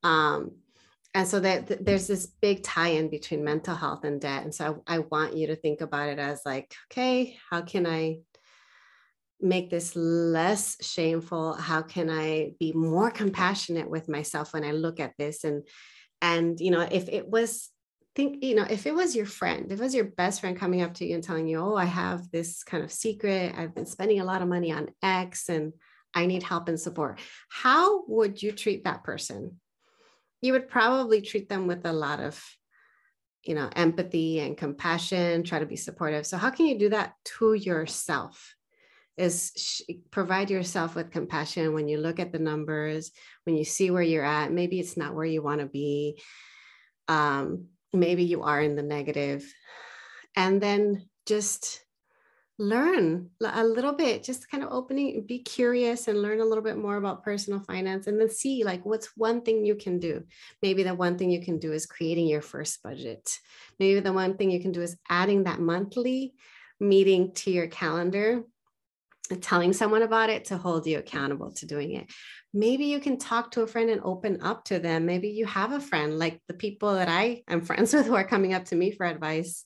Um, 0.02 0.52
and 1.14 1.28
so 1.28 1.42
that 1.42 1.86
there's 1.86 2.08
this 2.08 2.26
big 2.26 2.64
tie-in 2.64 3.10
between 3.10 3.44
mental 3.44 3.76
health 3.76 4.06
and 4.06 4.22
debt. 4.22 4.44
And 4.44 4.56
so 4.56 4.82
I, 4.88 4.96
I 4.96 5.00
want 5.00 5.36
you 5.36 5.48
to 5.48 5.58
think 5.58 5.82
about 5.82 6.08
it 6.08 6.20
as 6.20 6.42
like, 6.46 6.74
okay, 6.90 7.38
how 7.50 7.64
can 7.64 7.86
I 7.86 8.20
make 9.42 9.70
this 9.70 9.96
less 9.96 10.78
shameful 10.86 11.54
how 11.54 11.82
can 11.82 12.12
i 12.12 12.52
be 12.60 12.72
more 12.74 13.10
compassionate 13.10 13.90
with 13.90 14.08
myself 14.08 14.54
when 14.54 14.64
i 14.64 14.72
look 14.72 15.00
at 15.00 15.14
this 15.18 15.44
and 15.44 15.68
and 16.22 16.60
you 16.60 16.70
know 16.70 16.82
if 16.82 17.10
it 17.10 17.28
was 17.28 17.71
think 18.16 18.44
you 18.44 18.56
know 18.56 18.66
if 18.70 18.86
it 18.86 18.94
was 18.94 19.16
your 19.16 19.26
friend 19.26 19.72
if 19.72 19.80
it 19.80 19.84
was 19.84 19.96
your 19.96 20.06
best 20.06 20.42
friend 20.42 20.58
coming 20.58 20.82
up 20.82 20.94
to 20.94 21.06
you 21.06 21.16
and 21.16 21.24
telling 21.24 21.48
you 21.48 21.60
oh 21.60 21.76
i 21.76 21.86
have 21.86 22.30
this 22.32 22.64
kind 22.64 22.84
of 22.84 22.92
secret. 22.92 23.54
I've 23.58 23.74
been 23.74 23.86
spending 23.86 24.20
a 24.20 24.26
lot 24.26 24.42
of 24.42 24.48
money 24.48 24.72
on 24.72 24.90
x 25.02 25.50
and 25.50 25.74
i 26.14 26.26
need 26.26 26.44
help 26.44 26.68
and 26.68 26.80
support 26.80 27.20
how 27.50 28.06
would 28.08 28.42
you 28.42 28.52
treat 28.52 28.84
that 28.84 29.04
person? 29.04 29.60
You 30.42 30.54
would 30.54 30.70
probably 30.70 31.22
treat 31.22 31.50
them 31.50 31.68
with 31.68 31.86
a 31.86 31.94
lot 31.94 32.20
of 32.20 32.44
you 33.44 33.56
know 33.56 33.70
empathy 33.76 34.40
and 34.40 34.58
compassion 34.58 35.44
try 35.44 35.60
to 35.60 35.66
be 35.66 35.76
supportive. 35.76 36.26
So 36.26 36.38
how 36.38 36.50
can 36.50 36.66
you 36.66 36.78
do 36.78 36.90
that 36.90 37.14
to 37.38 37.54
yourself? 37.54 38.56
Is 39.18 39.52
sh- 39.56 39.94
provide 40.10 40.50
yourself 40.50 40.96
with 40.96 41.12
compassion 41.12 41.74
when 41.74 41.88
you 41.88 41.98
look 42.00 42.20
at 42.20 42.32
the 42.32 42.40
numbers 42.40 43.12
when 43.44 43.56
you 43.56 43.66
see 43.66 43.92
where 43.92 44.02
you're 44.02 44.26
at. 44.26 44.52
Maybe 44.52 44.80
it's 44.80 44.98
not 44.98 45.16
where 45.16 45.26
you 45.26 45.42
want 45.44 45.62
to 45.62 45.68
be. 45.68 46.22
Um, 47.08 47.68
maybe 47.94 48.24
you 48.24 48.44
are 48.44 48.62
in 48.62 48.76
the 48.76 48.84
negative. 48.84 49.52
And 50.36 50.62
then 50.62 51.10
just 51.26 51.84
learn 52.62 53.28
a 53.44 53.64
little 53.64 53.94
bit 53.94 54.24
just 54.24 54.50
kind 54.50 54.64
of 54.64 54.72
opening 54.72 55.26
be 55.26 55.40
curious 55.40 56.08
and 56.08 56.22
learn 56.22 56.40
a 56.40 56.46
little 56.46 56.64
bit 56.64 56.78
more 56.78 56.96
about 56.96 57.24
personal 57.24 57.60
finance 57.62 58.06
and 58.06 58.22
then 58.22 58.30
see 58.30 58.64
like 58.64 58.86
what's 58.86 59.18
one 59.18 59.42
thing 59.42 59.66
you 59.66 59.76
can 59.76 59.98
do. 60.00 60.24
Maybe 60.62 60.84
the 60.84 60.94
one 60.94 61.18
thing 61.18 61.32
you 61.32 61.44
can 61.44 61.58
do 61.58 61.74
is 61.74 61.88
creating 61.88 62.28
your 62.28 62.42
first 62.42 62.84
budget. 62.84 63.40
Maybe 63.80 64.00
the 64.00 64.14
one 64.14 64.38
thing 64.38 64.52
you 64.52 64.62
can 64.62 64.72
do 64.72 64.82
is 64.82 64.98
adding 65.10 65.46
that 65.46 65.60
monthly 65.60 66.36
meeting 66.80 67.34
to 67.34 67.52
your 67.52 67.68
calendar 67.68 68.44
Uh, 69.32 69.36
telling 69.42 69.74
someone 69.74 70.02
about 70.02 70.30
it 70.30 70.46
to 70.46 70.58
hold 70.58 70.86
you 70.86 71.00
accountable 71.00 71.52
to 71.54 71.66
doing 71.66 71.94
it. 71.94 72.12
Maybe 72.54 72.86
you 72.86 73.00
can 73.00 73.18
talk 73.18 73.52
to 73.52 73.62
a 73.62 73.68
friend 73.68 73.90
and 73.90 74.02
open 74.04 74.42
up 74.42 74.66
to 74.66 74.80
them. 74.80 75.06
Maybe 75.06 75.30
you 75.30 75.46
have 75.46 75.72
a 75.72 75.80
friend 75.80 76.20
like 76.20 76.42
the 76.48 76.54
people 76.54 76.94
that 76.96 77.10
I 77.10 77.44
am 77.48 77.62
friends 77.66 77.94
with 77.94 78.08
who 78.08 78.16
are 78.16 78.28
coming 78.28 78.54
up 78.54 78.66
to 78.66 78.76
me 78.76 78.92
for 78.92 79.06
advice 79.06 79.66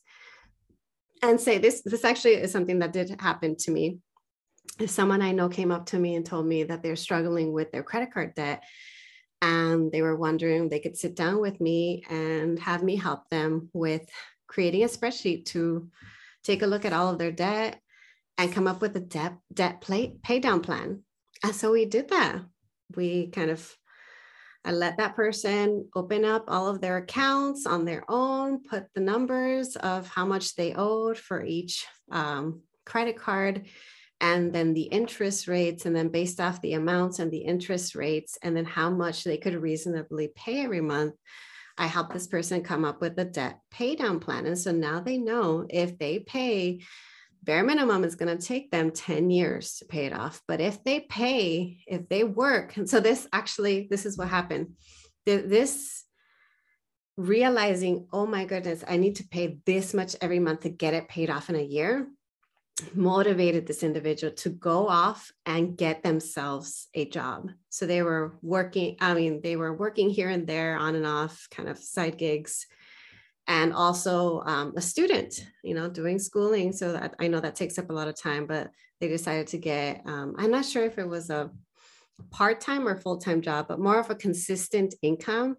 and 1.21 1.39
say 1.39 1.57
this 1.57 1.81
this 1.83 2.03
actually 2.03 2.35
is 2.35 2.51
something 2.51 2.79
that 2.79 2.93
did 2.93 3.19
happen 3.19 3.55
to 3.57 3.71
me. 3.71 3.99
Someone 4.85 5.21
I 5.21 5.31
know 5.31 5.49
came 5.49 5.71
up 5.71 5.87
to 5.87 5.99
me 5.99 6.15
and 6.15 6.25
told 6.25 6.45
me 6.45 6.63
that 6.63 6.83
they're 6.83 6.97
struggling 6.97 7.53
with 7.53 7.71
their 7.71 7.83
credit 7.83 8.13
card 8.13 8.35
debt 8.35 8.63
and 9.41 9.91
they 9.91 10.01
were 10.01 10.15
wondering 10.15 10.69
they 10.69 10.79
could 10.79 10.97
sit 10.97 11.15
down 11.15 11.39
with 11.39 11.59
me 11.61 12.03
and 12.09 12.59
have 12.59 12.83
me 12.83 12.95
help 12.95 13.29
them 13.29 13.69
with 13.73 14.07
creating 14.47 14.83
a 14.83 14.87
spreadsheet 14.87 15.45
to 15.45 15.89
take 16.43 16.61
a 16.61 16.67
look 16.67 16.85
at 16.85 16.93
all 16.93 17.11
of 17.11 17.17
their 17.17 17.31
debt 17.31 17.79
and 18.37 18.51
come 18.51 18.67
up 18.67 18.81
with 18.81 18.95
a 18.95 18.99
debt 18.99 19.37
debt 19.53 19.81
play, 19.81 20.15
pay 20.23 20.39
down 20.39 20.61
plan. 20.61 21.03
And 21.43 21.55
so 21.55 21.71
we 21.71 21.85
did 21.85 22.09
that. 22.09 22.41
We 22.95 23.27
kind 23.27 23.49
of 23.49 23.75
I 24.65 24.71
let 24.71 24.97
that 24.97 25.15
person 25.15 25.87
open 25.95 26.25
up 26.25 26.45
all 26.47 26.67
of 26.67 26.81
their 26.81 26.97
accounts 26.97 27.67
on 27.67 27.85
their 27.85 28.03
own, 28.09 28.63
put 28.63 28.85
the 28.95 29.01
numbers 29.01 29.75
of 29.75 30.07
how 30.07 30.25
much 30.25 30.55
they 30.55 30.73
owed 30.73 31.19
for 31.19 31.43
each 31.43 31.85
um, 32.11 32.61
credit 32.83 33.15
card, 33.15 33.67
and 34.19 34.51
then 34.51 34.73
the 34.73 34.83
interest 34.83 35.47
rates, 35.47 35.85
and 35.85 35.95
then 35.95 36.09
based 36.09 36.39
off 36.39 36.61
the 36.61 36.73
amounts 36.73 37.19
and 37.19 37.31
the 37.31 37.37
interest 37.37 37.93
rates, 37.93 38.39
and 38.41 38.57
then 38.57 38.65
how 38.65 38.89
much 38.89 39.23
they 39.23 39.37
could 39.37 39.53
reasonably 39.53 40.31
pay 40.35 40.63
every 40.63 40.81
month. 40.81 41.13
I 41.77 41.85
helped 41.85 42.13
this 42.13 42.27
person 42.27 42.63
come 42.63 42.85
up 42.85 43.01
with 43.01 43.19
a 43.19 43.25
debt 43.25 43.59
pay 43.69 43.95
down 43.95 44.19
plan. 44.19 44.47
And 44.47 44.57
so 44.57 44.71
now 44.71 44.99
they 44.99 45.17
know 45.17 45.67
if 45.69 45.99
they 45.99 46.19
pay 46.19 46.81
bare 47.45 47.63
minimum 47.63 48.03
is 48.03 48.15
going 48.15 48.35
to 48.35 48.43
take 48.43 48.71
them 48.71 48.91
10 48.91 49.29
years 49.29 49.77
to 49.77 49.85
pay 49.85 50.05
it 50.05 50.13
off 50.13 50.41
but 50.47 50.59
if 50.59 50.83
they 50.83 50.99
pay 51.01 51.79
if 51.87 52.09
they 52.09 52.23
work 52.23 52.75
and 52.77 52.89
so 52.89 52.99
this 52.99 53.27
actually 53.31 53.87
this 53.89 54.05
is 54.05 54.17
what 54.17 54.27
happened. 54.27 54.73
This 55.25 56.03
realizing 57.17 58.07
oh 58.11 58.25
my 58.27 58.43
goodness 58.43 58.83
i 58.89 58.97
need 58.97 59.15
to 59.15 59.27
pay 59.29 59.57
this 59.65 59.93
much 59.93 60.17
every 60.19 60.37
month 60.37 60.59
to 60.61 60.69
get 60.69 60.93
it 60.93 61.07
paid 61.07 61.29
off 61.29 61.49
in 61.49 61.55
a 61.55 61.63
year 61.63 62.07
motivated 62.93 63.65
this 63.65 63.83
individual 63.83 64.33
to 64.33 64.49
go 64.49 64.87
off 64.87 65.31
and 65.45 65.77
get 65.77 66.03
themselves 66.03 66.87
a 66.93 67.05
job. 67.05 67.51
So 67.69 67.85
they 67.85 68.03
were 68.03 68.37
working 68.41 68.97
i 68.99 69.13
mean 69.13 69.41
they 69.41 69.55
were 69.55 69.73
working 69.73 70.09
here 70.09 70.29
and 70.29 70.45
there 70.45 70.77
on 70.77 70.95
and 70.95 71.05
off 71.05 71.47
kind 71.51 71.69
of 71.69 71.77
side 71.77 72.17
gigs 72.17 72.67
and 73.47 73.73
also 73.73 74.41
um, 74.45 74.73
a 74.75 74.81
student, 74.81 75.45
you 75.63 75.73
know, 75.73 75.89
doing 75.89 76.19
schooling. 76.19 76.71
So 76.71 76.93
that 76.93 77.15
I 77.19 77.27
know 77.27 77.39
that 77.39 77.55
takes 77.55 77.77
up 77.77 77.89
a 77.89 77.93
lot 77.93 78.07
of 78.07 78.19
time, 78.19 78.45
but 78.47 78.71
they 78.99 79.07
decided 79.07 79.47
to 79.47 79.57
get, 79.57 80.01
um, 80.05 80.35
I'm 80.37 80.51
not 80.51 80.65
sure 80.65 80.85
if 80.85 80.97
it 80.97 81.07
was 81.07 81.29
a 81.29 81.51
part-time 82.31 82.87
or 82.87 82.95
full-time 82.95 83.41
job, 83.41 83.67
but 83.67 83.79
more 83.79 83.99
of 83.99 84.09
a 84.09 84.15
consistent 84.15 84.95
income. 85.01 85.57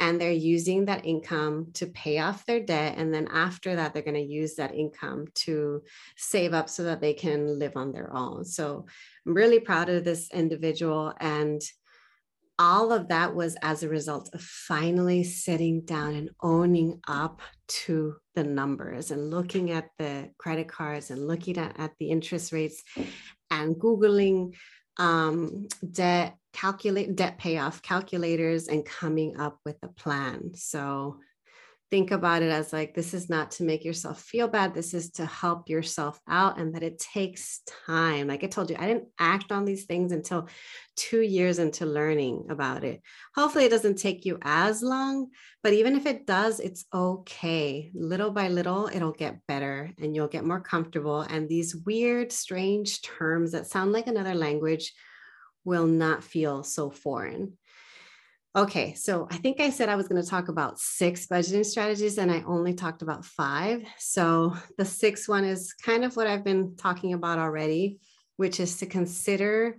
And 0.00 0.20
they're 0.20 0.30
using 0.30 0.84
that 0.84 1.04
income 1.04 1.72
to 1.74 1.88
pay 1.88 2.20
off 2.20 2.46
their 2.46 2.60
debt. 2.60 2.94
And 2.98 3.12
then 3.12 3.26
after 3.32 3.74
that, 3.74 3.92
they're 3.92 4.04
going 4.04 4.14
to 4.14 4.20
use 4.20 4.54
that 4.54 4.72
income 4.72 5.26
to 5.46 5.82
save 6.16 6.54
up 6.54 6.68
so 6.68 6.84
that 6.84 7.00
they 7.00 7.14
can 7.14 7.58
live 7.58 7.76
on 7.76 7.90
their 7.90 8.14
own. 8.14 8.44
So 8.44 8.86
I'm 9.26 9.34
really 9.34 9.58
proud 9.58 9.88
of 9.88 10.04
this 10.04 10.30
individual. 10.32 11.12
And 11.18 11.60
all 12.58 12.92
of 12.92 13.08
that 13.08 13.34
was 13.34 13.56
as 13.62 13.82
a 13.82 13.88
result 13.88 14.30
of 14.32 14.42
finally 14.42 15.22
sitting 15.22 15.82
down 15.82 16.14
and 16.14 16.30
owning 16.42 17.00
up 17.06 17.40
to 17.68 18.16
the 18.34 18.42
numbers 18.42 19.10
and 19.10 19.30
looking 19.30 19.70
at 19.70 19.90
the 19.98 20.30
credit 20.38 20.68
cards 20.68 21.10
and 21.10 21.26
looking 21.28 21.56
at, 21.58 21.78
at 21.78 21.92
the 22.00 22.10
interest 22.10 22.52
rates 22.52 22.82
and 23.50 23.76
Googling 23.76 24.54
um, 24.96 25.68
debt 25.92 26.34
calculate 26.52 27.14
debt 27.14 27.38
payoff 27.38 27.82
calculators 27.82 28.66
and 28.66 28.84
coming 28.84 29.38
up 29.38 29.58
with 29.64 29.76
a 29.82 29.88
plan. 29.88 30.50
So 30.54 31.18
think 31.90 32.10
about 32.10 32.42
it 32.42 32.50
as 32.50 32.72
like 32.72 32.94
this 32.94 33.14
is 33.14 33.30
not 33.30 33.50
to 33.52 33.62
make 33.62 33.84
yourself 33.84 34.20
feel 34.20 34.46
bad 34.46 34.74
this 34.74 34.92
is 34.92 35.10
to 35.12 35.24
help 35.24 35.68
yourself 35.68 36.20
out 36.28 36.58
and 36.58 36.74
that 36.74 36.82
it 36.82 36.98
takes 36.98 37.60
time. 37.86 38.28
Like 38.28 38.44
i 38.44 38.46
told 38.46 38.70
you 38.70 38.76
i 38.78 38.86
didn't 38.86 39.08
act 39.18 39.52
on 39.52 39.64
these 39.64 39.84
things 39.84 40.12
until 40.12 40.48
2 40.96 41.22
years 41.22 41.58
into 41.58 41.86
learning 41.86 42.46
about 42.50 42.84
it. 42.84 43.00
Hopefully 43.34 43.64
it 43.64 43.70
doesn't 43.70 43.98
take 43.98 44.24
you 44.24 44.38
as 44.42 44.82
long 44.82 45.28
but 45.62 45.72
even 45.72 45.96
if 45.96 46.06
it 46.06 46.26
does 46.26 46.60
it's 46.60 46.84
okay. 46.92 47.90
Little 47.94 48.30
by 48.30 48.48
little 48.48 48.90
it'll 48.92 49.12
get 49.12 49.46
better 49.46 49.92
and 49.98 50.14
you'll 50.14 50.28
get 50.28 50.44
more 50.44 50.60
comfortable 50.60 51.22
and 51.22 51.48
these 51.48 51.74
weird 51.74 52.32
strange 52.32 53.02
terms 53.02 53.52
that 53.52 53.66
sound 53.66 53.92
like 53.92 54.06
another 54.06 54.34
language 54.34 54.92
will 55.64 55.86
not 55.86 56.22
feel 56.24 56.62
so 56.62 56.90
foreign 56.90 57.52
Okay, 58.56 58.94
so 58.94 59.28
I 59.30 59.36
think 59.36 59.60
I 59.60 59.68
said 59.68 59.90
I 59.90 59.94
was 59.94 60.08
going 60.08 60.22
to 60.22 60.28
talk 60.28 60.48
about 60.48 60.80
six 60.80 61.26
budgeting 61.26 61.66
strategies 61.66 62.16
and 62.16 62.30
I 62.30 62.42
only 62.46 62.72
talked 62.72 63.02
about 63.02 63.24
five. 63.24 63.82
So 63.98 64.56
the 64.78 64.86
sixth 64.86 65.28
one 65.28 65.44
is 65.44 65.74
kind 65.74 66.02
of 66.02 66.16
what 66.16 66.26
I've 66.26 66.44
been 66.44 66.74
talking 66.76 67.12
about 67.12 67.38
already, 67.38 67.98
which 68.36 68.58
is 68.58 68.78
to 68.78 68.86
consider 68.86 69.78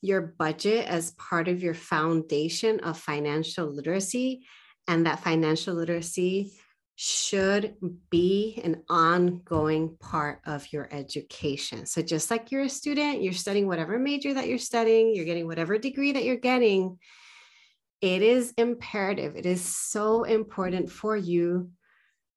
your 0.00 0.34
budget 0.38 0.86
as 0.86 1.12
part 1.12 1.46
of 1.48 1.62
your 1.62 1.74
foundation 1.74 2.80
of 2.80 2.98
financial 2.98 3.66
literacy. 3.66 4.46
And 4.88 5.04
that 5.04 5.20
financial 5.20 5.74
literacy 5.74 6.52
should 6.94 7.74
be 8.08 8.60
an 8.64 8.82
ongoing 8.88 9.98
part 10.00 10.40
of 10.46 10.72
your 10.72 10.88
education. 10.90 11.84
So, 11.84 12.00
just 12.00 12.30
like 12.30 12.50
you're 12.50 12.62
a 12.62 12.68
student, 12.70 13.22
you're 13.22 13.34
studying 13.34 13.66
whatever 13.66 13.98
major 13.98 14.32
that 14.32 14.48
you're 14.48 14.56
studying, 14.56 15.14
you're 15.14 15.26
getting 15.26 15.46
whatever 15.46 15.76
degree 15.76 16.12
that 16.12 16.24
you're 16.24 16.36
getting 16.36 16.98
it 18.00 18.22
is 18.22 18.52
imperative, 18.56 19.36
it 19.36 19.46
is 19.46 19.62
so 19.62 20.24
important 20.24 20.90
for 20.90 21.16
you 21.16 21.70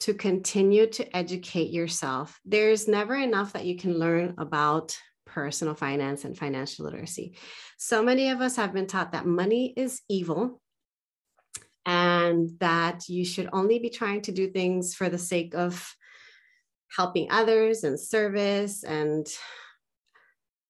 to 0.02 0.14
continue 0.14 0.88
to 0.88 1.16
educate 1.16 1.72
yourself. 1.72 2.40
There's 2.46 2.88
never 2.88 3.16
enough 3.16 3.54
that 3.54 3.66
you 3.66 3.76
can 3.76 4.00
learn 4.00 4.36
about 4.38 4.98
personal 5.26 5.76
finance 5.76 6.26
and 6.26 6.38
financial 6.38 6.86
literacy. 6.86 7.38
So 7.78 8.02
many 8.02 8.30
of 8.30 8.42
us 8.42 8.56
have 8.56 8.74
been 8.74 8.88
taught 8.88 9.12
that 9.12 9.26
money 9.26 9.74
is 9.76 10.02
evil 10.10 10.62
and 11.86 12.50
that 12.60 13.10
you 13.10 13.26
should 13.26 13.50
only 13.54 13.80
be 13.80 13.90
trying 13.90 14.22
to 14.22 14.32
do 14.32 14.50
things 14.50 14.96
for 14.96 15.10
the 15.10 15.18
sake 15.18 15.54
of 15.54 15.94
helping 16.96 17.32
others 17.32 17.84
and 17.84 18.00
service 18.00 18.84
and 18.84 19.28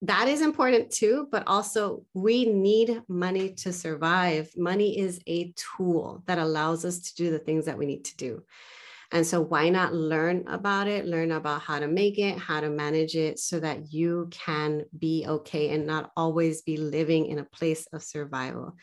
that 0.01 0.27
is 0.29 0.41
important 0.41 0.91
too 0.91 1.27
but 1.31 1.43
also 1.45 2.05
we 2.13 2.45
need 2.45 3.01
money 3.07 3.49
to 3.49 3.73
survive. 3.73 4.49
Money 4.55 4.97
is 4.97 5.19
a 5.27 5.53
tool 5.55 6.23
that 6.25 6.37
allows 6.37 6.85
us 6.85 6.99
to 6.99 7.15
do 7.15 7.31
the 7.31 7.39
things 7.39 7.65
that 7.65 7.77
we 7.77 7.85
need 7.85 8.05
to 8.05 8.17
do. 8.17 8.43
And 9.11 9.25
so 9.25 9.41
why 9.41 9.69
not 9.69 9.93
learn 9.93 10.47
about 10.47 10.87
it? 10.87 11.07
Learn 11.07 11.31
about 11.31 11.61
how 11.63 11.79
to 11.79 11.87
make 11.87 12.19
it 12.19 12.37
how 12.37 12.61
to 12.61 12.69
manage 12.69 13.15
it 13.15 13.39
so 13.39 13.59
that 13.59 13.91
you 13.91 14.27
can 14.29 14.83
be 14.97 15.25
okay 15.27 15.69
and 15.69 15.87
not 15.87 16.11
always 16.15 16.61
be 16.61 16.77
living 16.77 17.25
in 17.25 17.39
a 17.39 17.43
place 17.43 17.87
of 17.91 18.03
survival. 18.03 18.75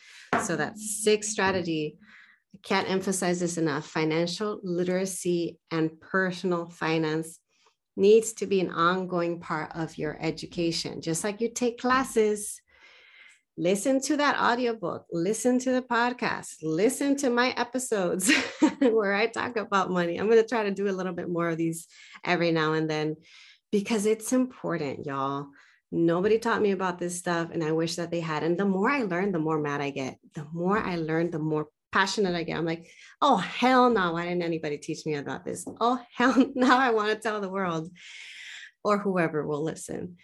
So 0.43 0.55
that 0.57 0.77
sixth 0.77 1.31
strategy 1.31 1.97
I 2.53 2.59
can't 2.63 2.89
emphasize 2.89 3.39
this 3.39 3.57
enough. 3.57 3.87
Financial 3.87 4.59
literacy 4.63 5.59
and 5.71 5.99
personal 5.99 6.65
finance 6.69 7.39
needs 7.97 8.33
to 8.33 8.45
be 8.45 8.61
an 8.61 8.71
ongoing 8.71 9.39
part 9.39 9.71
of 9.75 9.97
your 9.97 10.17
education. 10.21 11.01
Just 11.01 11.23
like 11.23 11.41
you 11.41 11.49
take 11.49 11.79
classes, 11.81 12.61
listen 13.57 13.99
to 14.01 14.17
that 14.17 14.39
audiobook, 14.39 15.05
listen 15.11 15.57
to 15.59 15.71
the 15.71 15.81
podcast, 15.81 16.57
listen 16.61 17.17
to 17.17 17.29
my 17.29 17.49
episodes 17.57 18.31
where 18.79 19.13
I 19.13 19.25
talk 19.25 19.57
about 19.57 19.89
money. 19.89 20.17
I'm 20.17 20.29
going 20.29 20.41
to 20.41 20.47
try 20.47 20.63
to 20.63 20.71
do 20.71 20.87
a 20.87 20.93
little 20.93 21.13
bit 21.13 21.27
more 21.27 21.49
of 21.49 21.57
these 21.57 21.87
every 22.23 22.51
now 22.51 22.73
and 22.73 22.89
then 22.89 23.15
because 23.71 24.05
it's 24.05 24.31
important, 24.31 25.05
y'all. 25.07 25.47
Nobody 25.91 26.37
taught 26.37 26.61
me 26.61 26.71
about 26.71 26.99
this 26.99 27.17
stuff, 27.17 27.49
and 27.51 27.63
I 27.63 27.71
wish 27.71 27.95
that 27.95 28.11
they 28.11 28.19
had. 28.19 28.43
And 28.43 28.59
the 28.59 28.65
more 28.65 28.89
I 28.89 29.03
learn, 29.03 29.31
the 29.31 29.39
more 29.39 29.59
mad 29.59 29.79
I 29.79 29.89
get. 29.89 30.17
The 30.35 30.45
more 30.51 30.77
I 30.77 30.97
learn, 30.97 31.31
the 31.31 31.39
more 31.39 31.69
passionate 31.91 32.35
I 32.35 32.43
get. 32.43 32.57
I'm 32.57 32.65
like, 32.65 32.89
oh, 33.21 33.37
hell 33.37 33.89
no. 33.89 34.13
Why 34.13 34.23
didn't 34.23 34.43
anybody 34.43 34.77
teach 34.77 35.05
me 35.05 35.15
about 35.15 35.45
this? 35.45 35.65
Oh, 35.79 35.99
hell, 36.15 36.51
now 36.55 36.77
I 36.77 36.91
want 36.91 37.11
to 37.11 37.19
tell 37.19 37.41
the 37.41 37.49
world 37.49 37.89
or 38.83 38.97
whoever 38.97 39.45
will 39.45 39.63
listen. 39.63 40.17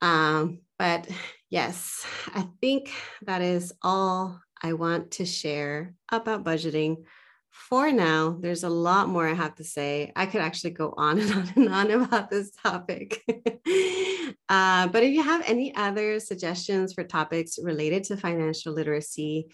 Um, 0.00 0.60
but 0.78 1.08
yes, 1.50 2.06
I 2.34 2.46
think 2.60 2.92
that 3.22 3.42
is 3.42 3.72
all 3.82 4.40
I 4.62 4.74
want 4.74 5.12
to 5.12 5.24
share 5.24 5.94
about 6.10 6.44
budgeting. 6.44 7.04
For 7.50 7.90
now, 7.90 8.36
there's 8.40 8.62
a 8.62 8.68
lot 8.68 9.08
more 9.08 9.26
I 9.26 9.34
have 9.34 9.56
to 9.56 9.64
say. 9.64 10.12
I 10.14 10.26
could 10.26 10.40
actually 10.40 10.70
go 10.70 10.94
on 10.96 11.18
and 11.18 11.32
on 11.34 11.52
and 11.56 11.68
on 11.68 11.90
about 11.90 12.30
this 12.30 12.52
topic. 12.52 13.22
uh, 14.48 14.86
but 14.88 15.02
if 15.02 15.12
you 15.12 15.22
have 15.22 15.42
any 15.44 15.74
other 15.74 16.20
suggestions 16.20 16.92
for 16.92 17.02
topics 17.02 17.58
related 17.60 18.04
to 18.04 18.16
financial 18.16 18.72
literacy, 18.72 19.48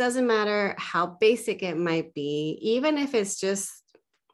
doesn't 0.00 0.26
matter 0.26 0.74
how 0.78 1.18
basic 1.20 1.62
it 1.62 1.76
might 1.76 2.14
be, 2.14 2.58
even 2.62 2.96
if 2.96 3.12
it's 3.14 3.38
just 3.38 3.70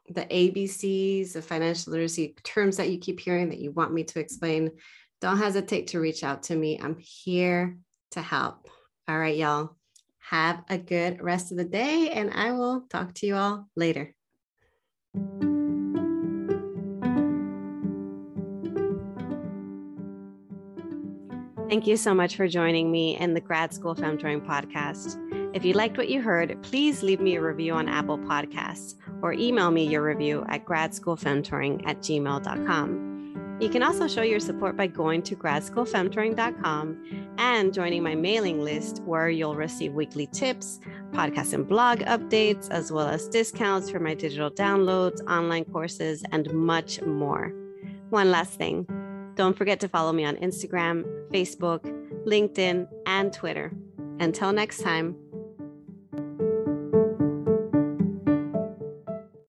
the 0.07 0.21
ABCs 0.21 1.35
of 1.35 1.43
financial 1.43 1.91
literacy 1.91 2.37
terms 2.41 2.77
that 2.77 2.89
you 2.89 2.97
keep 2.97 3.19
hearing 3.19 3.49
that 3.49 3.59
you 3.59 3.71
want 3.71 3.93
me 3.93 4.05
to 4.05 4.21
explain, 4.21 4.71
don't 5.19 5.37
hesitate 5.37 5.87
to 5.87 5.99
reach 5.99 6.23
out 6.23 6.43
to 6.43 6.55
me. 6.55 6.79
I'm 6.81 6.95
here 6.99 7.75
to 8.11 8.21
help. 8.21 8.69
All 9.09 9.19
right, 9.19 9.35
y'all. 9.35 9.75
Have 10.19 10.63
a 10.69 10.77
good 10.77 11.21
rest 11.21 11.51
of 11.51 11.57
the 11.57 11.65
day, 11.65 12.11
and 12.13 12.31
I 12.31 12.53
will 12.53 12.85
talk 12.89 13.13
to 13.15 13.27
you 13.27 13.35
all 13.35 13.67
later. 13.75 14.15
Thank 21.67 21.87
you 21.87 21.97
so 21.97 22.13
much 22.13 22.37
for 22.37 22.47
joining 22.47 22.89
me 22.89 23.17
in 23.17 23.33
the 23.33 23.41
Grad 23.41 23.73
School 23.73 23.95
Femtoring 23.95 24.45
podcast. 24.47 25.17
If 25.57 25.65
you 25.65 25.73
liked 25.73 25.97
what 25.97 26.07
you 26.07 26.21
heard, 26.21 26.55
please 26.61 27.01
leave 27.01 27.19
me 27.19 27.33
a 27.33 27.41
review 27.41 27.73
on 27.73 27.89
Apple 27.89 28.19
Podcasts 28.19 28.93
or 29.23 29.33
email 29.33 29.71
me 29.71 29.87
your 29.87 30.03
review 30.03 30.45
at 30.49 30.65
gradschoolfemtoring 30.65 31.81
at 31.87 31.97
gmail.com. 31.97 33.57
You 33.59 33.67
can 33.67 33.81
also 33.81 34.07
show 34.07 34.21
your 34.21 34.39
support 34.39 34.77
by 34.77 34.85
going 34.85 35.23
to 35.23 35.35
gradschoolfemtoring.com 35.35 37.33
and 37.39 37.73
joining 37.73 38.03
my 38.03 38.13
mailing 38.13 38.63
list, 38.63 39.01
where 39.01 39.31
you'll 39.31 39.55
receive 39.55 39.93
weekly 39.93 40.27
tips, 40.27 40.79
podcast 41.09 41.53
and 41.53 41.67
blog 41.67 42.01
updates, 42.01 42.69
as 42.69 42.91
well 42.91 43.07
as 43.07 43.27
discounts 43.27 43.89
for 43.89 43.99
my 43.99 44.13
digital 44.13 44.51
downloads, 44.51 45.27
online 45.27 45.65
courses, 45.65 46.23
and 46.31 46.53
much 46.53 47.01
more. 47.01 47.51
One 48.11 48.29
last 48.29 48.59
thing 48.59 48.85
don't 49.33 49.57
forget 49.57 49.79
to 49.79 49.87
follow 49.87 50.13
me 50.13 50.23
on 50.23 50.35
Instagram, 50.35 51.03
Facebook, 51.31 51.81
LinkedIn, 52.27 52.87
and 53.07 53.33
Twitter. 53.33 53.71
Until 54.19 54.51
next 54.51 54.81
time, 54.81 55.15